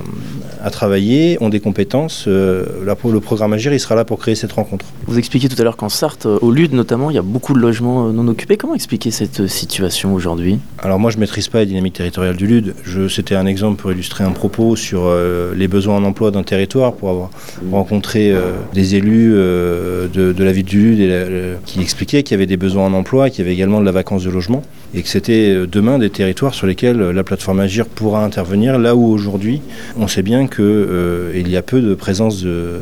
à 0.62 0.70
travailler, 0.70 1.38
ont 1.40 1.48
des 1.48 1.60
compétences. 1.60 2.24
Euh, 2.28 2.64
là, 2.84 2.94
pour 2.94 3.10
le 3.10 3.20
programme 3.20 3.52
Agir, 3.52 3.72
il 3.72 3.80
sera 3.80 3.94
là 3.94 4.04
pour 4.04 4.18
créer 4.18 4.34
cette 4.34 4.52
rencontre. 4.52 4.86
Vous 5.06 5.18
expliquiez 5.18 5.48
tout 5.48 5.60
à 5.60 5.64
l'heure 5.64 5.76
qu'en 5.76 5.88
Sarthe, 5.88 6.26
au 6.26 6.50
LUD 6.50 6.72
notamment, 6.72 7.10
il 7.10 7.14
y 7.14 7.18
a 7.18 7.22
beaucoup 7.22 7.54
de 7.54 7.58
logements 7.58 8.12
non 8.12 8.28
occupés. 8.28 8.56
Comment 8.56 8.74
expliquer 8.74 9.10
cette 9.10 9.46
situation 9.46 10.14
aujourd'hui? 10.14 10.58
Alors 10.78 10.98
moi, 10.98 11.10
je 11.10 11.16
ne 11.16 11.20
maîtrise 11.20 11.48
pas 11.48 11.58
la 11.58 11.66
dynamique 11.66 11.94
territoriale 11.94 12.36
du 12.36 12.46
LUD. 12.46 12.74
C'était 13.08 13.34
un 13.34 13.46
exemple 13.46 13.80
pour 13.80 13.92
illustrer 13.92 14.24
un 14.24 14.32
propos 14.32 14.76
sur 14.76 15.02
euh, 15.04 15.54
les 15.54 15.68
besoins 15.68 15.96
en 15.96 16.04
emploi 16.04 16.30
d'un 16.30 16.42
territoire, 16.42 16.94
pour 16.94 17.10
avoir 17.10 17.30
rencontré 17.70 18.32
euh, 18.32 18.52
des 18.72 18.94
élus 18.94 19.32
euh, 19.34 20.08
de, 20.08 20.32
de, 20.32 20.44
la 20.44 20.52
ville 20.52 20.64
du 20.64 20.80
LUD 20.80 21.00
et 21.00 21.08
la, 21.08 21.56
qui 21.64 21.80
expliquaient 21.80 22.22
qu'il 22.22 22.34
y 22.34 22.38
avait 22.38 22.46
des 22.46 22.56
besoins 22.56 22.86
en 22.86 22.92
emploi, 22.92 23.30
qu'il 23.30 23.40
y 23.40 23.42
avait 23.42 23.54
également 23.54 23.80
de 23.80 23.84
la 23.84 23.92
vacance 23.92 24.24
de 24.24 24.30
logement 24.30 24.62
et 24.94 25.02
que 25.02 25.08
c'était 25.08 25.66
demain 25.66 25.98
des 25.98 26.10
territoires 26.10 26.54
sur 26.54 26.66
lesquels 26.66 26.98
la 26.98 27.24
plateforme 27.24 27.60
Agir 27.60 27.86
pourra 27.86 28.24
intervenir, 28.24 28.78
là 28.78 28.94
où 28.94 29.06
aujourd'hui 29.06 29.62
on 29.96 30.08
sait 30.08 30.22
bien 30.22 30.46
qu'il 30.46 30.64
euh, 30.64 31.42
y 31.46 31.56
a 31.56 31.62
peu 31.62 31.80
de 31.80 31.94
présence 31.94 32.42
de, 32.42 32.80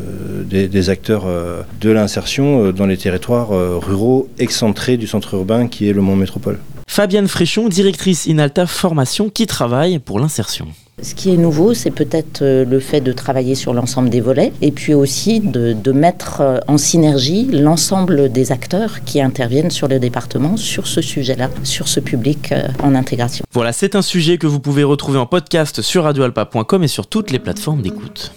des, 0.49 0.91
acteurs 0.91 1.25
euh, 1.27 1.63
de 1.81 1.91
l'insertion 1.91 2.65
euh, 2.65 2.73
dans 2.73 2.87
les 2.87 2.97
territoires 2.97 3.53
euh, 3.53 3.79
ruraux 3.79 4.29
excentrés 4.39 4.97
du 4.97 5.07
centre 5.07 5.35
urbain 5.35 5.69
qui 5.69 5.89
est 5.89 5.93
le 5.93 6.03
Mont 6.03 6.17
Métropole. 6.17 6.59
Fabienne 6.89 7.29
Fréchon, 7.29 7.69
directrice 7.69 8.27
Inalta 8.27 8.67
Formation 8.67 9.29
qui 9.29 9.47
travaille 9.47 9.99
pour 9.99 10.19
l'insertion. 10.19 10.69
Ce 11.01 11.15
qui 11.15 11.31
est 11.33 11.37
nouveau, 11.37 11.75
c'est 11.75 11.93
peut-être 11.93 12.43
euh, 12.43 12.65
le 12.65 12.81
fait 12.81 13.01
de 13.01 13.13
travailler 13.13 13.55
sur 13.55 13.73
l'ensemble 13.73 14.11
des 14.11 14.21
volets 14.21 14.53
et 14.61 14.73
puis 14.73 14.95
aussi 14.95 15.39
de, 15.39 15.73
de 15.73 15.93
mettre 15.93 16.41
euh, 16.41 16.59
en 16.67 16.77
synergie 16.77 17.49
l'ensemble 17.53 18.33
des 18.33 18.51
acteurs 18.51 19.05
qui 19.05 19.21
interviennent 19.21 19.71
sur 19.71 19.87
le 19.87 20.01
département 20.01 20.57
sur 20.57 20.89
ce 20.89 21.01
sujet-là, 21.01 21.51
sur 21.63 21.87
ce 21.87 22.01
public 22.01 22.51
euh, 22.51 22.67
en 22.83 22.97
intégration. 22.97 23.45
Voilà, 23.53 23.73
c'est 23.73 23.95
un 23.95 24.03
sujet 24.03 24.39
que 24.39 24.49
vous 24.49 24.59
pouvez 24.59 24.83
retrouver 24.83 25.19
en 25.19 25.27
podcast 25.27 25.83
sur 25.83 26.03
radioalpa.com 26.03 26.83
et 26.83 26.89
sur 26.89 27.07
toutes 27.07 27.31
les 27.31 27.39
plateformes 27.39 27.83
d'écoute. 27.83 28.33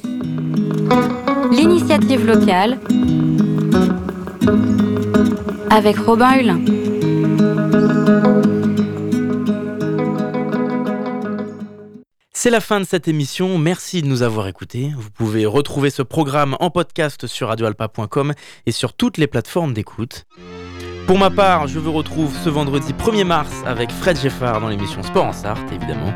L'initiative 1.52 2.26
locale 2.26 2.78
avec 5.72 5.98
Robin 5.98 6.34
Hulin. 6.36 6.60
C'est 12.44 12.50
la 12.50 12.60
fin 12.60 12.80
de 12.80 12.86
cette 12.86 13.08
émission, 13.08 13.60
merci 13.60 14.02
de 14.02 14.08
nous 14.08 14.24
avoir 14.24 14.48
écoutés. 14.48 14.92
Vous 14.98 15.12
pouvez 15.12 15.46
retrouver 15.46 15.92
ce 15.92 16.02
programme 16.02 16.58
en 16.60 16.72
podcast 16.72 17.28
sur 17.28 17.50
radioalpa.com 17.50 18.34
et 18.66 18.72
sur 18.72 18.94
toutes 18.94 19.20
les 19.20 19.28
plateformes 19.28 19.74
d'écoute. 19.74 20.26
Pour 21.06 21.20
ma 21.20 21.30
part, 21.30 21.68
je 21.68 21.78
vous 21.78 21.92
retrouve 21.92 22.36
ce 22.44 22.50
vendredi 22.50 22.94
1er 22.94 23.26
mars 23.26 23.52
avec 23.68 23.92
Fred 23.92 24.20
Geffard 24.20 24.60
dans 24.60 24.70
l'émission 24.70 25.04
Sport 25.04 25.26
en 25.26 25.34
Sarthe, 25.34 25.72
évidemment. 25.72 26.16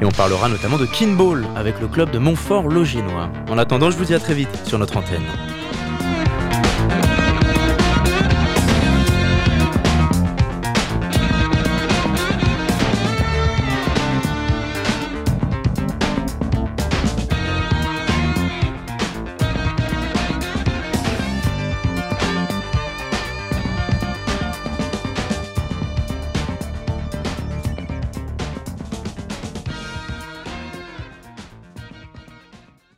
Et 0.00 0.06
on 0.06 0.12
parlera 0.12 0.48
notamment 0.48 0.78
de 0.78 0.86
Kinball 0.86 1.46
avec 1.54 1.78
le 1.78 1.88
club 1.88 2.10
de 2.10 2.18
Montfort-Loginois. 2.18 3.30
En 3.50 3.58
attendant, 3.58 3.90
je 3.90 3.98
vous 3.98 4.06
dis 4.06 4.14
à 4.14 4.18
très 4.18 4.32
vite 4.32 4.58
sur 4.64 4.78
notre 4.78 4.96
antenne.« 4.96 5.26